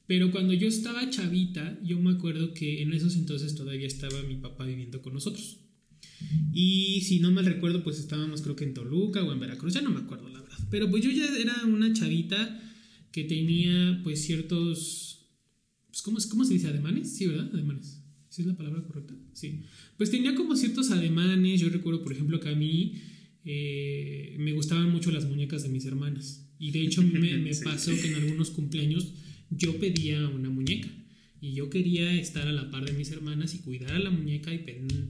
Pero 0.06 0.32
cuando 0.32 0.52
yo 0.52 0.66
estaba 0.66 1.08
chavita, 1.08 1.78
yo 1.82 2.00
me 2.00 2.10
acuerdo 2.10 2.52
que 2.52 2.82
en 2.82 2.92
esos 2.92 3.14
entonces 3.14 3.54
todavía 3.54 3.86
estaba 3.86 4.22
mi 4.22 4.36
papá 4.36 4.66
viviendo 4.66 5.00
con 5.00 5.14
nosotros. 5.14 5.60
Y 6.52 7.02
si 7.02 7.20
no 7.20 7.30
mal 7.30 7.46
recuerdo, 7.46 7.84
pues 7.84 7.98
estábamos 8.00 8.42
creo 8.42 8.56
que 8.56 8.64
en 8.64 8.74
Toluca 8.74 9.22
o 9.22 9.32
en 9.32 9.40
Veracruz, 9.40 9.74
ya 9.74 9.80
no 9.80 9.90
me 9.90 10.00
acuerdo 10.00 10.28
la 10.28 10.42
verdad. 10.42 10.58
Pero 10.70 10.90
pues 10.90 11.04
yo 11.04 11.10
ya 11.10 11.26
era 11.38 11.64
una 11.64 11.92
chavita 11.92 12.60
que 13.12 13.24
tenía 13.24 14.00
pues 14.02 14.24
ciertos... 14.24 15.28
Pues, 15.86 16.02
¿cómo, 16.02 16.18
¿Cómo 16.28 16.44
se 16.44 16.54
dice? 16.54 16.66
¿Ademanes? 16.66 17.16
Sí, 17.16 17.28
¿verdad? 17.28 17.48
Ademanes. 17.54 18.03
¿Sí 18.34 18.42
es 18.42 18.48
la 18.48 18.56
palabra 18.56 18.82
correcta? 18.82 19.14
Sí. 19.32 19.62
Pues 19.96 20.10
tenía 20.10 20.34
como 20.34 20.56
ciertos 20.56 20.90
ademanes. 20.90 21.60
Yo 21.60 21.68
recuerdo, 21.68 22.02
por 22.02 22.12
ejemplo, 22.12 22.40
que 22.40 22.48
a 22.48 22.56
mí 22.56 22.94
eh, 23.44 24.34
me 24.40 24.52
gustaban 24.54 24.90
mucho 24.90 25.12
las 25.12 25.24
muñecas 25.24 25.62
de 25.62 25.68
mis 25.68 25.84
hermanas. 25.84 26.44
Y 26.58 26.72
de 26.72 26.80
hecho, 26.80 27.00
me, 27.02 27.38
me 27.38 27.54
pasó 27.64 27.92
que 27.92 28.08
en 28.08 28.14
algunos 28.16 28.50
cumpleaños 28.50 29.12
yo 29.50 29.78
pedía 29.78 30.26
una 30.26 30.50
muñeca. 30.50 30.88
Y 31.40 31.52
yo 31.52 31.70
quería 31.70 32.12
estar 32.12 32.48
a 32.48 32.52
la 32.52 32.72
par 32.72 32.84
de 32.84 32.92
mis 32.94 33.12
hermanas 33.12 33.54
y 33.54 33.58
cuidar 33.58 33.92
a 33.92 34.00
la 34.00 34.10
muñeca 34.10 34.52
y 34.52 34.58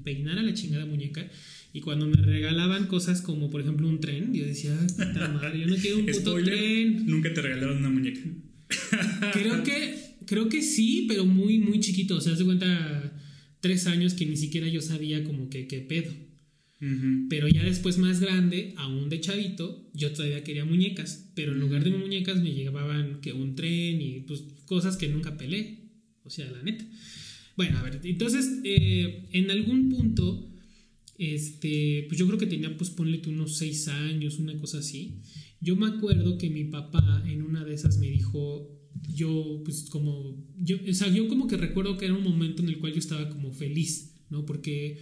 peinar 0.04 0.38
a 0.38 0.42
la 0.42 0.52
chingada 0.52 0.84
muñeca. 0.84 1.26
Y 1.72 1.80
cuando 1.80 2.06
me 2.06 2.16
regalaban 2.16 2.88
cosas 2.88 3.22
como, 3.22 3.48
por 3.48 3.62
ejemplo, 3.62 3.88
un 3.88 4.00
tren, 4.00 4.34
yo 4.34 4.44
decía, 4.44 4.76
puta 4.98 5.30
madre, 5.30 5.60
yo 5.60 5.66
no 5.66 5.76
quiero 5.76 5.96
un 5.96 6.04
puto 6.04 6.34
tren. 6.44 7.06
Nunca 7.06 7.32
te 7.32 7.40
regalaron 7.40 7.78
una 7.78 7.88
muñeca. 7.88 8.20
creo 9.32 9.62
que, 9.62 10.13
creo 10.26 10.48
que 10.48 10.62
sí, 10.62 11.06
pero 11.08 11.24
muy, 11.24 11.58
muy 11.58 11.80
chiquito. 11.80 12.16
O 12.16 12.20
sea, 12.20 12.34
hace 12.34 12.44
cuenta 12.44 13.12
tres 13.60 13.86
años 13.86 14.14
que 14.14 14.26
ni 14.26 14.36
siquiera 14.36 14.68
yo 14.68 14.80
sabía 14.80 15.24
como 15.24 15.48
que 15.48 15.66
qué 15.66 15.80
pedo. 15.80 16.12
Pero 17.30 17.48
ya 17.48 17.64
después 17.64 17.96
más 17.96 18.20
grande, 18.20 18.74
aún 18.76 19.08
de 19.08 19.18
chavito, 19.18 19.88
yo 19.94 20.12
todavía 20.12 20.44
quería 20.44 20.66
muñecas, 20.66 21.30
pero 21.34 21.52
en 21.52 21.60
lugar 21.60 21.82
de 21.82 21.96
muñecas 21.96 22.42
me 22.42 22.52
llevaban 22.52 23.22
que 23.22 23.32
un 23.32 23.54
tren 23.54 24.02
y 24.02 24.20
pues 24.20 24.42
cosas 24.66 24.98
que 24.98 25.08
nunca 25.08 25.38
pelé. 25.38 25.78
O 26.24 26.30
sea, 26.30 26.50
la 26.50 26.62
neta. 26.62 26.84
Bueno, 27.56 27.78
a 27.78 27.82
ver, 27.82 28.00
entonces, 28.04 28.60
eh, 28.64 29.28
en 29.32 29.50
algún 29.50 29.88
punto, 29.88 30.52
este, 31.16 32.04
pues 32.08 32.18
yo 32.18 32.26
creo 32.26 32.38
que 32.38 32.46
tenía, 32.46 32.76
pues 32.76 32.90
ponle 32.90 33.18
tú 33.18 33.30
unos 33.30 33.56
seis 33.56 33.88
años, 33.88 34.38
una 34.38 34.58
cosa 34.58 34.78
así. 34.78 35.22
Yo 35.60 35.76
me 35.76 35.86
acuerdo 35.86 36.36
que 36.36 36.50
mi 36.50 36.64
papá 36.64 37.24
en 37.26 37.42
una 37.42 37.64
de 37.64 37.74
esas 37.74 37.98
me 37.98 38.10
dijo, 38.10 38.73
yo, 39.02 39.62
pues 39.64 39.86
como, 39.90 40.44
yo, 40.58 40.78
o 40.88 40.94
sea, 40.94 41.08
yo 41.08 41.28
como 41.28 41.46
que 41.46 41.56
recuerdo 41.56 41.96
que 41.96 42.06
era 42.06 42.14
un 42.14 42.22
momento 42.22 42.62
en 42.62 42.68
el 42.68 42.78
cual 42.78 42.92
yo 42.92 42.98
estaba 42.98 43.28
como 43.28 43.52
feliz, 43.52 44.14
¿no? 44.30 44.44
Porque, 44.46 44.98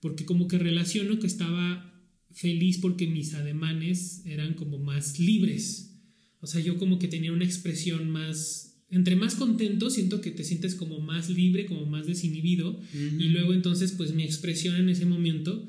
porque 0.00 0.24
como 0.24 0.48
que 0.48 0.58
relaciono 0.58 1.18
que 1.18 1.26
estaba 1.26 1.92
feliz 2.32 2.78
porque 2.78 3.06
mis 3.06 3.34
ademanes 3.34 4.22
eran 4.26 4.54
como 4.54 4.78
más 4.78 5.18
libres. 5.18 6.00
O 6.40 6.46
sea, 6.46 6.60
yo 6.60 6.76
como 6.78 6.98
que 6.98 7.08
tenía 7.08 7.32
una 7.32 7.44
expresión 7.44 8.10
más 8.10 8.74
entre 8.90 9.16
más 9.16 9.34
contento 9.34 9.90
siento 9.90 10.20
que 10.20 10.30
te 10.30 10.44
sientes 10.44 10.74
como 10.74 11.00
más 11.00 11.28
libre, 11.28 11.66
como 11.66 11.84
más 11.84 12.06
desinhibido 12.06 12.78
y 12.92 13.28
luego 13.30 13.52
entonces 13.52 13.92
pues 13.92 14.14
mi 14.14 14.22
expresión 14.22 14.76
en 14.76 14.88
ese 14.88 15.04
momento 15.04 15.66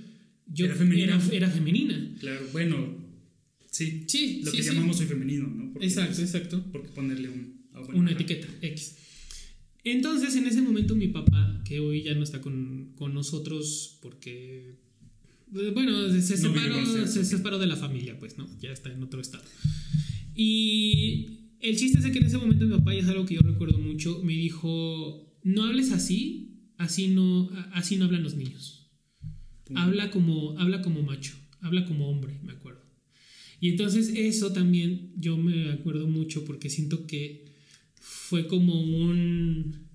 yo 0.47 0.65
era 0.65 0.75
femenina. 0.75 1.19
Era, 1.31 1.49
femenina. 1.49 2.15
Claro, 2.19 2.45
bueno, 2.51 2.97
sí. 3.71 4.03
Sí, 4.07 4.41
lo 4.43 4.51
que 4.51 4.61
llamamos 4.61 4.97
soy 4.97 5.07
femenino, 5.07 5.47
¿no? 5.47 5.73
exacto, 5.81 6.21
exacto. 6.21 6.63
Porque 6.71 6.89
ponerle 6.89 7.29
un, 7.29 7.54
una 7.93 8.11
etiqueta 8.11 8.47
X. 8.61 8.97
Entonces 9.83 10.35
en 10.35 10.47
ese 10.47 10.61
momento 10.61 10.95
mi 10.95 11.09
papá, 11.09 11.61
que 11.63 11.79
hoy 11.79 12.03
ya 12.03 12.15
no 12.15 12.23
está 12.23 12.41
con, 12.41 12.95
nosotros 13.13 13.99
porque 14.01 14.75
bueno, 15.47 16.09
se 16.09 16.37
separó, 16.37 17.07
se 17.07 17.23
separó 17.23 17.59
de 17.59 17.67
la 17.67 17.75
familia, 17.75 18.17
pues, 18.19 18.37
¿no? 18.37 18.47
Ya 18.59 18.71
está 18.71 18.91
en 18.91 19.03
otro 19.03 19.21
estado. 19.21 19.43
Y 20.35 21.51
el 21.61 21.77
chiste 21.77 21.99
es 21.99 22.05
que 22.05 22.19
en 22.19 22.25
ese 22.25 22.37
momento 22.37 22.65
mi 22.65 22.77
papá, 22.77 22.93
y 22.93 22.99
es 22.99 23.07
algo 23.07 23.25
que 23.25 23.35
yo 23.35 23.41
recuerdo 23.41 23.77
mucho, 23.77 24.21
me 24.23 24.33
dijo, 24.33 25.39
no 25.43 25.63
hables 25.63 25.91
así, 25.91 26.71
así 26.77 27.07
no, 27.07 27.49
así 27.73 27.95
no 27.95 28.05
hablan 28.05 28.23
los 28.23 28.35
niños. 28.35 28.91
Habla 29.75 30.11
como, 30.11 30.59
habla 30.59 30.81
como 30.81 31.01
macho, 31.03 31.35
habla 31.61 31.85
como 31.85 32.09
hombre, 32.09 32.39
me 32.43 32.51
acuerdo. 32.51 32.81
Y 33.59 33.69
entonces 33.69 34.11
eso 34.15 34.51
también 34.51 35.13
yo 35.15 35.37
me 35.37 35.71
acuerdo 35.71 36.07
mucho 36.07 36.43
porque 36.45 36.69
siento 36.69 37.07
que 37.07 37.44
fue 38.07 38.45
como 38.45 38.79
un... 38.81 39.87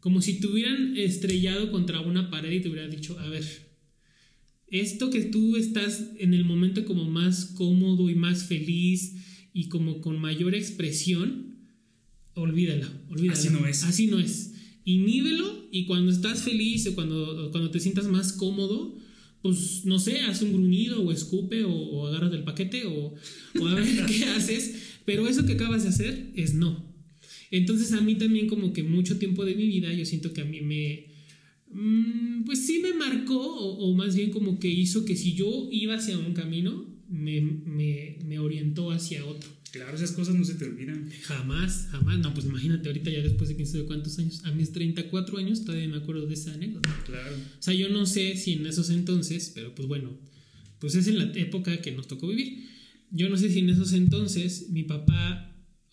como 0.00 0.20
si 0.20 0.40
te 0.40 0.46
hubieran 0.46 0.94
estrellado 0.96 1.70
contra 1.70 2.00
una 2.00 2.30
pared 2.30 2.52
y 2.52 2.60
te 2.60 2.68
hubieran 2.68 2.90
dicho, 2.90 3.18
a 3.18 3.28
ver, 3.28 3.44
esto 4.66 5.08
que 5.08 5.22
tú 5.22 5.56
estás 5.56 6.10
en 6.18 6.34
el 6.34 6.44
momento 6.44 6.84
como 6.84 7.06
más 7.06 7.46
cómodo 7.46 8.10
y 8.10 8.14
más 8.14 8.44
feliz 8.44 9.14
y 9.54 9.68
como 9.68 10.02
con 10.02 10.20
mayor 10.20 10.54
expresión, 10.54 11.56
olvídalo, 12.34 12.88
olvídalo. 13.08 13.38
Así 13.38 13.48
no 13.48 13.66
es. 13.66 13.84
Así 13.84 14.06
no 14.06 14.18
es. 14.18 14.52
Inhíbelo 14.84 15.68
y 15.72 15.86
cuando 15.86 16.12
estás 16.12 16.42
feliz 16.42 16.86
o 16.88 16.94
cuando, 16.94 17.50
cuando 17.52 17.70
te 17.70 17.80
sientas 17.80 18.06
más 18.06 18.34
cómodo, 18.34 18.98
pues 19.40 19.86
no 19.86 19.98
sé, 19.98 20.20
haz 20.20 20.42
un 20.42 20.52
gruñido 20.52 21.02
o 21.02 21.10
escupe 21.10 21.64
o, 21.64 21.72
o 21.72 22.06
agarras 22.06 22.32
del 22.32 22.44
paquete 22.44 22.84
o, 22.84 23.14
o 23.60 23.66
a 23.66 23.74
ver 23.74 24.04
qué 24.06 24.26
haces, 24.26 24.98
pero 25.06 25.26
eso 25.26 25.46
que 25.46 25.54
acabas 25.54 25.84
de 25.84 25.88
hacer 25.88 26.32
es 26.34 26.52
no. 26.52 26.95
Entonces 27.50 27.92
a 27.92 28.00
mí 28.00 28.16
también 28.16 28.48
como 28.48 28.72
que 28.72 28.82
mucho 28.82 29.18
tiempo 29.18 29.44
de 29.44 29.54
mi 29.54 29.66
vida 29.66 29.92
yo 29.92 30.04
siento 30.04 30.32
que 30.32 30.40
a 30.40 30.44
mí 30.44 30.60
me, 30.60 31.06
mm, 31.70 32.44
pues 32.44 32.66
sí 32.66 32.80
me 32.80 32.92
marcó 32.94 33.36
o, 33.36 33.78
o, 33.78 33.94
más 33.94 34.14
bien 34.16 34.30
como 34.30 34.58
que 34.58 34.68
hizo 34.68 35.04
que 35.04 35.16
si 35.16 35.34
yo 35.34 35.68
iba 35.70 35.94
hacia 35.94 36.18
un 36.18 36.34
camino, 36.34 36.96
me, 37.08 37.40
me, 37.40 38.18
me, 38.24 38.38
orientó 38.38 38.90
hacia 38.90 39.24
otro. 39.24 39.48
Claro, 39.70 39.94
esas 39.96 40.12
cosas 40.12 40.34
no 40.34 40.44
se 40.44 40.54
te 40.54 40.64
olvidan. 40.64 41.10
Jamás, 41.22 41.88
jamás. 41.90 42.18
No, 42.18 42.32
pues 42.32 42.46
imagínate, 42.46 42.88
ahorita 42.88 43.10
ya 43.10 43.20
después 43.20 43.48
de 43.48 43.56
quién 43.56 43.68
sabe 43.68 43.84
cuántos 43.84 44.18
años, 44.18 44.42
a 44.44 44.52
mis 44.52 44.72
34 44.72 45.38
años 45.38 45.64
todavía 45.64 45.88
me 45.88 45.98
acuerdo 45.98 46.26
de 46.26 46.34
esa 46.34 46.54
anécdota. 46.54 46.88
Claro. 47.04 47.36
O 47.36 47.62
sea, 47.62 47.74
yo 47.74 47.88
no 47.90 48.06
sé 48.06 48.36
si 48.36 48.54
en 48.54 48.66
esos 48.66 48.90
entonces, 48.90 49.52
pero 49.54 49.74
pues 49.74 49.86
bueno, 49.86 50.18
pues 50.78 50.94
es 50.94 51.06
en 51.08 51.18
la 51.18 51.24
época 51.34 51.80
que 51.80 51.92
nos 51.92 52.08
tocó 52.08 52.28
vivir. 52.28 52.64
Yo 53.10 53.28
no 53.28 53.36
sé 53.36 53.50
si 53.50 53.60
en 53.60 53.70
esos 53.70 53.92
entonces 53.92 54.70
mi 54.70 54.82
papá 54.82 55.45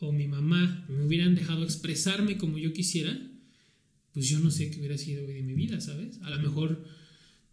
o 0.08 0.12
mi 0.12 0.28
mamá 0.28 0.86
me 0.90 1.06
hubieran 1.06 1.36
dejado 1.36 1.64
expresarme 1.64 2.38
como 2.38 2.58
yo 2.58 2.74
quisiera, 2.74 3.20
pues 4.14 4.30
yo 4.30 4.40
no 4.40 4.52
sé 4.52 4.70
qué 4.70 4.80
hubiera 4.80 4.98
sido 4.98 5.26
de 5.26 5.42
mi 5.42 5.54
vida, 5.54 5.82
¿sabes? 5.82 6.20
A 6.22 6.30
lo 6.30 6.40
mejor 6.40 6.86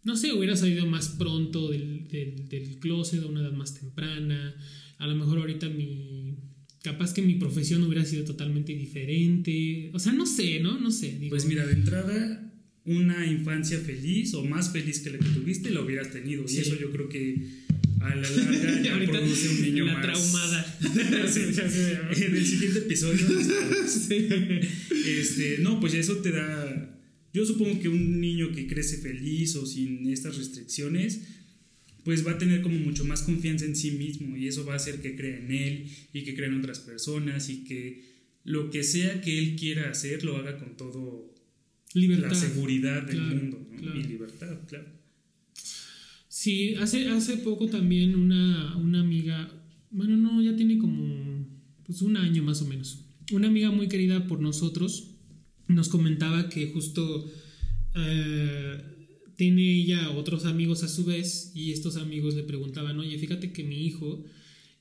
no 0.03 0.17
sé, 0.17 0.33
hubiera 0.33 0.55
salido 0.55 0.85
más 0.87 1.09
pronto 1.09 1.69
del, 1.69 2.07
del, 2.07 2.49
del 2.49 2.79
closet 2.79 3.23
a 3.23 3.27
una 3.27 3.41
edad 3.41 3.51
más 3.51 3.75
temprana. 3.75 4.55
A 4.97 5.07
lo 5.07 5.15
mejor 5.15 5.39
ahorita 5.39 5.69
mi. 5.69 6.37
Capaz 6.81 7.13
que 7.13 7.21
mi 7.21 7.35
profesión 7.35 7.83
hubiera 7.83 8.03
sido 8.05 8.25
totalmente 8.25 8.73
diferente. 8.73 9.91
O 9.93 9.99
sea, 9.99 10.13
no 10.13 10.25
sé, 10.25 10.59
¿no? 10.59 10.79
No 10.79 10.89
sé. 10.89 11.27
pues 11.29 11.45
mira, 11.45 11.65
de 11.67 11.73
entrada, 11.73 12.50
una 12.85 13.25
infancia 13.25 13.79
feliz 13.79 14.33
o 14.33 14.43
más 14.43 14.71
feliz 14.71 14.99
que 14.99 15.11
la 15.11 15.19
que 15.19 15.29
tuviste 15.29 15.69
la 15.69 15.81
hubieras 15.81 16.11
tenido. 16.11 16.45
Y 16.47 16.57
eso 16.57 16.77
yo 16.79 16.91
creo 16.91 17.09
que 17.09 17.35
a 17.99 18.15
la 18.15 18.29
larga 18.29 18.81
ya 18.81 19.05
produce 19.05 19.49
un 19.49 19.61
niño 19.61 19.85
la 19.85 20.01
traumada. 20.01 20.77
en 20.81 22.35
el 22.35 22.45
siguiente 22.45 22.79
episodio. 22.79 23.27
este, 25.07 25.57
no, 25.59 25.79
pues 25.79 25.93
eso 25.93 26.17
te 26.17 26.31
da 26.31 26.91
yo 27.33 27.45
supongo 27.45 27.79
que 27.79 27.89
un 27.89 28.19
niño 28.19 28.51
que 28.51 28.67
crece 28.67 28.97
feliz 28.97 29.55
o 29.55 29.65
sin 29.65 30.09
estas 30.09 30.37
restricciones, 30.37 31.21
pues 32.03 32.25
va 32.25 32.31
a 32.31 32.37
tener 32.37 32.61
como 32.61 32.77
mucho 32.77 33.05
más 33.05 33.21
confianza 33.21 33.65
en 33.65 33.75
sí 33.75 33.91
mismo 33.91 34.35
y 34.35 34.47
eso 34.47 34.65
va 34.65 34.73
a 34.73 34.77
hacer 34.77 35.01
que 35.01 35.15
crea 35.15 35.37
en 35.37 35.51
él 35.51 35.85
y 36.13 36.23
que 36.23 36.35
crea 36.35 36.49
en 36.49 36.59
otras 36.59 36.79
personas 36.79 37.49
y 37.49 37.63
que 37.63 38.11
lo 38.43 38.69
que 38.69 38.83
sea 38.83 39.21
que 39.21 39.37
él 39.37 39.55
quiera 39.55 39.89
hacer 39.89 40.23
lo 40.23 40.35
haga 40.35 40.57
con 40.57 40.75
todo 40.75 41.30
libertad. 41.93 42.29
la 42.29 42.35
seguridad 42.35 43.03
del 43.03 43.21
mundo 43.21 43.67
y 43.81 44.03
libertad, 44.03 44.59
claro. 44.67 44.87
Sí, 46.27 46.75
hace, 46.75 47.09
hace 47.09 47.37
poco 47.37 47.67
también 47.67 48.15
una, 48.15 48.77
una 48.77 49.01
amiga, 49.01 49.51
bueno, 49.91 50.17
no, 50.17 50.41
ya 50.41 50.55
tiene 50.55 50.77
como 50.77 51.45
pues 51.85 52.01
un 52.01 52.17
año 52.17 52.41
más 52.43 52.61
o 52.61 52.67
menos, 52.67 53.05
una 53.31 53.47
amiga 53.47 53.69
muy 53.71 53.87
querida 53.87 54.27
por 54.27 54.39
nosotros, 54.39 55.15
nos 55.67 55.89
comentaba 55.89 56.49
que 56.49 56.67
justo 56.67 57.29
eh, 57.95 58.81
tiene 59.35 59.73
ella 59.73 60.11
otros 60.11 60.45
amigos 60.45 60.83
a 60.83 60.87
su 60.87 61.03
vez 61.03 61.51
y 61.55 61.71
estos 61.71 61.97
amigos 61.97 62.35
le 62.35 62.43
preguntaban, 62.43 62.99
oye, 62.99 63.17
fíjate 63.17 63.51
que 63.51 63.63
mi 63.63 63.85
hijo, 63.85 64.23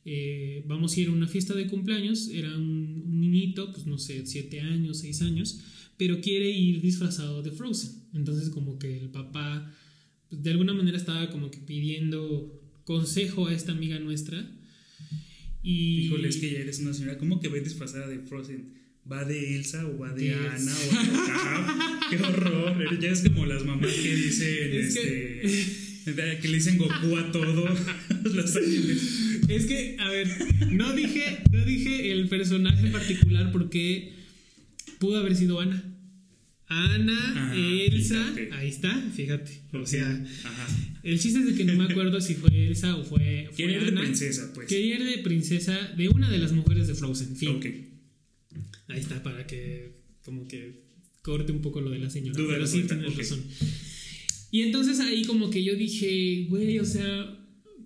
eh, 0.04 0.64
vamos 0.66 0.96
a 0.96 1.00
ir 1.00 1.08
a 1.08 1.12
una 1.12 1.26
fiesta 1.26 1.54
de 1.54 1.66
cumpleaños, 1.66 2.28
era 2.28 2.54
un, 2.56 3.20
niñito, 3.20 3.72
pues 3.72 3.86
no 3.86 3.98
sé, 3.98 4.26
siete 4.26 4.60
años, 4.60 4.98
seis 4.98 5.22
años, 5.22 5.60
pero 6.00 6.18
quiere 6.22 6.48
ir 6.48 6.80
disfrazado 6.80 7.42
de 7.42 7.50
Frozen. 7.50 7.90
Entonces 8.14 8.48
como 8.48 8.78
que 8.78 8.96
el 8.96 9.10
papá, 9.10 9.70
pues, 10.30 10.42
de 10.42 10.50
alguna 10.50 10.72
manera 10.72 10.96
estaba 10.96 11.28
como 11.28 11.50
que 11.50 11.58
pidiendo 11.58 12.58
consejo 12.84 13.48
a 13.48 13.52
esta 13.52 13.72
amiga 13.72 13.98
nuestra. 13.98 14.50
Y... 15.62 16.06
Híjole, 16.06 16.28
es 16.28 16.38
que 16.38 16.52
ya 16.52 16.60
eres 16.60 16.78
una 16.80 16.94
señora, 16.94 17.18
¿cómo 17.18 17.38
que 17.38 17.48
va 17.48 17.58
disfrazada 17.58 18.08
de 18.08 18.18
Frozen? 18.18 18.80
va 19.10 19.24
de 19.24 19.56
Elsa 19.56 19.86
o 19.86 19.98
va 19.98 20.12
de 20.14 20.32
Ana 20.32 20.72
o 20.74 22.10
de 22.10 22.16
Qué 22.16 22.22
horror. 22.22 23.00
Ya 23.00 23.10
es 23.10 23.20
como 23.20 23.44
las 23.44 23.64
mamás 23.66 23.92
que 23.92 24.14
dicen 24.14 24.72
este, 24.72 25.42
que... 26.06 26.48
le 26.48 26.54
dicen 26.54 26.78
Goku 26.78 27.16
a 27.16 27.30
todo 27.30 27.68
los 28.24 28.56
Es 28.56 29.66
que, 29.66 29.96
a 29.98 30.08
ver, 30.08 30.28
no 30.70 30.94
dije, 30.94 31.42
no 31.50 31.62
dije 31.64 32.12
el 32.12 32.28
personaje 32.28 32.88
particular 32.88 33.52
porque 33.52 34.19
pudo 35.00 35.18
haber 35.18 35.34
sido 35.34 35.58
Ana. 35.58 35.84
Ana, 36.68 37.50
ah, 37.50 37.56
Elsa, 37.56 38.32
ahí 38.52 38.68
está, 38.68 38.94
fíjate. 39.12 39.62
O 39.72 39.84
sea, 39.84 40.24
el 41.02 41.18
chiste 41.18 41.40
es 41.40 41.46
de 41.46 41.54
que 41.56 41.64
no 41.64 41.74
me 41.74 41.90
acuerdo 41.90 42.20
si 42.20 42.34
fue 42.34 42.68
Elsa 42.68 42.94
o 42.94 43.02
fue, 43.02 43.50
fue 43.52 43.74
Ana. 43.74 43.84
de 43.86 43.92
princesa, 43.92 44.52
pues. 44.54 44.68
Quería 44.68 45.02
de 45.02 45.18
princesa 45.18 45.76
de 45.96 46.08
una 46.08 46.30
de 46.30 46.38
las 46.38 46.52
mujeres 46.52 46.86
de 46.86 46.94
Frozen. 46.94 47.34
Fin. 47.34 47.60
Ahí 48.86 49.00
está, 49.00 49.20
para 49.20 49.48
que 49.48 49.96
como 50.24 50.46
que 50.46 50.84
corte 51.22 51.50
un 51.50 51.60
poco 51.60 51.80
lo 51.80 51.90
de 51.90 51.98
la 51.98 52.08
señora. 52.08 52.38
Duda 52.38 52.54
pero 52.54 52.66
sí 52.68 52.84
tienes 52.86 53.16
razón. 53.16 53.42
Y 54.52 54.62
entonces 54.62 55.00
ahí 55.00 55.24
como 55.24 55.50
que 55.50 55.64
yo 55.64 55.74
dije, 55.74 56.46
güey, 56.48 56.78
o 56.78 56.84
sea, 56.84 57.36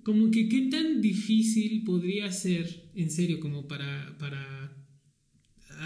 como 0.03 0.31
que 0.31 0.49
qué 0.49 0.69
tan 0.71 1.01
difícil 1.01 1.85
podría 1.85 2.31
ser, 2.33 2.91
en 2.95 3.11
serio, 3.11 3.41
como 3.41 3.67
para, 3.67 4.17
para, 4.19 4.54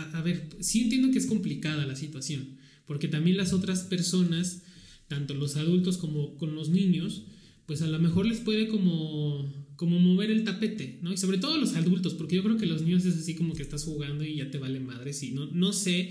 a, 0.03 0.23
ver, 0.23 0.49
sí 0.61 0.83
entiendo 0.83 1.11
que 1.11 1.19
es 1.19 1.27
complicada 1.27 1.87
la 1.87 1.97
situación, 1.97 2.57
porque 2.87 3.09
también 3.09 3.37
las 3.37 3.53
otras 3.53 3.83
personas, 3.83 4.63
tanto 5.09 5.35
los 5.35 5.57
adultos 5.57 5.99
como 5.99 6.37
con 6.37 6.55
los 6.55 6.69
niños, 6.69 7.25
pues 7.67 7.83
a 7.83 7.87
lo 7.87 7.99
mejor 7.99 8.27
les 8.27 8.39
puede 8.39 8.69
como, 8.69 9.53
como 9.77 9.99
mover 9.99 10.31
el 10.31 10.45
tapete, 10.45 10.99
¿no? 11.03 11.13
Y 11.13 11.17
sobre 11.17 11.39
todo 11.39 11.59
los 11.59 11.75
adultos, 11.75 12.15
porque 12.15 12.37
yo 12.37 12.43
creo 12.43 12.57
que 12.57 12.67
los 12.67 12.83
niños 12.83 13.05
es 13.05 13.17
así 13.17 13.35
como 13.35 13.55
que 13.55 13.63
estás 13.63 13.85
jugando 13.85 14.25
y 14.25 14.37
ya 14.37 14.51
te 14.51 14.59
vale 14.59 14.81
madre, 14.81 15.13
sí, 15.13 15.33
no, 15.33 15.47
no 15.47 15.73
sé 15.73 16.11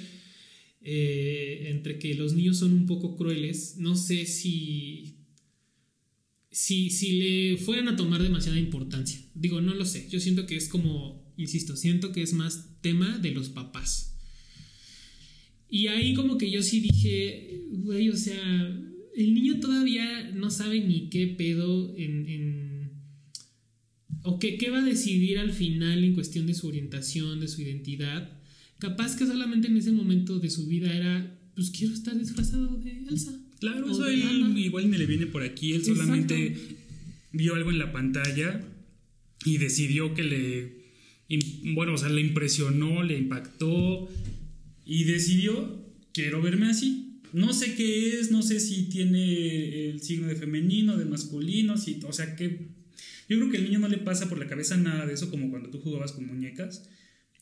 eh, 0.82 1.68
entre 1.70 2.00
que 2.00 2.16
los 2.16 2.34
niños 2.34 2.58
son 2.58 2.72
un 2.72 2.86
poco 2.86 3.18
crueles, 3.18 3.76
no 3.78 3.96
sé 3.96 4.26
si, 4.26 5.18
si, 6.50 6.90
si 6.92 7.12
le 7.14 7.58
fueran 7.58 7.90
a 7.90 7.98
tomar 7.98 8.24
demasiada 8.24 8.58
importancia. 8.58 9.20
Digo, 9.34 9.60
no 9.60 9.74
lo 9.74 9.84
sé, 9.84 10.08
yo 10.10 10.20
siento 10.20 10.46
que 10.46 10.56
es 10.56 10.70
como, 10.70 11.27
insisto, 11.38 11.76
siento 11.76 12.12
que 12.12 12.22
es 12.22 12.34
más 12.34 12.82
tema 12.82 13.18
de 13.20 13.32
los 13.32 13.50
papás. 13.50 14.16
Y 15.70 15.88
ahí 15.88 16.14
como 16.14 16.38
que 16.38 16.50
yo 16.50 16.62
sí 16.64 16.80
dije, 16.80 17.62
güey, 17.72 18.10
o 18.10 18.16
sea, 18.16 18.40
el 19.16 19.34
niño 19.34 19.60
todavía 19.60 20.32
no 20.32 20.50
sabe 20.50 20.82
ni 20.82 21.10
qué 21.10 21.28
pedo 21.28 21.96
en... 21.98 22.28
en 22.28 22.78
o 24.24 24.40
qué, 24.40 24.58
qué 24.58 24.70
va 24.70 24.80
a 24.80 24.86
decidir 24.86 25.40
al 25.40 25.54
final 25.54 26.04
en 26.04 26.14
cuestión 26.14 26.48
de 26.48 26.54
su 26.54 26.68
orientación, 26.68 27.40
de 27.40 27.48
su 27.48 27.62
identidad. 27.62 28.38
Capaz 28.78 29.16
que 29.16 29.26
solamente 29.26 29.68
en 29.68 29.78
ese 29.78 29.92
momento 29.92 30.40
de 30.40 30.50
su 30.50 30.68
vida 30.68 30.94
era, 30.94 31.40
pues 31.56 31.70
quiero 31.70 31.94
estar 31.94 32.18
disfrazado 32.18 32.78
de 32.78 33.06
Elsa. 33.10 33.34
Claro, 33.60 33.90
eso 33.90 34.06
él 34.08 34.58
igual 34.58 34.90
ni 34.90 34.98
le 34.98 35.06
viene 35.06 35.28
por 35.28 35.44
aquí. 35.44 35.72
Él 35.72 35.78
Exacto. 35.78 36.02
solamente 36.02 36.58
vio 37.32 37.56
algo 37.56 37.72
en 37.72 37.80
la 37.80 37.92
pantalla 37.92 38.62
y 39.46 39.58
decidió 39.58 40.14
que 40.14 40.24
le. 40.24 40.87
Bueno, 41.74 41.94
o 41.94 41.98
sea, 41.98 42.10
le 42.10 42.22
impresionó, 42.22 43.04
le 43.04 43.18
impactó 43.18 44.10
y 44.86 45.04
decidió: 45.04 45.86
quiero 46.14 46.42
verme 46.42 46.70
así. 46.70 47.20
No 47.34 47.54
sé 47.54 47.76
qué 47.76 48.20
es, 48.20 48.32
no 48.32 48.42
sé 48.42 48.60
si 48.60 48.84
tiene 48.84 49.90
el 49.90 50.02
signo 50.02 50.28
de 50.28 50.36
femenino, 50.36 50.98
de 50.98 51.06
masculino, 51.06 51.78
si, 51.78 52.00
o 52.08 52.14
sea, 52.14 52.36
que. 52.36 52.76
Yo 53.30 53.38
creo 53.38 53.52
que 53.52 53.58
al 53.58 53.66
niño 53.66 53.80
no 53.80 53.90
le 53.90 53.98
pasa 53.98 54.30
por 54.30 54.40
la 54.40 54.48
cabeza 54.48 54.78
nada 54.78 55.06
de 55.06 55.14
eso, 55.14 55.30
como 55.30 55.50
cuando 55.50 55.70
tú 55.70 55.80
jugabas 55.80 56.14
con 56.14 56.26
muñecas, 56.28 56.90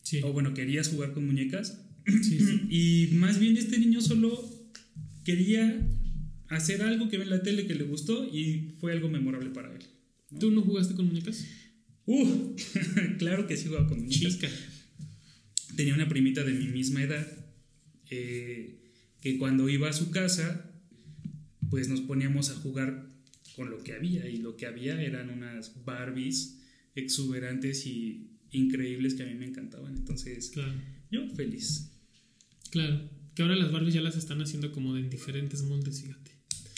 Sí, 0.01 0.19
o 0.23 0.33
bueno, 0.33 0.53
querías 0.53 0.89
jugar 0.89 1.13
con 1.13 1.25
muñecas. 1.25 1.81
sí, 2.05 2.39
sí. 2.39 2.61
Y 2.69 3.15
más 3.15 3.39
bien 3.39 3.57
este 3.57 3.77
niño 3.79 4.01
solo 4.01 4.43
quería 5.23 5.87
hacer 6.47 6.81
algo 6.83 7.09
que 7.09 7.17
ve 7.17 7.23
en 7.23 7.29
la 7.31 7.41
tele 7.43 7.65
que 7.67 7.75
le 7.75 7.83
gustó 7.85 8.25
y 8.25 8.73
fue 8.79 8.91
algo 8.93 9.09
memorable 9.09 9.49
para 9.49 9.73
él. 9.73 9.83
¿Tú 10.39 10.51
no 10.51 10.61
jugaste 10.61 10.95
con 10.95 11.07
muñecas? 11.07 11.45
Uh, 12.07 12.55
claro 13.17 13.47
que 13.47 13.57
sí 13.57 13.67
jugaba 13.67 13.87
con 13.87 13.99
muñecas. 13.99 14.33
Chica. 14.35 14.49
Tenía 15.75 15.93
una 15.95 16.07
primita 16.07 16.43
de 16.43 16.53
mi 16.53 16.67
misma 16.67 17.03
edad 17.03 17.27
eh, 18.09 18.79
que 19.21 19.37
cuando 19.37 19.67
iba 19.69 19.89
a 19.89 19.93
su 19.93 20.11
casa, 20.11 20.71
pues 21.69 21.89
nos 21.89 22.01
poníamos 22.01 22.49
a 22.51 22.55
jugar 22.55 23.09
con 23.55 23.69
lo 23.69 23.83
que 23.83 23.93
había 23.93 24.29
y 24.29 24.37
lo 24.37 24.55
que 24.55 24.67
había 24.67 25.01
eran 25.01 25.29
unas 25.29 25.83
Barbies 25.85 26.59
exuberantes 26.95 27.85
y 27.85 28.29
increíbles 28.51 29.15
que 29.15 29.23
a 29.23 29.25
mí 29.25 29.33
me 29.35 29.45
encantaban. 29.45 29.95
Entonces, 29.97 30.49
Claro, 30.51 30.73
yo 31.11 31.27
feliz. 31.35 31.91
claro. 32.69 33.09
Que 33.35 33.41
ahora 33.41 33.55
las 33.57 33.69
Barbies 33.71 33.93
ya 33.95 34.01
las 34.01 34.15
están 34.15 34.41
haciendo 34.41 34.71
como 34.71 34.93
de 34.93 35.01
en 35.01 35.09
diferentes 35.09 35.61
moldes, 35.63 36.01
fíjate. 36.01 36.31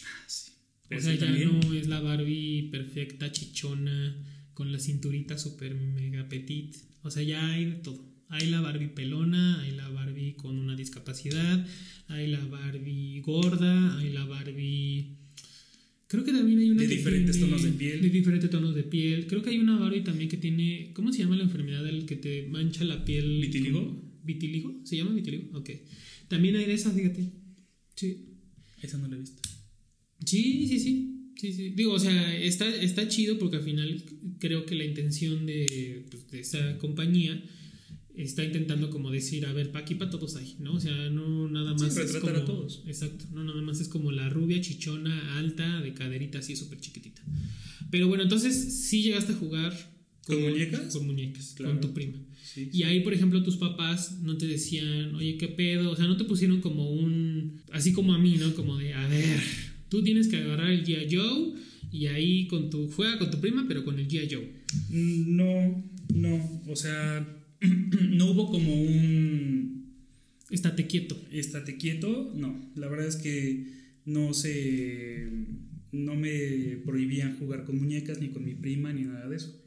Ah, 0.05 0.23
sí. 0.27 0.53
O 0.89 0.99
sea, 0.99 1.13
ya 1.13 1.19
también- 1.27 1.59
no 1.59 1.73
es 1.73 1.87
la 1.87 1.99
Barbie 1.99 2.69
perfecta, 2.71 3.31
chichona, 3.31 4.15
con 4.57 4.71
la 4.71 4.79
cinturita 4.79 5.37
super 5.37 5.75
mega 5.75 6.27
petit. 6.27 6.75
O 7.03 7.11
sea, 7.11 7.21
ya 7.21 7.51
hay 7.53 7.65
de 7.65 7.71
todo. 7.73 8.01
Hay 8.29 8.49
la 8.49 8.59
Barbie 8.59 8.87
pelona, 8.87 9.61
hay 9.61 9.71
la 9.75 9.87
Barbie 9.89 10.33
con 10.33 10.57
una 10.57 10.75
discapacidad, 10.75 11.55
hay 12.07 12.25
la 12.27 12.43
Barbie 12.45 13.21
gorda, 13.21 13.99
hay 13.99 14.09
la 14.11 14.25
Barbie... 14.25 15.15
Creo 16.07 16.23
que 16.23 16.31
también 16.31 16.57
hay 16.59 16.71
una 16.71 16.81
De 16.81 16.87
que 16.89 16.95
diferentes 16.95 17.35
tiene- 17.35 17.51
tonos 17.51 17.63
de 17.63 17.71
piel. 17.73 18.01
De 18.01 18.09
diferentes 18.09 18.49
tonos 18.49 18.73
de 18.73 18.83
piel. 18.83 19.27
Creo 19.27 19.43
que 19.43 19.51
hay 19.51 19.59
una 19.59 19.77
Barbie 19.77 20.01
también 20.03 20.27
que 20.29 20.37
tiene... 20.37 20.91
¿Cómo 20.95 21.13
se 21.13 21.19
llama 21.19 21.35
la 21.37 21.43
enfermedad 21.43 21.83
del 21.83 22.05
que 22.07 22.15
te 22.15 22.47
mancha 22.47 22.83
la 22.83 23.05
piel? 23.05 23.39
¿Vitíligo? 23.41 23.79
como- 23.85 24.01
¿Vitíligo? 24.23 24.81
¿Se 24.85 24.97
llama 24.97 25.11
vitíligo? 25.13 25.55
Ok. 25.59 25.69
También 26.29 26.55
hay 26.55 26.65
de 26.65 26.73
esas, 26.73 26.95
fíjate. 26.95 27.31
Sí. 27.95 28.25
Esa 28.81 28.97
no 28.97 29.07
la 29.07 29.17
he 29.17 29.19
visto. 29.19 29.41
Sí, 30.25 30.65
sí, 30.67 30.79
sí. 30.79 31.16
Sí, 31.39 31.53
sí. 31.53 31.69
Digo, 31.75 31.93
o 31.93 31.99
sea, 31.99 32.35
está, 32.37 32.67
está 32.67 33.07
chido 33.07 33.37
porque 33.37 33.57
al 33.57 33.63
final 33.63 34.03
creo 34.39 34.65
que 34.65 34.75
la 34.75 34.85
intención 34.85 35.45
de, 35.45 36.05
pues, 36.09 36.29
de 36.31 36.39
esa 36.39 36.77
compañía 36.79 37.43
está 38.15 38.43
intentando 38.43 38.89
como 38.89 39.11
decir, 39.11 39.45
a 39.45 39.53
ver, 39.53 39.71
pa' 39.71 39.79
aquí 39.79 39.93
para 39.95 40.09
todos 40.09 40.35
hay, 40.37 40.55
¿no? 40.59 40.73
O 40.73 40.79
sea, 40.79 41.09
no 41.11 41.47
nada 41.49 41.77
Sí, 41.77 41.83
más 41.83 41.97
es 41.97 42.13
retratar 42.13 42.41
como... 42.41 42.43
a 42.43 42.45
todos. 42.45 42.83
Exacto, 42.87 43.25
no 43.31 43.43
nada 43.43 43.61
más 43.61 43.79
es 43.79 43.87
como 43.87 44.11
la 44.11 44.27
rubia 44.29 44.59
chichona, 44.61 45.37
alta, 45.37 45.81
de 45.81 45.93
caderita 45.93 46.39
así 46.39 46.55
súper 46.55 46.79
chiquitita. 46.79 47.21
Pero 47.91 48.07
bueno, 48.07 48.23
entonces 48.23 48.55
sí 48.87 49.03
llegaste 49.03 49.33
a 49.33 49.35
jugar... 49.35 49.95
¿Con 50.25 50.41
muñecas? 50.41 50.93
Con 50.93 51.05
muñecas, 51.05 51.53
Claro. 51.55 51.73
con 51.73 51.81
tu 51.81 51.93
prima. 51.93 52.17
Sí. 52.43 52.69
Y 52.73 52.83
ahí, 52.83 52.99
por 53.01 53.13
ejemplo, 53.13 53.43
tus 53.43 53.55
papás 53.57 54.19
no 54.23 54.35
te 54.37 54.45
decían, 54.47 55.13
oye, 55.15 55.37
¿qué 55.37 55.47
pedo? 55.47 55.91
O 55.91 55.95
sea, 55.95 56.05
no 56.07 56.17
te 56.17 56.23
pusieron 56.25 56.59
como 56.59 56.89
un. 56.89 57.61
Así 57.71 57.93
como 57.93 58.13
a 58.13 58.17
mí, 58.17 58.35
¿no? 58.37 58.53
Como 58.55 58.77
de, 58.77 58.93
a 58.93 59.07
ver, 59.07 59.39
tú 59.89 60.03
tienes 60.03 60.27
que 60.27 60.37
agarrar 60.37 60.69
el 60.69 60.85
G.I. 60.85 61.07
Joe 61.15 61.53
y 61.91 62.07
ahí 62.07 62.47
con 62.47 62.69
tu. 62.69 62.89
Juega 62.91 63.17
con 63.19 63.31
tu 63.31 63.39
prima, 63.39 63.65
pero 63.67 63.83
con 63.85 63.97
el 63.99 64.07
G.I. 64.07 64.27
Joe. 64.33 64.51
Mm, 64.89 65.35
No, 65.35 65.83
no. 66.13 66.61
O 66.67 66.75
sea, 66.75 67.25
no 68.09 68.31
hubo 68.31 68.49
como 68.51 68.73
un 68.81 69.93
Estate 70.49 70.87
quieto. 70.87 71.17
estate 71.31 71.77
quieto. 71.77 72.31
No, 72.35 72.71
la 72.75 72.87
verdad 72.87 73.07
es 73.07 73.17
que 73.17 73.65
no 74.05 74.33
se. 74.33 75.27
No 75.91 76.15
me 76.15 76.77
prohibían 76.85 77.37
jugar 77.37 77.63
con 77.65 77.77
muñecas, 77.79 78.19
ni 78.21 78.29
con 78.29 78.43
mi 78.45 78.53
prima, 78.53 78.91
ni 78.93 79.01
nada 79.03 79.27
de 79.27 79.35
eso. 79.37 79.61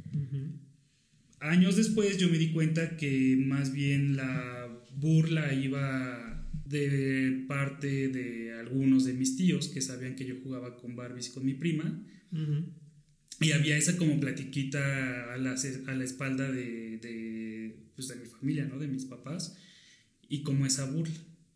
Años 1.41 1.77
después 1.77 2.19
yo 2.19 2.29
me 2.29 2.37
di 2.39 2.49
cuenta 2.53 2.97
que 2.99 3.37
más 3.47 3.73
bien 3.73 4.17
la 4.17 4.69
burla 4.97 5.55
iba 5.55 6.30
de 6.71 7.45
parte 7.49 8.09
de 8.09 8.53
algunos 8.53 9.05
de 9.05 9.15
mis 9.15 9.37
tíos 9.37 9.69
que 9.69 9.81
sabían 9.81 10.15
que 10.15 10.25
yo 10.25 10.37
jugaba 10.43 10.77
con 10.77 10.95
Barbies 10.95 11.29
y 11.29 11.33
con 11.33 11.45
mi 11.45 11.55
prima. 11.55 12.01
Ujú. 12.33 12.65
Y 13.41 13.53
había 13.53 13.77
esa 13.77 13.97
como 13.97 14.21
platiquita 14.21 15.35
a 15.35 15.39
la, 15.39 15.57
a 15.87 15.95
la 15.95 16.05
espalda 16.05 16.51
de, 16.51 16.99
de, 16.99 17.77
pues 17.97 18.09
de 18.09 18.17
mi 18.17 18.27
familia, 18.27 18.67
¿no? 18.67 18.79
De 18.79 18.87
mis 18.87 19.05
papás. 19.05 19.57
Y 20.29 20.43
como 20.43 20.65
esa 20.65 20.89
burla, 20.89 21.15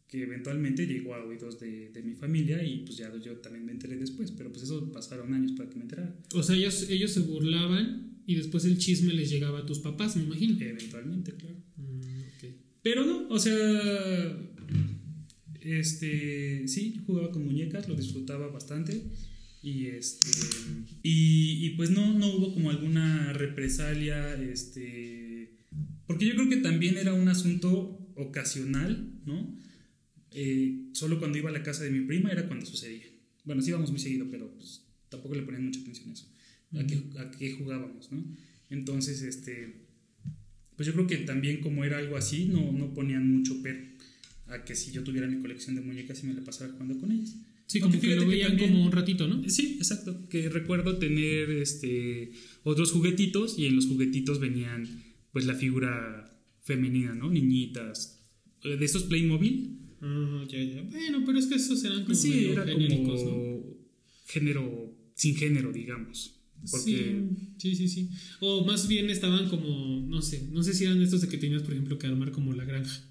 que 0.09 0.23
eventualmente 0.23 0.87
llegó 0.87 1.15
a 1.15 1.25
oídos 1.25 1.61
de, 1.61 1.91
de 1.91 2.03
mi 2.03 2.15
familia 2.15 2.65
y 2.65 2.79
pues 2.79 2.97
ya 2.97 3.13
yo 3.23 3.37
también 3.37 3.67
me 3.67 3.73
enteré 3.73 3.97
después. 3.97 4.33
Pero 4.33 4.51
pues 4.51 4.65
eso 4.65 4.91
pasaron 4.91 5.33
años 5.33 5.53
para 5.53 5.71
que 5.71 5.77
me 5.77 5.83
enterara. 5.83 6.17
O 6.33 6.43
sea, 6.43 6.57
ellos, 6.57 6.89
ellos 6.91 7.13
se 7.13 7.21
burlaban 7.21 8.19
y 8.27 8.35
después 8.35 8.65
el 8.65 8.79
chisme 8.79 9.13
les 9.13 9.31
llegaba 9.31 9.61
a 9.61 9.67
tus 9.67 9.79
papás, 9.79 10.17
me 10.17 10.25
imagino. 10.25 10.59
Eventualmente, 10.61 11.35
claro. 11.35 11.57
Mm, 11.77 12.01
ok. 12.01 12.55
Pero 12.83 13.05
no, 13.05 13.29
o 13.29 13.39
sea, 13.39 13.55
este, 15.65 16.69
sí, 16.69 17.03
jugaba 17.07 17.33
con 17.33 17.45
muñecas, 17.45 17.89
lo 17.89 17.95
disfrutaba 17.95 18.49
bastante. 18.49 19.03
Y 19.63 19.87
este, 19.87 20.29
y, 21.03 21.67
y 21.67 21.71
pues 21.71 21.91
no, 21.91 22.13
no 22.13 22.29
hubo 22.35 22.53
como 22.53 22.69
alguna 22.69 23.33
represalia, 23.33 24.35
este, 24.35 25.57
porque 26.07 26.27
yo 26.27 26.35
creo 26.35 26.51
que 26.51 26.59
también 26.59 26.99
era 26.99 27.15
un 27.15 27.29
asunto 27.29 27.99
ocasional, 28.15 29.21
¿no? 29.25 29.59
Eh, 30.33 30.91
solo 30.93 31.19
cuando 31.19 31.39
iba 31.39 31.49
a 31.49 31.53
la 31.53 31.63
casa 31.63 31.85
de 31.85 31.91
mi 31.91 32.07
prima 32.07 32.31
era 32.31 32.47
cuando 32.47 32.67
sucedía. 32.67 33.07
Bueno, 33.45 33.63
sí 33.63 33.71
íbamos 33.71 33.91
muy 33.91 34.01
seguido, 34.01 34.27
pero 34.31 34.53
pues 34.55 34.85
tampoco 35.09 35.35
le 35.35 35.43
ponían 35.43 35.65
mucha 35.65 35.81
atención 35.81 36.11
a 36.11 36.13
eso, 36.13 36.29
a 36.75 36.87
qué, 36.87 37.03
a 37.19 37.31
qué 37.31 37.53
jugábamos, 37.53 38.13
¿no? 38.13 38.23
Entonces, 38.69 39.23
este, 39.23 39.87
pues 40.77 40.87
yo 40.87 40.93
creo 40.93 41.07
que 41.07 41.19
también 41.19 41.61
como 41.61 41.85
era 41.85 41.99
algo 41.99 42.17
así, 42.17 42.47
no, 42.47 42.73
no 42.73 42.93
ponían 42.93 43.33
mucho 43.33 43.63
pero 43.63 43.94
a 44.49 44.65
que 44.65 44.75
si 44.75 44.93
yo 44.93 45.03
tuviera 45.03 45.27
mi 45.27 45.41
colección 45.41 45.75
de 45.75 45.81
muñecas 45.83 46.23
y 46.23 46.27
me 46.27 46.35
la 46.35 46.43
pasara 46.43 46.73
jugando 46.73 46.99
con 46.99 47.11
ellas. 47.13 47.35
Sí, 47.67 47.81
como 47.81 47.99
que 47.99 48.15
lo 48.15 48.23
que 48.23 48.29
veían 48.29 48.51
también- 48.51 48.71
como 48.73 48.85
un 48.85 48.93
ratito, 48.93 49.27
¿no? 49.27 49.43
Sí, 49.49 49.77
exacto. 49.79 50.29
Que 50.29 50.49
recuerdo 50.51 50.99
tener 50.99 51.51
este 51.51 52.33
otros 52.63 52.93
juguetitos 52.93 53.59
y 53.59 53.67
en 53.67 53.77
los 53.77 53.87
juguetitos 53.87 54.39
venían 54.39 54.87
pues 55.33 55.47
la 55.47 55.55
figura 55.55 56.31
femenina, 56.63 57.15
¿no? 57.15 57.31
Niñitas. 57.31 58.21
Eh, 58.65 58.77
De 58.77 58.85
esos 58.85 59.05
Playmobil. 59.05 59.79
Ah, 60.03 60.45
ya, 60.51 60.63
ya. 60.63 60.83
Bueno, 60.83 61.23
pero 61.25 61.39
es 61.39 61.47
que 61.47 61.55
esos 61.55 61.83
eran 61.85 61.97
como 61.99 62.07
Pues 62.09 62.21
sí, 62.21 62.47
era 62.47 62.65
genéricos, 62.67 63.23
como 63.23 63.65
¿no? 63.67 63.77
género, 64.27 64.95
sin 65.15 65.35
género, 65.37 65.73
digamos. 65.73 66.41
Porque 66.71 67.23
Sí, 67.59 67.75
sí, 67.75 67.77
sí, 67.77 67.89
sí. 67.89 68.09
O 68.41 68.65
más 68.67 68.89
bien 68.89 69.09
estaban 69.11 69.49
como, 69.49 70.07
no 70.09 70.21
sé, 70.23 70.49
no 70.53 70.63
sé 70.63 70.73
si 70.75 70.85
eran 70.85 71.01
estos 71.03 71.21
de 71.23 71.29
que 71.29 71.39
tenías, 71.39 71.63
por 71.63 71.73
ejemplo, 71.73 71.99
que 71.99 72.07
armar 72.07 72.31
como 72.33 72.53
la 72.55 72.65
granja. 72.65 73.03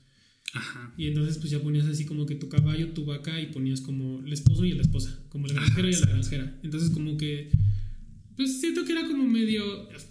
Ajá. 0.54 0.93
Y 0.97 1.08
entonces 1.08 1.38
pues 1.39 1.49
ya 1.51 1.60
ponías 1.62 1.86
así 1.88 2.06
como 2.06 2.26
que 2.26 2.36
tu 2.36 2.47
caballo, 2.49 2.89
tu 2.89 3.06
vaca 3.06 3.41
y 3.41 3.47
ponías 3.47 3.82
como 3.82 4.24
el 4.26 4.32
esposo 4.32 4.66
y 4.66 4.72
la 4.74 4.84
esposa, 4.84 5.20
como 5.30 5.47
el 5.47 5.54
granjero 5.54 5.89
y 5.89 5.93
la 5.93 5.99
granjera. 6.08 6.60
Entonces 6.64 6.89
como 6.91 7.18
que 7.18 7.49
pues 8.36 8.60
siento 8.60 8.84
que 8.86 8.93
era 8.93 9.08
como 9.08 9.26
medio 9.28 9.64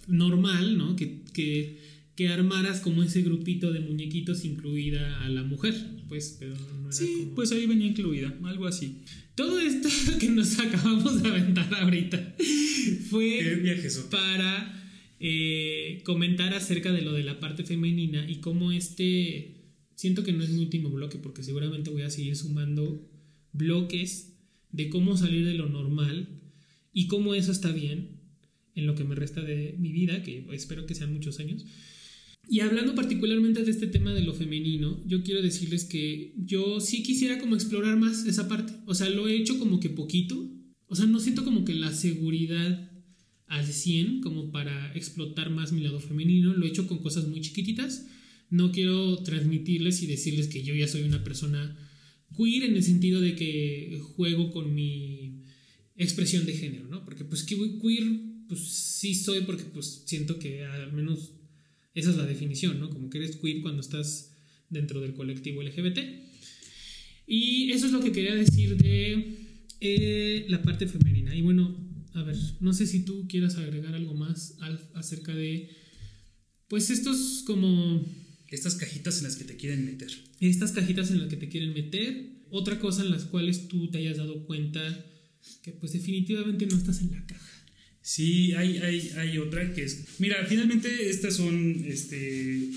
normal, 0.07 0.77
¿no? 0.77 0.95
Que, 0.95 1.23
que, 1.33 1.79
que 2.15 2.29
armaras 2.29 2.79
como 2.79 3.03
ese 3.03 3.21
grupito 3.21 3.71
de 3.73 3.81
muñequitos 3.81 4.45
incluida 4.45 5.23
a 5.23 5.29
la 5.29 5.43
mujer, 5.43 5.75
pues, 6.07 6.37
pero 6.39 6.55
no 6.55 6.83
era 6.83 6.91
Sí, 6.91 7.05
como- 7.23 7.35
pues 7.35 7.51
ahí 7.51 7.65
venía 7.65 7.87
incluida, 7.87 8.33
algo 8.43 8.67
así. 8.67 8.99
Todo 9.35 9.59
esto 9.59 9.89
que 10.19 10.29
nos 10.29 10.57
acabamos 10.59 11.21
de 11.23 11.29
aventar 11.29 11.73
ahorita 11.75 12.35
¿Qué 12.37 12.99
fue 13.09 13.79
para 14.11 14.81
eh, 15.19 16.01
comentar 16.03 16.53
acerca 16.53 16.91
de 16.91 17.01
lo 17.01 17.13
de 17.13 17.23
la 17.23 17.39
parte 17.39 17.63
femenina 17.63 18.29
y 18.29 18.35
cómo 18.37 18.71
este, 18.71 19.62
siento 20.03 20.25
que 20.25 20.33
no 20.33 20.43
es 20.43 20.49
mi 20.49 20.59
último 20.59 20.89
bloque 20.89 21.17
porque 21.17 21.43
seguramente 21.43 21.89
voy 21.89 22.01
a 22.01 22.09
seguir 22.09 22.35
sumando 22.35 23.09
bloques 23.53 24.33
de 24.69 24.89
cómo 24.89 25.15
salir 25.15 25.45
de 25.45 25.53
lo 25.53 25.69
normal 25.69 26.41
y 26.91 27.07
cómo 27.07 27.33
eso 27.35 27.53
está 27.53 27.71
bien 27.71 28.19
en 28.75 28.85
lo 28.85 28.95
que 28.95 29.05
me 29.05 29.15
resta 29.15 29.41
de 29.41 29.77
mi 29.79 29.93
vida, 29.93 30.21
que 30.21 30.45
espero 30.51 30.85
que 30.85 30.93
sean 30.93 31.13
muchos 31.13 31.39
años. 31.39 31.65
Y 32.49 32.59
hablando 32.59 32.95
particularmente 32.95 33.63
de 33.63 33.71
este 33.71 33.87
tema 33.87 34.13
de 34.13 34.23
lo 34.23 34.33
femenino, 34.33 35.01
yo 35.05 35.23
quiero 35.23 35.41
decirles 35.41 35.85
que 35.85 36.33
yo 36.35 36.81
sí 36.81 37.01
quisiera 37.01 37.39
como 37.39 37.55
explorar 37.55 37.97
más 37.97 38.25
esa 38.25 38.49
parte. 38.49 38.73
O 38.85 38.95
sea, 38.95 39.09
lo 39.09 39.29
he 39.29 39.37
hecho 39.37 39.57
como 39.57 39.79
que 39.79 39.89
poquito. 39.89 40.51
O 40.87 40.97
sea, 40.97 41.05
no 41.05 41.21
siento 41.21 41.45
como 41.45 41.63
que 41.63 41.75
la 41.75 41.93
seguridad 41.93 42.91
al 43.47 43.65
100 43.65 44.19
como 44.19 44.51
para 44.51 44.93
explotar 44.97 45.49
más 45.49 45.71
mi 45.71 45.79
lado 45.79 46.01
femenino. 46.01 46.53
Lo 46.53 46.65
he 46.65 46.69
hecho 46.69 46.87
con 46.87 46.97
cosas 46.97 47.25
muy 47.25 47.39
chiquititas. 47.39 48.05
No 48.53 48.71
quiero 48.71 49.17
transmitirles 49.23 50.01
y 50.03 50.07
decirles 50.07 50.47
que 50.47 50.61
yo 50.63 50.73
ya 50.75 50.87
soy 50.87 51.01
una 51.03 51.23
persona 51.23 51.61
queer 52.37 52.63
en 52.63 52.75
el 52.75 52.83
sentido 52.83 53.19
de 53.19 53.35
que 53.35 53.99
juego 54.15 54.51
con 54.51 54.73
mi 54.75 55.41
expresión 55.95 56.45
de 56.45 56.53
género, 56.53 56.87
¿no? 56.87 57.03
Porque 57.05 57.25
pues 57.25 57.43
que 57.43 57.55
queer, 57.81 58.03
pues 58.47 58.59
sí 58.99 59.15
soy 59.15 59.41
porque 59.41 59.63
pues 59.65 60.03
siento 60.05 60.37
que 60.37 60.63
al 60.63 60.93
menos 60.93 61.31
esa 61.95 62.11
es 62.11 62.17
la 62.17 62.25
definición, 62.25 62.79
¿no? 62.79 62.89
Como 62.89 63.09
que 63.09 63.17
eres 63.19 63.37
queer 63.37 63.61
cuando 63.61 63.81
estás 63.81 64.35
dentro 64.69 65.01
del 65.01 65.13
colectivo 65.13 65.61
LGBT. 65.63 65.99
Y 67.25 67.71
eso 67.71 67.85
es 67.87 67.91
lo 67.91 68.01
que 68.01 68.11
quería 68.11 68.35
decir 68.35 68.75
de 68.77 69.37
eh, 69.79 70.45
la 70.49 70.61
parte 70.61 70.87
femenina. 70.87 71.35
Y 71.35 71.41
bueno, 71.41 71.75
a 72.13 72.23
ver, 72.23 72.35
no 72.59 72.73
sé 72.73 72.85
si 72.85 73.03
tú 73.05 73.27
quieras 73.27 73.55
agregar 73.55 73.95
algo 73.95 74.13
más 74.13 74.57
al- 74.61 74.89
acerca 74.93 75.33
de, 75.33 75.69
pues 76.67 76.89
estos 76.89 77.43
como 77.45 78.03
Estas 78.53 78.75
cajitas 78.75 79.17
en 79.17 79.23
las 79.23 79.35
que 79.35 79.45
te 79.45 79.55
quieren 79.55 79.83
meter. 79.83 80.11
estas 80.39 80.73
cajitas 80.73 81.09
en 81.09 81.21
las 81.21 81.29
que 81.29 81.37
te 81.37 81.49
quieren 81.49 81.73
meter. 81.73 82.27
Otra 82.51 82.79
cosa 82.79 83.01
en 83.01 83.09
las 83.09 83.25
cuales 83.25 83.67
tú 83.67 83.89
te 83.89 83.97
hayas 83.97 84.17
dado 84.17 84.45
cuenta 84.45 85.05
que 85.63 85.71
pues 85.71 85.93
definitivamente 85.93 86.67
no 86.67 86.77
estás 86.77 87.01
en 87.01 87.11
la 87.11 87.25
caja. 87.25 87.65
Sí, 88.03 88.53
hay, 88.53 88.77
hay, 88.77 89.09
hay 89.17 89.39
otra 89.39 89.73
que 89.73 89.83
es. 89.83 90.19
Mira, 90.19 90.45
finalmente 90.45 91.09
estas 91.09 91.37
son 91.37 91.83
este, 91.87 92.69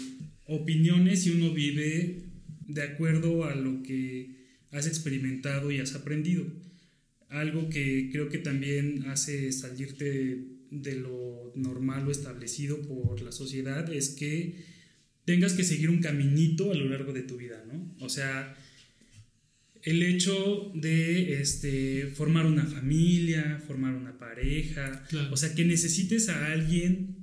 opiniones 0.46 1.26
y 1.26 1.32
uno 1.32 1.52
vive 1.52 2.22
de 2.66 2.82
acuerdo 2.82 3.44
a 3.44 3.54
lo 3.54 3.82
que 3.82 4.46
has 4.70 4.86
experimentado 4.86 5.70
y 5.70 5.80
has 5.80 5.94
aprendido. 5.94 6.46
Algo 7.28 7.68
que 7.68 8.08
creo 8.10 8.30
que 8.30 8.38
también 8.38 9.04
hace 9.08 9.52
salirte 9.52 10.42
de 10.70 10.96
lo 10.96 11.52
normal 11.54 12.08
o 12.08 12.10
establecido 12.10 12.80
por 12.80 13.20
la 13.20 13.32
sociedad 13.32 13.92
es 13.92 14.08
que 14.08 14.75
tengas 15.26 15.52
que 15.52 15.64
seguir 15.64 15.90
un 15.90 15.98
caminito 16.00 16.72
a 16.72 16.74
lo 16.74 16.88
largo 16.88 17.12
de 17.12 17.22
tu 17.22 17.36
vida, 17.36 17.62
¿no? 17.70 17.94
O 18.00 18.08
sea, 18.08 18.56
el 19.82 20.02
hecho 20.02 20.72
de 20.74 21.40
este, 21.40 22.06
formar 22.14 22.46
una 22.46 22.64
familia, 22.64 23.62
formar 23.66 23.94
una 23.94 24.18
pareja, 24.18 25.04
Claro. 25.08 25.32
o 25.32 25.36
sea, 25.36 25.54
que 25.54 25.64
necesites 25.64 26.28
a 26.28 26.52
alguien 26.52 27.16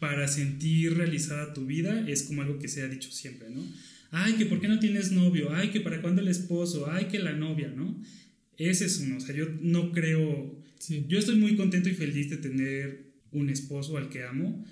para 0.00 0.26
sentir 0.28 0.94
realizada 0.96 1.54
tu 1.54 1.64
vida 1.66 2.04
es 2.08 2.24
como 2.24 2.42
algo 2.42 2.58
que 2.58 2.68
se 2.68 2.82
ha 2.82 2.88
dicho 2.88 3.10
siempre, 3.10 3.48
¿no? 3.50 3.64
Ay, 4.10 4.34
que 4.34 4.46
por 4.46 4.60
qué 4.60 4.68
no 4.68 4.78
tienes 4.78 5.12
novio, 5.12 5.52
ay, 5.52 5.70
que 5.70 5.80
para 5.80 6.00
cuándo 6.02 6.20
el 6.22 6.28
esposo, 6.28 6.90
ay, 6.90 7.06
que 7.06 7.18
la 7.18 7.32
novia, 7.32 7.72
¿no? 7.74 8.00
Ese 8.58 8.84
es 8.86 8.98
uno, 8.98 9.16
o 9.16 9.20
sea, 9.20 9.34
yo 9.34 9.48
no 9.60 9.92
creo, 9.92 10.58
Sí. 10.78 11.04
yo 11.08 11.18
estoy 11.18 11.36
muy 11.36 11.56
contento 11.56 11.88
y 11.88 11.94
feliz 11.94 12.28
de 12.30 12.36
tener 12.36 13.06
un 13.32 13.48
esposo 13.48 13.96
al 13.96 14.10
que 14.10 14.22
amo. 14.24 14.64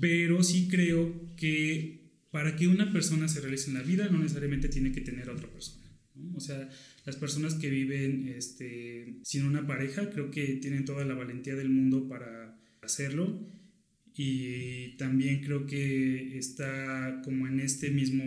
Pero 0.00 0.42
sí 0.42 0.68
creo 0.68 1.34
que 1.36 2.06
para 2.30 2.56
que 2.56 2.68
una 2.68 2.92
persona 2.92 3.28
se 3.28 3.40
realice 3.40 3.68
en 3.70 3.74
la 3.74 3.82
vida 3.82 4.08
no 4.08 4.18
necesariamente 4.18 4.68
tiene 4.68 4.92
que 4.92 5.00
tener 5.00 5.28
a 5.28 5.32
otra 5.32 5.48
persona. 5.48 5.84
¿no? 6.14 6.36
O 6.36 6.40
sea, 6.40 6.68
las 7.04 7.16
personas 7.16 7.54
que 7.54 7.70
viven 7.70 8.28
este, 8.28 9.18
sin 9.22 9.44
una 9.44 9.66
pareja 9.66 10.10
creo 10.10 10.30
que 10.30 10.56
tienen 10.56 10.84
toda 10.84 11.04
la 11.04 11.14
valentía 11.14 11.54
del 11.54 11.68
mundo 11.68 12.08
para 12.08 12.58
hacerlo 12.82 13.40
y 14.14 14.96
también 14.96 15.42
creo 15.42 15.66
que 15.66 16.38
está 16.38 17.20
como 17.24 17.46
en 17.46 17.60
este 17.60 17.90
mismo 17.90 18.24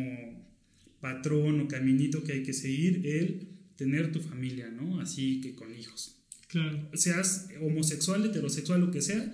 patrón 1.02 1.62
o 1.62 1.68
caminito 1.68 2.24
que 2.24 2.34
hay 2.34 2.44
que 2.44 2.54
seguir 2.54 3.06
el 3.06 3.48
tener 3.76 4.12
tu 4.12 4.20
familia, 4.20 4.70
¿no? 4.70 5.00
Así 5.00 5.42
que 5.42 5.56
con 5.56 5.74
hijos 5.74 6.16
Claro. 6.48 6.90
seas 6.94 7.50
homosexual, 7.62 8.26
heterosexual, 8.26 8.82
lo 8.82 8.92
que 8.92 9.02
sea, 9.02 9.32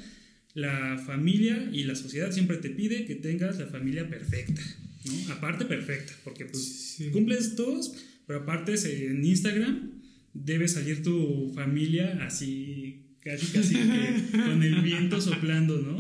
la 0.55 0.97
familia 1.05 1.69
y 1.71 1.83
la 1.83 1.93
sociedad 1.95 2.31
siempre 2.31 2.57
te 2.57 2.69
pide 2.71 3.05
que 3.05 3.13
tengas 3.15 3.59
la 3.59 3.67
familia 3.67 4.09
perfecta, 4.09 4.61
¿no? 5.05 5.33
Aparte 5.33 5.65
perfecta, 5.65 6.13
porque 6.23 6.45
pues 6.45 6.63
Sí. 6.97 7.09
cumples 7.11 7.55
todos, 7.55 7.93
pero 8.25 8.39
aparte 8.39 8.73
en 9.07 9.23
Instagram 9.23 9.91
debe 10.33 10.67
salir 10.67 11.03
tu 11.03 11.51
familia 11.53 12.17
así, 12.25 13.01
casi 13.21 13.45
casi 13.47 13.75
que 13.75 13.83
con 14.49 14.63
el 14.63 14.81
viento 14.81 15.19
soplando, 15.21 15.77
¿no? 15.81 15.97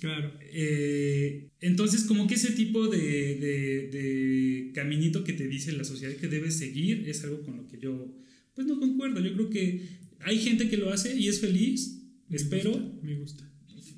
Claro. 0.00 0.32
Eh, 0.52 1.48
entonces, 1.60 2.02
como 2.04 2.26
que 2.26 2.34
ese 2.34 2.52
tipo 2.52 2.88
de, 2.88 2.98
de- 2.98 3.88
de 3.90 4.70
caminito 4.74 5.22
que 5.24 5.32
te 5.32 5.46
dice 5.48 5.72
la 5.72 5.84
sociedad 5.84 6.14
que 6.16 6.28
debes 6.28 6.56
seguir 6.58 7.08
es 7.08 7.24
algo 7.24 7.42
con 7.42 7.56
lo 7.56 7.66
que 7.68 7.78
yo, 7.78 8.14
pues 8.54 8.66
no 8.66 8.78
concuerdo. 8.80 9.20
Yo 9.20 9.32
creo 9.34 9.50
que 9.50 9.82
hay 10.20 10.38
gente 10.38 10.68
que 10.68 10.76
lo 10.76 10.90
hace 10.92 11.16
y 11.16 11.28
es 11.28 11.40
feliz. 11.40 11.93
Me 12.28 12.36
Espero. 12.36 12.72
gusta, 12.72 12.88
me 13.02 13.14
gusta. 13.16 13.50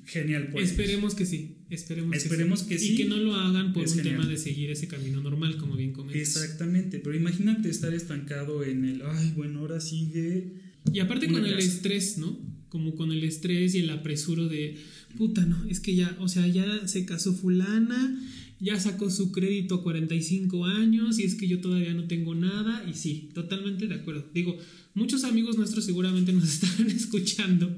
Genial, 0.05 0.49
pues. 0.51 0.71
Esperemos 0.71 1.15
que 1.15 1.25
sí. 1.25 1.57
Esperemos, 1.69 2.15
Esperemos 2.15 2.63
que, 2.63 2.75
que 2.75 2.79
sí. 2.79 2.93
Y 2.93 2.97
que 2.97 3.05
no 3.05 3.17
lo 3.17 3.35
hagan 3.35 3.73
por 3.73 3.83
Es 3.83 3.91
un 3.91 3.97
genial. 3.99 4.17
tema 4.21 4.27
de 4.29 4.37
seguir 4.37 4.71
ese 4.71 4.87
camino 4.87 5.21
normal, 5.21 5.57
como 5.57 5.75
bien 5.75 5.91
comentas. 5.91 6.21
Exactamente, 6.21 6.99
pero 6.99 7.15
imagínate 7.15 7.69
estar 7.69 7.93
estancado 7.93 8.63
en 8.63 8.85
el, 8.85 9.01
ay, 9.03 9.33
bueno, 9.35 9.59
ahora 9.59 9.79
sigue. 9.81 10.53
Y 10.93 10.99
aparte 10.99 11.27
con 11.29 11.45
el 11.45 11.57
estrés, 11.59 12.17
¿no? 12.17 12.39
Como 12.69 12.95
con 12.95 13.11
el 13.11 13.23
estrés 13.23 13.75
y 13.75 13.79
el 13.79 13.89
apresuro 13.89 14.47
de, 14.47 14.77
puta, 15.17 15.45
no, 15.45 15.65
es 15.69 15.79
que 15.79 15.95
ya, 15.95 16.17
o 16.19 16.27
sea, 16.27 16.47
ya 16.47 16.87
se 16.87 17.05
casó 17.05 17.33
fulana, 17.33 18.19
ya 18.59 18.79
sacó 18.79 19.11
su 19.11 19.31
crédito 19.31 19.75
a 19.75 19.83
45 19.83 20.65
años 20.65 21.19
y 21.19 21.23
es 21.23 21.35
que 21.35 21.47
yo 21.47 21.59
todavía 21.59 21.93
no 21.93 22.05
tengo 22.05 22.33
nada. 22.33 22.83
Y 22.89 22.93
sí, 22.93 23.29
totalmente 23.33 23.87
de 23.87 23.95
acuerdo. 23.95 24.25
Digo, 24.33 24.57
muchos 24.95 25.23
amigos 25.23 25.57
nuestros 25.57 25.85
seguramente 25.85 26.33
nos 26.33 26.43
están 26.61 26.87
escuchando 26.87 27.75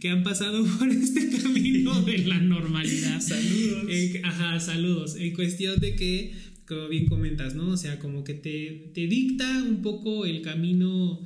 que 0.00 0.10
han 0.10 0.22
pasado 0.22 0.64
por 0.78 0.88
este 0.90 1.30
camino 1.30 2.02
de 2.02 2.18
la 2.18 2.38
normalidad. 2.38 3.20
Saludos. 3.20 3.86
Eh, 3.88 4.20
ajá, 4.22 4.60
saludos. 4.60 5.16
En 5.16 5.32
cuestión 5.32 5.80
de 5.80 5.96
que, 5.96 6.34
como 6.66 6.88
bien 6.88 7.06
comentas, 7.06 7.54
¿no? 7.54 7.68
O 7.68 7.76
sea, 7.76 7.98
como 7.98 8.22
que 8.22 8.34
te, 8.34 8.90
te 8.94 9.06
dicta 9.06 9.62
un 9.62 9.80
poco 9.80 10.26
el 10.26 10.42
camino 10.42 11.20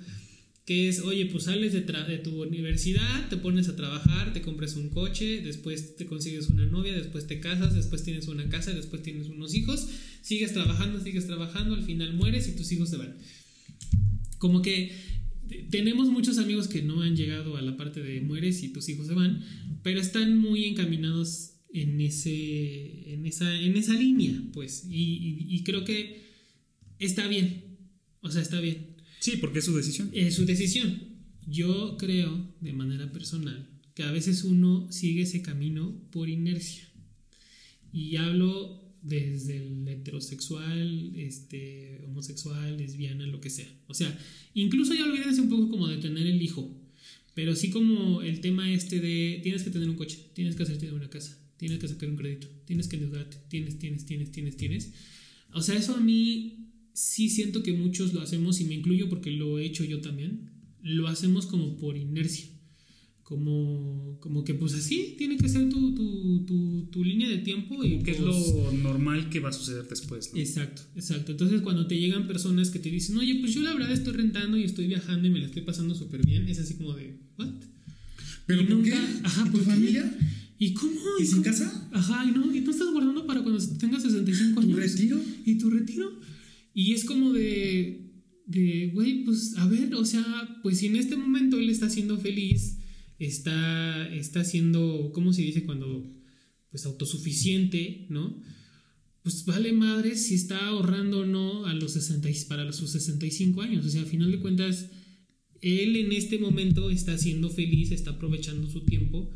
que 0.67 0.89
es, 0.89 1.01
oye, 1.01 1.27
pues 1.27 1.45
sales 1.45 1.73
de, 1.73 1.81
tu 1.83 2.43
universidad, 2.43 3.29
te 3.29 3.37
pones 3.37 3.69
a 3.69 3.77
trabajar, 3.77 4.33
te 4.33 4.43
compras 4.43 4.75
un 4.75 4.91
coche, 4.91 5.41
después 5.41 5.95
te 5.95 6.07
consigues 6.07 6.49
una 6.49 6.67
novia, 6.67 6.93
después 6.93 7.29
te 7.29 7.39
casas, 7.39 7.73
después 7.75 8.03
tienes 8.03 8.27
una 8.27 8.49
casa, 8.49 8.73
después 8.75 9.01
tienes 9.01 9.29
unos 9.29 9.55
hijos, 9.55 9.89
sigues 10.23 10.53
trabajando, 10.53 11.01
sigues 11.01 11.27
trabajando, 11.29 11.77
al 11.77 11.85
final 11.85 12.14
mueres 12.14 12.49
y 12.49 12.57
tus 12.57 12.73
hijos 12.73 12.91
se 12.91 12.97
van. 12.97 13.17
Como 14.39 14.61
que 14.61 14.91
te- 15.49 15.62
tenemos 15.71 16.11
muchos 16.11 16.39
amigos 16.39 16.67
que 16.67 16.83
no 16.83 17.01
han 17.01 17.14
llegado 17.17 17.57
a 17.57 17.62
la 17.62 17.77
parte 17.77 18.03
de 18.03 18.21
mueres 18.21 18.64
y 18.64 18.73
tus 18.73 18.89
hijos 18.89 19.07
se 19.07 19.14
van, 19.14 19.45
pero 19.85 20.01
están 20.01 20.37
muy 20.37 20.64
encaminados 20.64 21.53
en 21.73 22.01
ese 22.01 23.12
en 23.12 23.25
esa 23.25 23.55
en 23.61 23.77
esa 23.77 23.95
línea, 23.95 24.43
pues, 24.53 24.85
y- 24.91 25.47
y 25.49 25.62
creo 25.62 25.85
que 25.85 26.23
está 26.99 27.29
bien. 27.29 27.77
O 28.21 28.31
sea, 28.33 28.43
está 28.43 28.61
bien. 28.61 28.95
Sí, 29.27 29.39
porque 29.39 29.59
es 29.59 29.64
su 29.64 29.77
decisión. 29.77 30.09
Es 30.12 30.37
su 30.37 30.47
decisión. 30.47 31.03
Yo 31.49 31.97
creo, 31.99 32.55
de 32.61 32.72
manera 32.72 33.11
personal, 33.11 33.68
que 33.93 34.05
a 34.05 34.12
veces 34.12 34.45
uno 34.45 34.87
sigue 34.93 35.22
ese 35.22 35.43
camino 35.43 36.01
por 36.12 36.29
inercia. 36.29 36.89
Y 37.93 38.14
hablo 38.18 38.85
desde 39.03 39.57
el 39.57 39.89
heterosexual, 39.89 41.16
este, 41.16 42.03
homosexual, 42.07 42.77
lesbiana, 42.77 43.27
lo 43.27 43.41
que 43.41 43.51
sea. 43.51 43.68
O 43.89 43.95
sea, 43.95 44.16
incluso 44.55 44.95
ya 44.95 45.05
olvídense 45.05 45.41
un 45.41 45.49
poco 45.49 45.70
como 45.70 45.89
de 45.89 45.97
tener 45.97 46.24
el 46.24 46.41
hijo. 46.41 46.72
Pero 47.35 47.57
sí 47.57 47.70
como 47.70 48.22
el 48.22 48.41
tema 48.41 48.72
este 48.72 49.01
de 49.01 49.41
tienes 49.43 49.64
que 49.64 49.70
tener 49.70 49.91
un 49.91 49.97
coche, 49.97 50.20
tienes 50.35 50.55
que 50.55 50.62
hacerte 50.62 50.93
una 50.93 51.11
casa, 51.11 51.37
tienes 51.57 51.81
que 51.81 51.89
sacar 51.89 52.09
un 52.09 52.16
crédito, 52.16 52.47
tienes 52.64 52.87
que 52.87 52.95
endeudarte, 52.95 53.39
tienes, 53.49 53.77
tienes, 53.81 54.07
tienes, 54.07 54.31
tienes, 54.31 54.57
tienes. 54.57 54.93
O 55.53 55.62
sea, 55.62 55.74
eso 55.74 55.97
a 55.97 56.01
mí 56.01 56.66
sí 56.97 57.28
siento 57.28 57.62
que 57.62 57.72
muchos 57.74 58.14
lo 58.14 58.22
hacemos 58.22 58.59
y 58.61 58.64
me 58.64 58.74
incluyo 58.74 59.09
porque 59.11 59.30
lo 59.30 59.59
he 59.59 59.66
hecho 59.66 59.84
yo 59.84 60.01
también. 60.01 60.51
Lo 60.82 61.09
hacemos 61.09 61.44
como 61.47 61.76
por 61.76 61.97
inercia. 61.99 62.47
Como, 63.22 64.18
como 64.20 64.44
que 64.44 64.55
pues 64.55 64.72
así 64.74 65.16
tiene 65.18 65.36
que 65.36 65.49
ser 65.49 65.68
tu, 65.68 65.94
tu, 65.97 66.44
tu, 66.47 66.88
tu 66.92 67.05
línea 67.05 67.28
de 67.28 67.38
tiempo. 67.38 67.82
y 67.84 67.99
que 68.05 68.12
es 68.12 68.18
pues, 68.18 68.28
lo 68.55 68.72
normal 68.72 69.28
que 69.30 69.40
va 69.40 69.49
a 69.49 69.53
suceder 69.53 69.84
después. 69.88 70.30
¿no? 70.32 70.38
Exacto, 70.40 70.82
exacto. 70.94 71.32
Entonces 71.32 71.61
cuando 71.62 71.88
te 71.88 71.99
llegan 71.99 72.28
personas 72.28 72.70
que 72.70 72.78
te 72.78 72.88
dicen, 72.88 73.18
oye, 73.18 73.34
pues 73.40 73.53
yo 73.53 73.62
la 73.62 73.74
verdad 73.74 73.90
estoy 73.92 74.12
rentando 74.14 74.57
y 74.57 74.62
estoy 74.62 74.86
viajando 74.86 75.26
y 75.26 75.30
me 75.30 75.40
la 75.40 75.47
estoy 75.47 75.62
pasando 75.62 75.94
súper 75.97 76.24
bien, 76.24 76.49
es 76.49 76.61
así 76.61 76.74
como 76.76 76.94
de, 76.94 77.18
¿what? 77.36 77.49
¿Pero 78.47 78.62
Y 78.62 78.64
por 78.66 78.76
nunca- 78.76 78.90
qué? 78.90 79.20
Ajá, 79.26 79.42
¿Y 79.49 79.51
¿por 79.51 79.61
tu 79.61 79.66
qué? 79.66 79.72
familia? 79.72 80.18
¿Y 80.61 80.72
cómo? 80.72 80.92
¿Y 81.20 81.24
sin 81.24 81.32
cómo? 81.38 81.44
casa? 81.47 81.88
Ajá, 81.92 82.24
y 82.24 82.30
no, 82.32 82.55
y 82.55 82.61
tú 82.61 82.70
estás 82.70 82.88
guardando 82.92 83.26
para 83.26 83.42
cuando 83.42 83.61
tengas 83.76 84.03
65 84.05 84.61
¿Tu 84.61 84.66
años. 84.68 84.78
retiro? 84.78 85.20
¿Y 85.44 85.57
tu 85.59 85.68
retiro? 85.68 86.12
Y 86.79 86.93
es 86.93 87.07
como 87.07 87.33
de, 87.33 88.12
de, 88.45 88.91
güey, 88.93 89.24
pues 89.24 89.55
a 89.57 89.66
ver, 89.66 89.95
o 89.95 90.05
sea, 90.05 90.61
pues 90.62 90.77
si 90.81 90.87
en 90.89 90.97
este 90.97 91.16
momento 91.16 91.59
él 91.59 91.70
está 91.70 91.89
siendo 91.89 92.18
feliz, 92.18 92.77
está, 93.18 94.07
está 94.14 94.45
siendo, 94.45 95.11
¿cómo 95.14 95.33
se 95.33 95.41
dice 95.41 95.64
cuando, 95.64 96.05
pues 96.70 96.85
autosuficiente, 96.85 98.05
¿no? 98.11 98.43
Pues 99.22 99.47
vale 99.47 99.72
madre 99.72 100.16
si 100.16 100.35
está 100.35 100.66
ahorrando 100.66 101.20
o 101.20 101.24
no 101.24 101.64
a 101.64 101.72
los 101.72 101.95
60, 101.95 102.29
y- 102.29 102.45
para 102.45 102.70
sus 102.74 102.91
65 102.91 103.62
años. 103.62 103.87
O 103.87 103.89
sea, 103.89 104.03
a 104.03 104.05
final 104.05 104.31
de 104.31 104.41
cuentas, 104.41 104.91
él 105.62 105.97
en 105.97 106.12
este 106.12 106.39
momento 106.39 106.91
está 106.91 107.16
siendo 107.16 107.49
feliz, 107.49 107.91
está 107.91 108.11
aprovechando 108.11 108.68
su 108.68 108.85
tiempo 108.85 109.31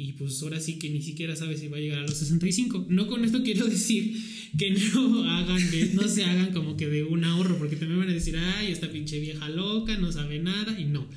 y 0.00 0.12
pues 0.12 0.40
ahora 0.42 0.60
sí 0.60 0.78
que 0.78 0.90
ni 0.90 1.02
siquiera 1.02 1.34
sabe 1.34 1.56
si 1.56 1.66
va 1.66 1.76
a 1.76 1.80
llegar 1.80 1.98
a 1.98 2.02
los 2.02 2.16
65. 2.16 2.86
No 2.88 3.08
con 3.08 3.24
esto 3.24 3.42
quiero 3.42 3.66
decir 3.66 4.14
que 4.56 4.70
no 4.70 5.24
hagan, 5.28 5.70
de- 5.72 5.90
no 5.94 6.06
se 6.06 6.24
hagan 6.24 6.52
como 6.52 6.76
que 6.76 6.86
de 6.88 7.02
un 7.02 7.24
ahorro, 7.24 7.58
porque 7.58 7.74
también 7.76 7.98
van 7.98 8.08
a 8.08 8.12
decir, 8.12 8.36
ay, 8.36 8.70
esta 8.70 8.92
pinche 8.92 9.18
vieja 9.18 9.48
loca, 9.48 9.98
no 9.98 10.12
sabe 10.12 10.38
nada, 10.38 10.78
y 10.78 10.84
no, 10.84 11.08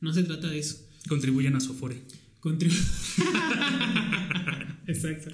no 0.00 0.14
se 0.14 0.22
trata 0.22 0.48
de 0.48 0.58
eso. 0.58 0.78
Contribuyen 1.08 1.54
a 1.54 1.60
Sofore. 1.60 1.96
Contribu- 2.40 2.72
Exacto. 4.86 5.30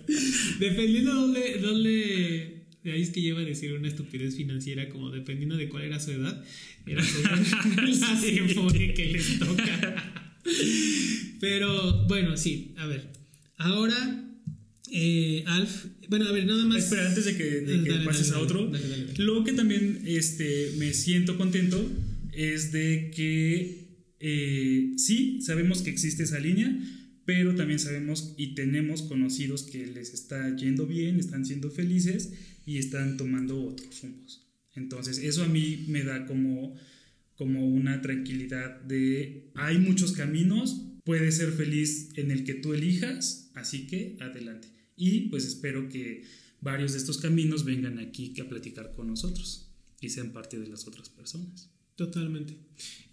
Dependiendo 0.59 1.15
dónde, 1.15 1.59
dónde, 1.63 2.67
de 2.83 2.93
ahí 2.93 3.03
es 3.03 3.11
que 3.11 3.23
lleva 3.23 3.41
a 3.41 3.45
decir 3.45 3.73
una 3.73 3.89
estupidez 3.89 4.37
financiera, 4.37 4.89
como 4.89 5.11
dependiendo 5.11 5.57
de 5.57 5.69
cuál 5.69 5.85
era 5.85 6.01
su 6.01 6.11
edad, 6.11 6.45
era 6.87 7.03
según 7.03 7.87
la 7.87 8.21
Sinfone 8.21 8.95
que 8.95 9.07
les 9.07 9.39
toca. 9.39 10.26
Pero 11.41 12.07
bueno, 12.07 12.37
sí, 12.37 12.75
a 12.77 12.87
ver. 12.87 13.09
Ahora, 13.57 14.25
eh, 14.91 15.45
Alf, 15.47 15.87
bueno, 16.09 16.27
a 16.27 16.33
ver, 16.33 16.47
nada 16.47 16.65
más. 16.65 16.85
Espera, 16.85 17.09
antes 17.09 17.25
de 17.25 17.37
que, 17.37 17.45
de 17.45 17.83
que 17.83 17.91
Dale, 17.91 18.05
pases 18.05 18.29
dale, 18.29 18.41
a 18.41 18.45
otro, 18.45 18.69
dale, 18.69 19.15
lo 19.19 19.45
que 19.45 19.53
también 19.53 20.03
este, 20.07 20.73
me 20.79 20.93
siento 20.93 21.37
contento 21.37 21.85
es 22.33 22.73
de 22.73 23.11
que 23.15 23.87
eh, 24.21 24.93
sí, 24.97 25.41
sabemos 25.43 25.83
que 25.83 25.91
existe 25.91 26.23
esa 26.23 26.39
línea, 26.39 26.75
pero 27.25 27.55
también 27.55 27.79
sabemos 27.79 28.35
y 28.37 28.55
tenemos 28.55 29.03
conocidos 29.03 29.65
que 29.65 29.87
les 29.87 30.15
está 30.15 30.55
yendo 30.57 30.87
bien, 30.87 31.19
están 31.19 31.45
siendo 31.45 31.71
felices 31.71 32.33
y 32.65 32.79
están 32.79 33.17
tomando 33.17 33.61
otros 33.61 34.03
rumbos. 34.03 34.47
Entonces, 34.75 35.19
eso 35.19 35.43
a 35.43 35.49
mí 35.49 35.85
me 35.89 36.05
da 36.05 36.27
como, 36.27 36.77
como 37.37 37.67
una 37.67 38.01
tranquilidad 38.01 38.81
de 38.83 39.51
hay 39.55 39.79
muchos 39.79 40.13
caminos, 40.13 40.87
puedes 41.05 41.37
ser 41.37 41.53
feliz 41.53 42.11
en 42.17 42.31
el 42.31 42.45
que 42.45 42.55
tú 42.55 42.75
elijas, 42.75 43.51
así 43.55 43.87
que 43.87 44.17
adelante. 44.21 44.69
Y 44.97 45.29
pues 45.29 45.47
espero 45.47 45.89
que 45.89 46.23
varios 46.61 46.93
de 46.93 46.99
estos 46.99 47.19
caminos 47.19 47.65
vengan 47.65 47.99
aquí 47.99 48.35
a 48.41 48.49
platicar 48.49 48.93
con 48.95 49.07
nosotros 49.09 49.71
y 50.01 50.09
sean 50.09 50.33
parte 50.33 50.59
de 50.59 50.69
las 50.69 50.87
otras 50.87 51.11
personas. 51.11 51.71
Totalmente. 51.97 52.59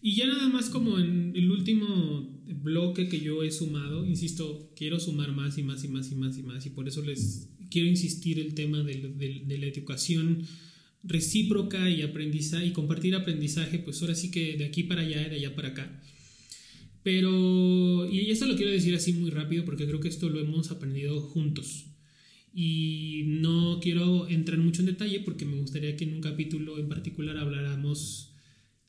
Y 0.01 0.15
ya 0.15 0.27
nada 0.27 0.49
más 0.49 0.69
como 0.69 0.99
en 0.99 1.31
el 1.35 1.49
último 1.49 2.43
bloque 2.45 3.07
que 3.07 3.21
yo 3.21 3.41
he 3.41 3.51
sumado, 3.51 4.05
insisto, 4.05 4.73
quiero 4.75 4.99
sumar 4.99 5.31
más 5.31 5.57
y 5.57 5.63
más 5.63 5.85
y 5.85 5.87
más 5.87 6.11
y 6.11 6.15
más 6.15 6.37
y 6.37 6.43
más 6.43 6.65
y 6.65 6.69
por 6.69 6.89
eso 6.89 7.01
les 7.01 7.47
quiero 7.69 7.87
insistir 7.87 8.39
el 8.39 8.53
tema 8.53 8.83
de, 8.83 9.57
la 9.57 9.65
educación 9.65 10.45
recíproca 11.03 11.89
y 11.89 12.01
aprendizaje 12.01 12.67
y 12.67 12.71
compartir 12.71 13.15
aprendizaje, 13.15 13.79
pues 13.79 14.01
ahora 14.01 14.15
sí 14.15 14.31
que 14.31 14.57
de 14.57 14.65
aquí 14.65 14.83
para 14.83 15.01
allá, 15.01 15.27
de 15.27 15.35
allá 15.35 15.55
para 15.55 15.69
acá. 15.69 16.01
Pero, 17.03 18.09
y 18.09 18.31
esto 18.31 18.45
lo 18.45 18.55
quiero 18.55 18.71
decir 18.71 18.95
así 18.95 19.11
muy 19.13 19.29
rápido 19.29 19.65
porque 19.65 19.85
creo 19.85 19.99
que 19.99 20.07
esto 20.07 20.29
lo 20.29 20.39
hemos 20.39 20.71
aprendido 20.71 21.19
juntos. 21.21 21.87
Y 22.55 23.23
no 23.25 23.79
quiero 23.81 24.29
entrar 24.29 24.59
mucho 24.59 24.81
en 24.81 24.87
detalle 24.87 25.19
porque 25.19 25.45
me 25.45 25.59
gustaría 25.59 25.95
que 25.97 26.05
en 26.05 26.13
un 26.13 26.21
capítulo 26.21 26.79
en 26.79 26.87
particular 26.87 27.37
habláramos 27.37 28.33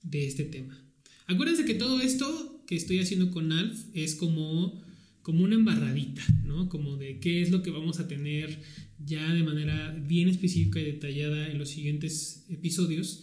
de 0.02 0.26
este 0.26 0.44
tema. 0.44 0.80
Acuérdense 1.26 1.64
que 1.64 1.74
todo 1.74 2.00
esto 2.00 2.62
que 2.66 2.76
estoy 2.76 3.00
haciendo 3.00 3.30
con 3.30 3.50
Alf 3.50 3.86
es 3.94 4.14
como, 4.14 4.83
como 5.24 5.42
una 5.42 5.54
embarradita, 5.54 6.22
¿no? 6.44 6.68
Como 6.68 6.98
de 6.98 7.18
qué 7.18 7.40
es 7.40 7.50
lo 7.50 7.62
que 7.62 7.70
vamos 7.70 7.98
a 7.98 8.06
tener 8.06 8.60
ya 8.98 9.32
de 9.32 9.42
manera 9.42 9.90
bien 10.06 10.28
específica 10.28 10.78
y 10.78 10.84
detallada 10.84 11.50
en 11.50 11.56
los 11.58 11.70
siguientes 11.70 12.44
episodios. 12.50 13.22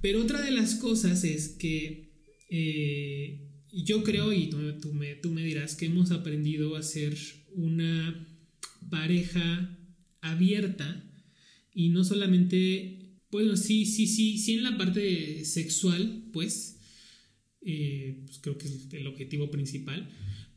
Pero 0.00 0.20
otra 0.20 0.42
de 0.42 0.50
las 0.50 0.74
cosas 0.74 1.22
es 1.22 1.50
que 1.50 2.10
eh, 2.50 3.48
yo 3.72 4.02
creo, 4.02 4.32
y 4.32 4.50
tú, 4.80 4.92
me 5.30 5.44
dirás, 5.44 5.76
que 5.76 5.86
hemos 5.86 6.10
aprendido 6.10 6.74
a 6.74 6.82
ser 6.82 7.16
una 7.54 8.26
pareja 8.90 9.78
abierta 10.22 11.08
y 11.72 11.90
no 11.90 12.02
solamente, 12.02 13.20
bueno, 13.30 13.56
sí, 13.56 13.86
sí, 13.86 14.08
sí, 14.08 14.38
sí 14.38 14.54
en 14.54 14.64
la 14.64 14.76
parte 14.76 15.44
sexual, 15.44 16.24
pues, 16.32 16.80
eh, 17.60 18.22
pues 18.26 18.40
creo 18.40 18.58
que 18.58 18.66
es 18.66 18.92
el 18.92 19.06
objetivo 19.06 19.52
principal, 19.52 20.10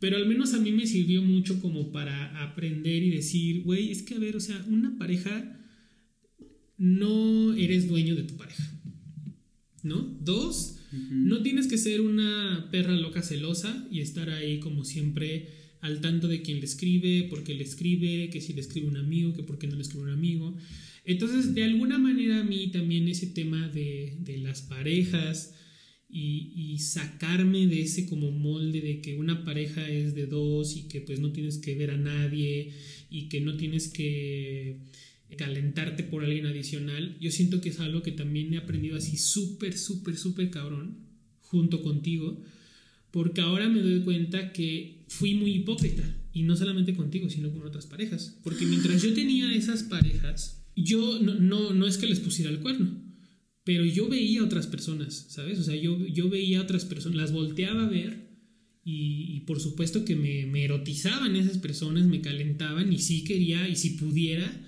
pero 0.06 0.18
al 0.18 0.28
menos 0.28 0.53
a 0.53 0.60
mí 0.60 0.72
me 0.72 0.86
sirvió 0.86 1.24
mucho 1.24 1.60
como 1.60 1.91
para 1.91 2.43
aprender 2.43 3.01
y 3.01 3.10
decir, 3.10 3.64
güey, 3.64 3.89
es 3.89 4.03
que 4.03 4.14
a 4.14 4.20
ver, 4.20 4.36
o 4.36 4.39
sea, 4.39 4.64
una 4.70 4.99
pareja, 4.99 5.60
no 6.78 7.56
eres 7.56 7.88
dueño 7.88 8.16
de 8.16 8.22
tu 8.22 8.38
pareja, 8.38 8.72
¿no? 9.82 10.16
Dos, 10.22 10.78
no 11.10 11.41
tienes 11.41 11.66
que 11.66 11.80
ser 11.80 12.01
una 12.01 12.70
perra 12.72 12.95
loca 12.95 13.24
celosa 13.24 13.88
y 13.89 14.01
estar 14.01 14.30
ahí 14.30 14.60
como 14.60 14.86
siempre 14.86 15.49
al 15.82 16.01
tanto 16.01 16.28
de 16.28 16.43
quién 16.43 16.60
le 16.60 16.66
escribe, 16.66 17.24
por 17.24 17.43
qué 17.43 17.56
le 17.56 17.64
escribe, 17.64 18.30
que 18.30 18.41
si 18.41 18.53
le 18.53 18.62
escribe 18.62 18.86
un 18.86 18.97
amigo, 18.97 19.34
que 19.34 19.41
por 19.41 19.58
qué 19.58 19.66
no 19.66 19.76
le 19.76 19.82
escribe 19.82 20.03
un 20.03 20.12
amigo. 20.12 20.56
Entonces, 21.03 21.56
de 21.56 21.64
alguna 21.64 21.97
manera 21.97 22.41
a 22.41 22.43
mí 22.43 22.68
también 22.68 23.08
ese 23.08 23.26
tema 23.26 23.70
de, 23.70 24.18
de 24.20 24.38
las 24.38 24.62
parejas 24.62 25.56
y, 26.10 26.53
y 26.56 26.80
sacarme 26.80 27.68
de 27.68 27.82
ese 27.82 28.06
como 28.06 28.32
molde 28.32 28.82
de 28.82 29.01
que 29.01 29.16
una 29.16 29.43
pareja 29.43 29.89
es 29.89 30.16
de 30.16 30.28
dos 30.28 30.76
y 30.78 30.88
que 30.88 31.01
pues 31.01 31.20
no 31.20 31.32
tienes 31.32 31.58
que 31.58 31.76
ver 31.76 31.91
a 31.91 31.97
nadie 31.97 32.74
y 33.10 33.28
que 33.28 33.41
no 33.41 33.58
tienes 33.58 33.88
que 33.88 34.80
calentarte 35.38 36.03
por 36.03 36.24
alguien 36.24 36.45
adicional, 36.45 37.18
yo 37.20 37.32
siento 37.32 37.62
que 37.62 37.70
es 37.70 37.80
algo 37.80 38.03
que 38.03 38.12
también 38.12 38.53
he 38.53 38.58
aprendido 38.58 38.97
así 38.97 39.18
súper, 39.18 39.78
súper, 39.78 40.18
súper 40.18 40.49
cabrón 40.49 40.97
junto 41.41 41.82
contigo, 41.82 42.41
porque 43.12 43.41
ahora 43.41 43.70
me 43.70 43.82
doy 43.82 44.01
cuenta 44.01 44.51
que 44.51 45.03
fui 45.08 45.34
muy 45.36 45.51
hipócrita, 45.51 46.03
y 46.34 46.43
no 46.43 46.56
solamente 46.58 46.93
contigo, 46.93 47.30
sino 47.30 47.51
con 47.51 47.64
otras 47.64 47.86
parejas, 47.86 48.38
porque 48.43 48.66
mientras 48.66 49.01
yo 49.01 49.14
tenía 49.14 49.53
esas 49.53 49.84
parejas, 49.84 50.66
yo 50.76 51.20
no, 51.22 51.36
no, 51.36 51.74
no 51.74 51.88
es 51.88 51.97
que 51.97 52.08
les 52.08 52.20
pusiera 52.20 52.51
el 52.51 52.60
cuerno, 52.60 53.01
pero 53.66 53.84
yo 53.86 54.07
veía 54.07 54.39
a 54.41 54.45
otras 54.45 54.68
personas, 54.68 55.26
¿sabes? 55.30 55.59
O 55.59 55.63
sea, 55.63 55.76
yo, 55.76 56.05
yo 56.07 56.30
veía 56.30 56.59
a 56.59 56.63
otras 56.63 56.86
personas, 56.86 57.18
las 57.18 57.32
volteaba 57.34 57.86
a 57.86 57.89
ver 57.89 58.30
y, 58.86 59.36
y 59.36 59.39
por 59.41 59.59
supuesto 59.59 60.05
que 60.05 60.16
me, 60.16 60.45
me 60.45 60.63
erotizaban 60.63 61.36
esas 61.36 61.57
personas, 61.57 62.05
me 62.05 62.22
calentaban 62.22 62.93
y 62.93 62.99
sí 62.99 63.24
quería 63.24 63.68
y 63.68 63.76
si 63.76 63.91
pudiera 63.91 64.61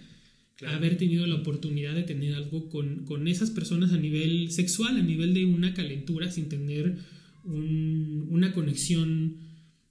Claro. 0.57 0.77
haber 0.77 0.97
tenido 0.97 1.27
la 1.27 1.35
oportunidad 1.35 1.93
de 1.93 2.01
tener 2.01 2.33
algo 2.33 2.67
con, 2.69 3.05
con 3.05 3.27
esas 3.27 3.51
personas 3.51 3.91
a 3.93 3.97
nivel 3.99 4.49
sexual, 4.49 4.97
a 4.97 5.03
nivel 5.03 5.35
de 5.35 5.45
una 5.45 5.75
calentura, 5.75 6.31
sin 6.31 6.49
tener 6.49 6.97
un- 7.43 8.25
una 8.31 8.53
conexión 8.53 9.37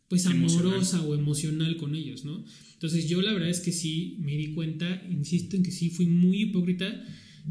pues 0.08 0.26
Emocional. 0.26 0.66
amorosa 0.74 1.02
o 1.02 1.14
emocional 1.14 1.76
con 1.76 1.94
ellos, 1.94 2.24
¿no? 2.24 2.44
Entonces 2.74 3.08
yo 3.08 3.22
la 3.22 3.32
verdad 3.32 3.48
es 3.48 3.60
que 3.60 3.70
sí 3.70 4.16
me 4.20 4.36
di 4.36 4.54
cuenta, 4.54 5.04
insisto 5.08 5.54
en 5.56 5.62
que 5.62 5.70
sí 5.70 5.90
fui 5.90 6.06
muy 6.06 6.42
hipócrita 6.42 7.00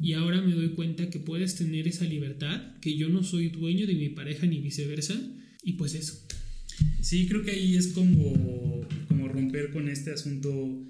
y 0.02 0.14
ahora 0.14 0.42
me 0.42 0.54
doy 0.54 0.70
cuenta 0.70 1.10
que 1.10 1.20
puedes 1.20 1.56
tener 1.56 1.88
esa 1.88 2.06
libertad, 2.06 2.80
que 2.82 2.98
yo 2.98 3.10
no 3.10 3.24
soy 3.24 3.50
dueño 3.50 3.88
de 3.88 3.96
mi 3.96 4.10
pareja 4.10 4.46
ni 4.46 4.60
viceversa 4.60 5.16
y 5.64 5.74
pues 5.74 5.96
eso. 5.96 6.22
Sí, 7.02 7.28
creo 7.28 7.44
que 7.44 7.52
ahí 7.52 7.76
es 7.76 7.88
como, 7.88 8.88
como 9.08 9.28
romper 9.28 9.72
con 9.72 9.88
este 9.90 10.12
asunto 10.12 10.84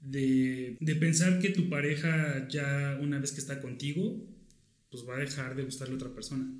de, 0.00 0.76
de 0.80 0.96
pensar 0.96 1.38
que 1.38 1.50
tu 1.50 1.68
pareja 1.68 2.48
ya 2.48 2.98
una 3.00 3.18
vez 3.18 3.32
que 3.32 3.40
está 3.40 3.60
contigo, 3.60 4.26
pues 4.90 5.04
va 5.08 5.16
a 5.16 5.20
dejar 5.20 5.54
de 5.54 5.64
gustarle 5.64 5.94
a 5.94 5.96
otra 5.96 6.14
persona. 6.14 6.50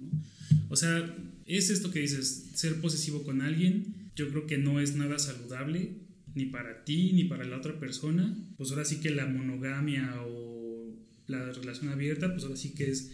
O 0.69 0.77
sea, 0.77 1.17
es 1.47 1.71
esto 1.71 1.91
que 1.91 2.01
dices, 2.01 2.51
ser 2.55 2.81
posesivo 2.81 3.25
con 3.25 3.41
alguien, 3.41 4.11
yo 4.15 4.29
creo 4.29 4.47
que 4.47 4.59
no 4.59 4.81
es 4.81 4.95
nada 4.95 5.19
saludable, 5.19 5.97
ni 6.35 6.47
para 6.47 6.85
ti, 6.85 7.13
ni 7.13 7.25
para 7.25 7.45
la 7.45 7.57
otra 7.57 7.79
persona. 7.81 8.37
Pues 8.57 8.71
ahora 8.71 8.85
sí 8.85 9.01
que 9.01 9.11
la 9.11 9.27
monogamia 9.27 10.23
o 10.23 10.50
la 11.31 11.53
relación 11.53 11.89
abierta, 11.89 12.33
pues 12.33 12.45
ahora 12.45 12.57
sí 12.57 12.75
que 12.75 12.91
es, 12.91 13.13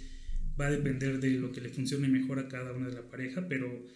va 0.58 0.66
a 0.66 0.70
depender 0.70 1.20
de 1.20 1.30
lo 1.30 1.52
que 1.52 1.60
le 1.60 1.68
funcione 1.68 2.08
mejor 2.08 2.38
a 2.38 2.48
cada 2.48 2.72
una 2.72 2.88
de 2.88 2.94
la 2.94 3.08
pareja, 3.08 3.46
pero 3.48 3.86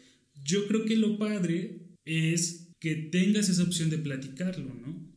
yo 0.44 0.66
creo 0.68 0.84
que 0.84 0.96
lo 0.96 1.18
padre 1.18 1.96
es 2.04 2.68
que 2.78 2.94
tengas 2.94 3.48
esa 3.48 3.62
opción 3.62 3.90
de 3.90 3.98
platicarlo, 3.98 4.74
¿no? 4.74 5.12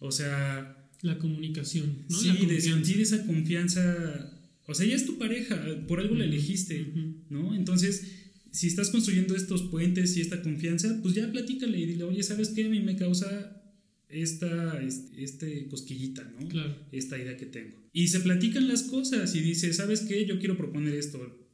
O 0.00 0.10
sea... 0.10 0.72
La 1.02 1.18
comunicación, 1.18 2.04
¿no? 2.08 2.18
Sí, 2.18 2.46
de 2.46 2.60
sentir 2.60 3.00
esa 3.00 3.26
confianza. 3.26 4.32
O 4.66 4.74
sea, 4.74 4.86
ya 4.86 4.96
es 4.96 5.06
tu 5.06 5.18
pareja, 5.18 5.62
por 5.86 6.00
algo 6.00 6.14
la 6.16 6.24
elegiste, 6.24 6.92
¿no? 7.28 7.54
Entonces, 7.54 8.02
si 8.50 8.66
estás 8.66 8.88
construyendo 8.88 9.36
estos 9.36 9.62
puentes 9.64 10.16
y 10.16 10.22
esta 10.22 10.42
confianza, 10.42 10.98
pues 11.02 11.14
ya 11.14 11.30
platícale 11.30 11.78
y 11.78 11.86
dile, 11.86 12.04
oye, 12.04 12.22
¿sabes 12.22 12.48
qué? 12.48 12.64
A 12.64 12.68
mí 12.68 12.80
me 12.80 12.96
causa 12.96 13.62
esta 14.08 14.80
este 14.82 15.66
cosquillita, 15.68 16.24
¿no? 16.38 16.48
Claro. 16.48 16.76
Esta 16.92 17.18
idea 17.18 17.36
que 17.36 17.46
tengo. 17.46 17.76
Y 17.92 18.08
se 18.08 18.20
platican 18.20 18.68
las 18.68 18.82
cosas 18.84 19.34
y 19.34 19.40
dice, 19.40 19.72
¿sabes 19.72 20.02
qué? 20.02 20.26
Yo 20.26 20.38
quiero 20.38 20.56
proponer 20.56 20.94
esto, 20.94 21.46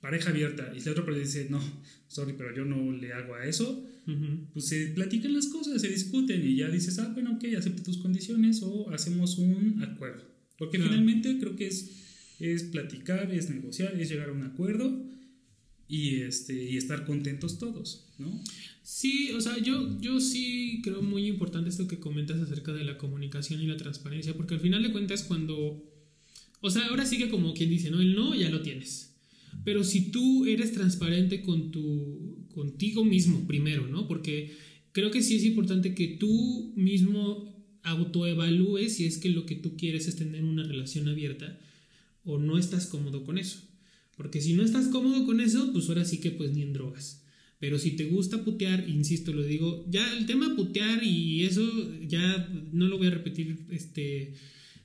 pareja 0.00 0.30
abierta. 0.30 0.72
Y 0.76 0.80
la 0.80 0.92
otra 0.92 1.04
persona 1.04 1.24
dice, 1.24 1.46
no, 1.48 1.60
sorry, 2.08 2.34
pero 2.36 2.54
yo 2.54 2.64
no 2.64 2.92
le 2.92 3.12
hago 3.12 3.34
a 3.34 3.46
eso. 3.46 3.88
Pues 4.52 4.66
se 4.66 4.88
platican 4.88 5.32
las 5.32 5.46
cosas, 5.46 5.80
se 5.80 5.88
discuten 5.88 6.44
y 6.44 6.56
ya 6.56 6.68
dices, 6.68 6.98
ah, 6.98 7.10
bueno, 7.14 7.34
ok, 7.34 7.44
acepte 7.56 7.82
tus 7.82 7.98
condiciones 7.98 8.60
o 8.62 8.90
hacemos 8.90 9.38
un 9.38 9.80
acuerdo. 9.82 10.24
Porque 10.58 10.78
finalmente 10.78 11.38
creo 11.38 11.54
que 11.54 11.68
es, 11.68 12.36
es 12.40 12.64
platicar, 12.64 13.32
es 13.32 13.48
negociar, 13.48 14.00
es 14.00 14.08
llegar 14.08 14.30
a 14.30 14.32
un 14.32 14.42
acuerdo 14.42 15.04
y, 15.86 16.22
este, 16.22 16.54
y 16.54 16.76
estar 16.76 17.04
contentos 17.04 17.58
todos, 17.58 18.11
Sí, 18.82 19.30
o 19.32 19.40
sea, 19.40 19.58
yo, 19.58 20.00
yo 20.00 20.20
sí 20.20 20.80
creo 20.82 21.02
muy 21.02 21.26
importante 21.26 21.70
esto 21.70 21.86
que 21.86 22.00
comentas 22.00 22.40
acerca 22.40 22.72
de 22.72 22.84
la 22.84 22.98
comunicación 22.98 23.62
y 23.62 23.66
la 23.66 23.76
transparencia, 23.76 24.34
porque 24.34 24.54
al 24.54 24.60
final 24.60 24.82
de 24.82 24.92
cuentas 24.92 25.22
cuando, 25.22 25.84
o 26.60 26.70
sea, 26.70 26.86
ahora 26.86 27.06
sigue 27.06 27.30
como 27.30 27.54
quien 27.54 27.70
dice, 27.70 27.90
¿no? 27.90 28.00
El 28.00 28.14
no 28.14 28.34
ya 28.34 28.50
lo 28.50 28.62
tienes. 28.62 29.14
Pero 29.64 29.84
si 29.84 30.10
tú 30.10 30.46
eres 30.46 30.72
transparente 30.72 31.42
con 31.42 31.70
tu, 31.70 32.46
contigo 32.54 33.04
mismo 33.04 33.46
primero, 33.46 33.86
¿no? 33.86 34.08
Porque 34.08 34.52
creo 34.92 35.10
que 35.10 35.22
sí 35.22 35.36
es 35.36 35.44
importante 35.44 35.94
que 35.94 36.08
tú 36.08 36.72
mismo 36.76 37.52
autoevalúes 37.82 38.96
si 38.96 39.06
es 39.06 39.18
que 39.18 39.28
lo 39.28 39.46
que 39.46 39.56
tú 39.56 39.76
quieres 39.76 40.06
es 40.06 40.16
tener 40.16 40.44
una 40.44 40.62
relación 40.62 41.08
abierta 41.08 41.58
o 42.24 42.38
no 42.38 42.58
estás 42.58 42.86
cómodo 42.86 43.24
con 43.24 43.38
eso. 43.38 43.60
Porque 44.16 44.40
si 44.40 44.54
no 44.54 44.62
estás 44.62 44.88
cómodo 44.88 45.24
con 45.26 45.40
eso, 45.40 45.72
pues 45.72 45.88
ahora 45.88 46.04
sí 46.04 46.18
que 46.18 46.30
pues 46.30 46.52
ni 46.52 46.62
en 46.62 46.72
drogas. 46.72 47.21
Pero 47.62 47.78
si 47.78 47.92
te 47.92 48.06
gusta 48.06 48.42
putear, 48.44 48.88
insisto, 48.88 49.32
lo 49.32 49.44
digo, 49.44 49.86
ya 49.88 50.18
el 50.18 50.26
tema 50.26 50.56
putear 50.56 51.04
y 51.04 51.44
eso 51.44 51.62
ya 52.08 52.52
no 52.72 52.88
lo 52.88 52.98
voy 52.98 53.06
a 53.06 53.10
repetir 53.10 53.66
este 53.70 54.34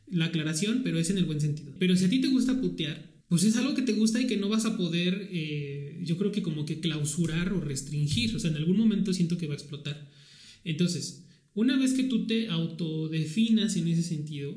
la 0.06 0.26
aclaración, 0.26 0.82
pero 0.84 1.00
es 1.00 1.10
en 1.10 1.18
el 1.18 1.26
buen 1.26 1.42
sentido. 1.42 1.74
Pero 1.80 1.96
si 1.96 2.06
a 2.06 2.10
ti 2.10 2.22
te 2.22 2.28
gusta 2.28 2.62
putear, 2.62 3.24
pues 3.30 3.44
es 3.46 3.56
algo 3.56 3.74
que 3.74 3.82
te 3.82 3.94
gusta 3.94 4.22
y 4.22 4.28
que 4.28 4.38
no 4.38 4.48
vas 4.48 4.66
a 4.66 4.78
poder, 4.78 5.28
eh, 5.32 6.04
yo 6.04 6.20
creo 6.20 6.32
que 6.32 6.44
como 6.44 6.66
que 6.66 6.80
clausurar 6.80 7.52
o 7.52 7.62
restringir. 7.62 8.36
O 8.36 8.40
sea, 8.40 8.52
en 8.52 8.58
algún 8.58 8.78
momento 8.78 9.12
siento 9.12 9.40
que 9.40 9.48
va 9.48 9.56
a 9.56 9.58
explotar. 9.58 10.12
Entonces, 10.64 11.26
una 11.56 11.80
vez 11.80 11.94
que 11.94 12.04
tú 12.04 12.28
te 12.28 12.50
autodefinas 12.50 13.76
en 13.76 13.88
ese 13.88 14.04
sentido, 14.04 14.56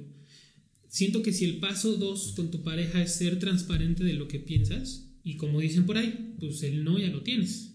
siento 0.88 1.22
que 1.22 1.32
si 1.32 1.46
el 1.46 1.56
paso 1.56 1.96
dos 1.96 2.34
con 2.36 2.50
tu 2.50 2.62
pareja 2.62 3.02
es 3.02 3.14
ser 3.14 3.38
transparente 3.38 4.04
de 4.04 4.12
lo 4.12 4.28
que 4.28 4.40
piensas, 4.40 5.10
y 5.24 5.36
como 5.36 5.60
dicen 5.60 5.86
por 5.86 5.96
ahí, 5.96 6.34
pues 6.38 6.62
el 6.64 6.84
no 6.84 6.98
ya 6.98 7.08
lo 7.08 7.22
tienes. 7.22 7.69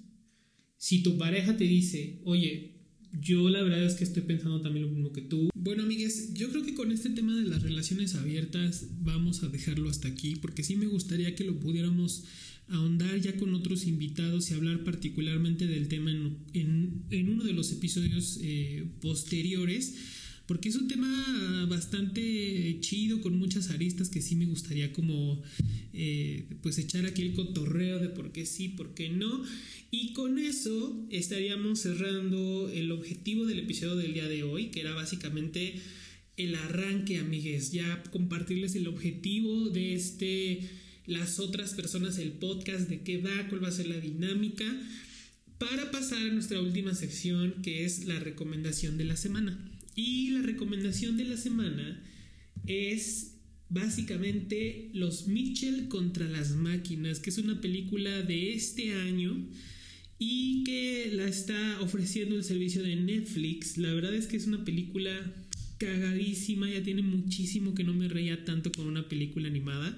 Si 0.77 1.03
tu 1.03 1.17
pareja 1.17 1.57
te 1.57 1.63
dice, 1.63 2.19
oye, 2.23 2.75
yo 3.21 3.49
la 3.49 3.61
verdad 3.63 3.85
es 3.85 3.95
que 3.95 4.03
estoy 4.03 4.23
pensando 4.23 4.61
también 4.61 4.85
lo 4.85 4.91
mismo 4.91 5.11
que 5.11 5.21
tú. 5.21 5.49
Bueno, 5.55 5.83
amigues, 5.83 6.33
yo 6.33 6.49
creo 6.49 6.63
que 6.63 6.73
con 6.73 6.91
este 6.91 7.09
tema 7.09 7.35
de 7.35 7.47
las 7.47 7.61
relaciones 7.63 8.15
abiertas 8.15 8.87
vamos 8.99 9.43
a 9.43 9.49
dejarlo 9.49 9.89
hasta 9.89 10.07
aquí, 10.07 10.35
porque 10.35 10.63
sí 10.63 10.75
me 10.75 10.87
gustaría 10.87 11.35
que 11.35 11.43
lo 11.43 11.59
pudiéramos 11.59 12.25
ahondar 12.67 13.19
ya 13.21 13.35
con 13.37 13.53
otros 13.53 13.85
invitados 13.85 14.49
y 14.49 14.55
hablar 14.55 14.83
particularmente 14.83 15.67
del 15.67 15.87
tema 15.87 16.11
en, 16.11 17.05
uno 17.29 17.43
de 17.43 17.53
los 17.53 17.71
episodios 17.71 18.39
eh, 18.41 18.85
posteriores 19.01 19.95
porque 20.45 20.69
es 20.69 20.75
un 20.75 20.87
tema 20.87 21.65
bastante 21.69 22.77
chido 22.79 23.21
con 23.21 23.37
muchas 23.37 23.71
aristas 23.71 24.09
que 24.09 24.21
sí 24.21 24.35
me 24.35 24.45
gustaría 24.45 24.93
como 24.93 25.41
eh, 25.93 26.47
pues 26.61 26.77
echar 26.77 27.05
aquí 27.05 27.23
el 27.23 27.33
cotorreo 27.33 27.99
de 27.99 28.09
por 28.09 28.31
qué 28.31 28.45
sí, 28.45 28.69
por 28.69 28.93
qué 28.93 29.09
no. 29.09 29.43
Y 29.97 30.11
con 30.11 30.37
eso 30.37 31.07
estaríamos 31.09 31.79
cerrando 31.79 32.67
el 32.67 32.91
objetivo 32.91 33.45
del 33.45 33.59
episodio 33.59 33.95
del 33.95 34.13
día 34.13 34.27
de 34.27 34.43
hoy, 34.43 34.65
que 34.65 34.81
era 34.81 34.93
básicamente 34.93 35.75
el 36.35 36.53
arranque, 36.55 37.17
amigues, 37.17 37.71
ya 37.71 38.03
compartirles 38.11 38.75
el 38.75 38.87
objetivo 38.87 39.69
de 39.69 39.93
este, 39.93 40.69
las 41.05 41.39
otras 41.39 41.75
personas, 41.75 42.17
el 42.17 42.33
podcast, 42.33 42.89
de 42.89 43.03
qué 43.03 43.19
va, 43.19 43.47
cuál 43.47 43.63
va 43.63 43.69
a 43.69 43.71
ser 43.71 43.87
la 43.87 43.97
dinámica, 43.97 44.65
para 45.59 45.91
pasar 45.91 46.27
a 46.27 46.33
nuestra 46.33 46.59
última 46.59 46.93
sección, 46.93 47.61
que 47.61 47.85
es 47.85 48.03
la 48.03 48.19
recomendación 48.19 48.97
de 48.97 49.05
la 49.05 49.15
semana. 49.15 49.57
Y 49.95 50.31
la 50.31 50.41
recomendación 50.41 51.15
de 51.15 51.23
la 51.23 51.37
semana 51.37 52.03
es 52.67 53.37
básicamente 53.69 54.89
Los 54.91 55.27
Mitchell 55.27 55.87
contra 55.87 56.27
las 56.27 56.51
máquinas, 56.51 57.21
que 57.21 57.29
es 57.29 57.37
una 57.37 57.61
película 57.61 58.23
de 58.23 58.55
este 58.55 58.93
año 58.93 59.47
y 60.17 60.63
que 60.63 61.11
la 61.13 61.27
está 61.27 61.81
ofreciendo 61.81 62.35
el 62.35 62.43
servicio 62.43 62.83
de 62.83 62.95
Netflix. 62.95 63.77
La 63.77 63.93
verdad 63.93 64.13
es 64.13 64.27
que 64.27 64.37
es 64.37 64.47
una 64.47 64.63
película 64.63 65.19
cagadísima, 65.77 66.69
ya 66.69 66.81
tiene 66.83 67.01
muchísimo 67.01 67.75
que 67.75 67.83
no 67.83 67.93
me 67.93 68.07
reía 68.07 68.45
tanto 68.45 68.71
con 68.71 68.87
una 68.87 69.07
película 69.09 69.47
animada. 69.47 69.97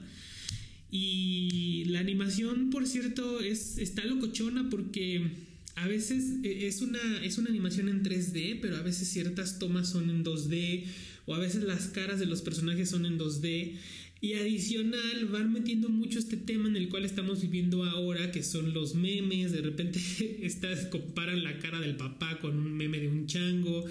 Y 0.89 1.83
la 1.87 1.99
animación, 1.99 2.69
por 2.69 2.87
cierto, 2.87 3.41
es, 3.41 3.77
está 3.77 4.05
locochona 4.05 4.69
porque 4.69 5.29
a 5.75 5.87
veces 5.87 6.37
e, 6.43 6.67
es 6.67 6.81
una, 6.81 7.23
es 7.23 7.37
una 7.37 7.49
animación 7.49 7.89
en 7.89 8.03
3D, 8.03 8.59
pero 8.61 8.77
a 8.77 8.81
veces 8.81 9.07
ciertas 9.09 9.59
tomas 9.59 9.89
son 9.89 10.09
en 10.09 10.23
2D, 10.23 10.85
o 11.25 11.35
a 11.35 11.39
veces 11.39 11.63
las 11.63 11.87
caras 11.87 12.19
de 12.19 12.25
los 12.25 12.41
personajes 12.41 12.89
son 12.89 13.05
en 13.05 13.19
2D. 13.19 13.73
Y 14.19 14.33
adicional 14.33 15.25
van 15.31 15.53
metiendo 15.53 15.89
mucho 15.89 16.17
este 16.17 16.37
tema 16.37 16.67
en 16.67 16.75
el 16.75 16.89
cual 16.89 17.05
estamos 17.05 17.41
viviendo 17.41 17.83
ahora, 17.83 18.31
que 18.31 18.41
son 18.41 18.73
los 18.73 18.95
memes. 18.95 19.51
De 19.51 19.61
repente 19.61 19.99
estas 20.41 20.87
comparan 20.87 21.43
la 21.43 21.59
cara 21.59 21.79
del 21.79 21.95
papá 21.95 22.39
con 22.39 22.57
un 22.57 22.73
meme 22.73 22.99
de 22.99 23.09
un 23.09 23.27
chango. 23.27 23.85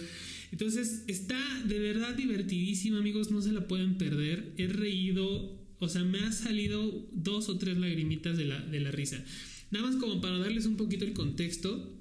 Entonces 0.51 1.05
está 1.07 1.39
de 1.67 1.79
verdad 1.79 2.15
divertidísima, 2.15 2.99
amigos, 2.99 3.31
no 3.31 3.41
se 3.41 3.53
la 3.53 3.69
pueden 3.69 3.99
perder. 3.99 4.53
He 4.57 4.67
reído, 4.69 5.61
o 5.79 5.89
sea, 5.89 6.03
me 6.05 6.19
ha 6.21 6.33
salido 6.33 7.09
dos 7.13 7.49
o 7.49 7.59
tres 7.59 7.77
lagrimitas 7.77 8.37
de 8.37 8.47
la, 8.47 8.61
de 8.61 8.81
la 8.81 8.91
risa. 8.91 9.25
Nada 9.71 9.87
más 9.87 9.97
como 9.97 10.21
para 10.21 10.39
darles 10.39 10.67
un 10.67 10.77
poquito 10.77 11.05
el 11.05 11.13
contexto, 11.13 11.93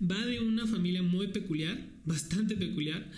va 0.00 0.24
de 0.24 0.40
una 0.40 0.66
familia 0.66 1.02
muy 1.02 1.28
peculiar, 1.28 1.78
bastante 2.04 2.56
peculiar, 2.56 3.10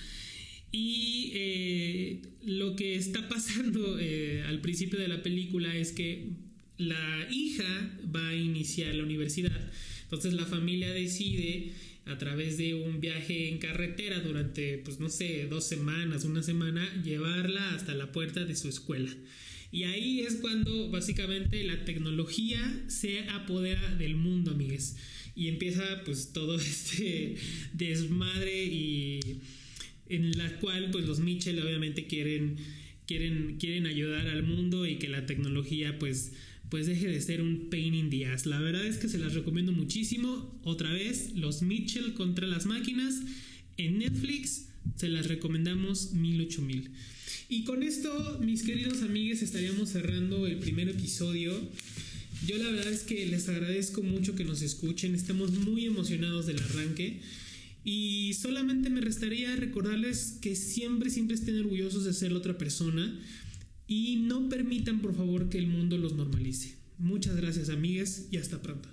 y 0.72 1.30
eh, 1.34 2.22
lo 2.44 2.74
que 2.74 2.96
está 2.96 3.28
pasando 3.28 3.98
eh, 4.00 4.42
al 4.46 4.60
principio 4.60 4.98
de 4.98 5.08
la 5.08 5.22
película 5.22 5.76
es 5.76 5.92
que 5.92 6.30
la 6.78 7.28
hija 7.30 7.98
va 8.14 8.28
a 8.28 8.34
iniciar 8.34 8.94
la 8.94 9.04
universidad, 9.04 9.70
entonces 10.04 10.32
la 10.32 10.46
familia 10.46 10.90
decide 10.92 11.72
a 12.06 12.18
través 12.18 12.58
de 12.58 12.74
un 12.74 13.00
viaje 13.00 13.48
en 13.48 13.58
carretera 13.58 14.18
durante, 14.20 14.78
pues 14.78 14.98
no 14.98 15.08
sé, 15.08 15.46
dos 15.48 15.64
semanas, 15.64 16.24
una 16.24 16.42
semana, 16.42 17.00
llevarla 17.02 17.74
hasta 17.74 17.94
la 17.94 18.10
puerta 18.10 18.44
de 18.44 18.56
su 18.56 18.68
escuela. 18.68 19.14
Y 19.70 19.84
ahí 19.84 20.20
es 20.20 20.34
cuando 20.36 20.90
básicamente 20.90 21.64
la 21.64 21.84
tecnología 21.84 22.60
se 22.88 23.20
apodera 23.30 23.94
del 23.94 24.16
mundo, 24.16 24.50
amigues. 24.50 24.96
Y 25.34 25.48
empieza 25.48 26.02
pues 26.04 26.32
todo 26.32 26.56
este 26.60 27.36
desmadre 27.72 28.64
y 28.64 29.20
en 30.14 30.36
la 30.38 30.58
cual 30.60 30.90
pues 30.90 31.06
los 31.06 31.20
Mitchell 31.20 31.58
obviamente 31.60 32.06
quieren, 32.06 32.56
quieren, 33.06 33.56
quieren 33.58 33.86
ayudar 33.86 34.28
al 34.28 34.42
mundo 34.42 34.86
y 34.86 34.96
que 34.96 35.08
la 35.08 35.26
tecnología 35.26 35.98
pues 35.98 36.32
pues 36.70 36.86
deje 36.86 37.08
de 37.08 37.20
ser 37.20 37.42
un 37.42 37.68
pain 37.68 37.94
in 37.94 38.08
the 38.08 38.24
ass. 38.24 38.46
La 38.46 38.58
verdad 38.58 38.86
es 38.86 38.96
que 38.96 39.06
se 39.06 39.18
las 39.18 39.34
recomiendo 39.34 39.72
muchísimo. 39.72 40.58
Otra 40.64 40.90
vez, 40.90 41.32
los 41.34 41.60
Mitchell 41.60 42.14
contra 42.14 42.46
las 42.46 42.64
máquinas 42.64 43.20
en 43.76 43.98
Netflix. 43.98 44.68
Se 44.96 45.08
las 45.08 45.26
recomendamos 45.26 46.12
mil 46.14 46.40
ocho 46.40 46.62
mil. 46.62 46.88
Y 47.50 47.64
con 47.64 47.82
esto, 47.82 48.40
mis 48.42 48.62
queridos 48.62 49.02
amigos, 49.02 49.42
estaríamos 49.42 49.90
cerrando 49.90 50.46
el 50.46 50.56
primer 50.60 50.88
episodio. 50.88 51.52
Yo 52.46 52.56
la 52.56 52.70
verdad 52.70 52.90
es 52.90 53.02
que 53.02 53.26
les 53.26 53.50
agradezco 53.50 54.02
mucho 54.02 54.34
que 54.34 54.44
nos 54.44 54.62
escuchen, 54.62 55.14
estamos 55.14 55.52
muy 55.52 55.84
emocionados 55.84 56.46
del 56.46 56.58
arranque 56.58 57.20
y 57.84 58.34
solamente 58.34 58.90
me 58.90 59.00
restaría 59.00 59.56
recordarles 59.56 60.38
que 60.40 60.54
siempre, 60.54 61.10
siempre 61.10 61.34
estén 61.34 61.58
orgullosos 61.58 62.04
de 62.04 62.12
ser 62.12 62.32
la 62.32 62.38
otra 62.38 62.58
persona 62.58 63.18
y 63.86 64.16
no 64.16 64.48
permitan 64.48 65.00
por 65.00 65.14
favor 65.14 65.48
que 65.48 65.58
el 65.58 65.66
mundo 65.66 65.98
los 65.98 66.14
normalice. 66.14 66.76
Muchas 66.98 67.36
gracias 67.36 67.68
amigues 67.68 68.28
y 68.30 68.36
hasta 68.36 68.62
pronto. 68.62 68.88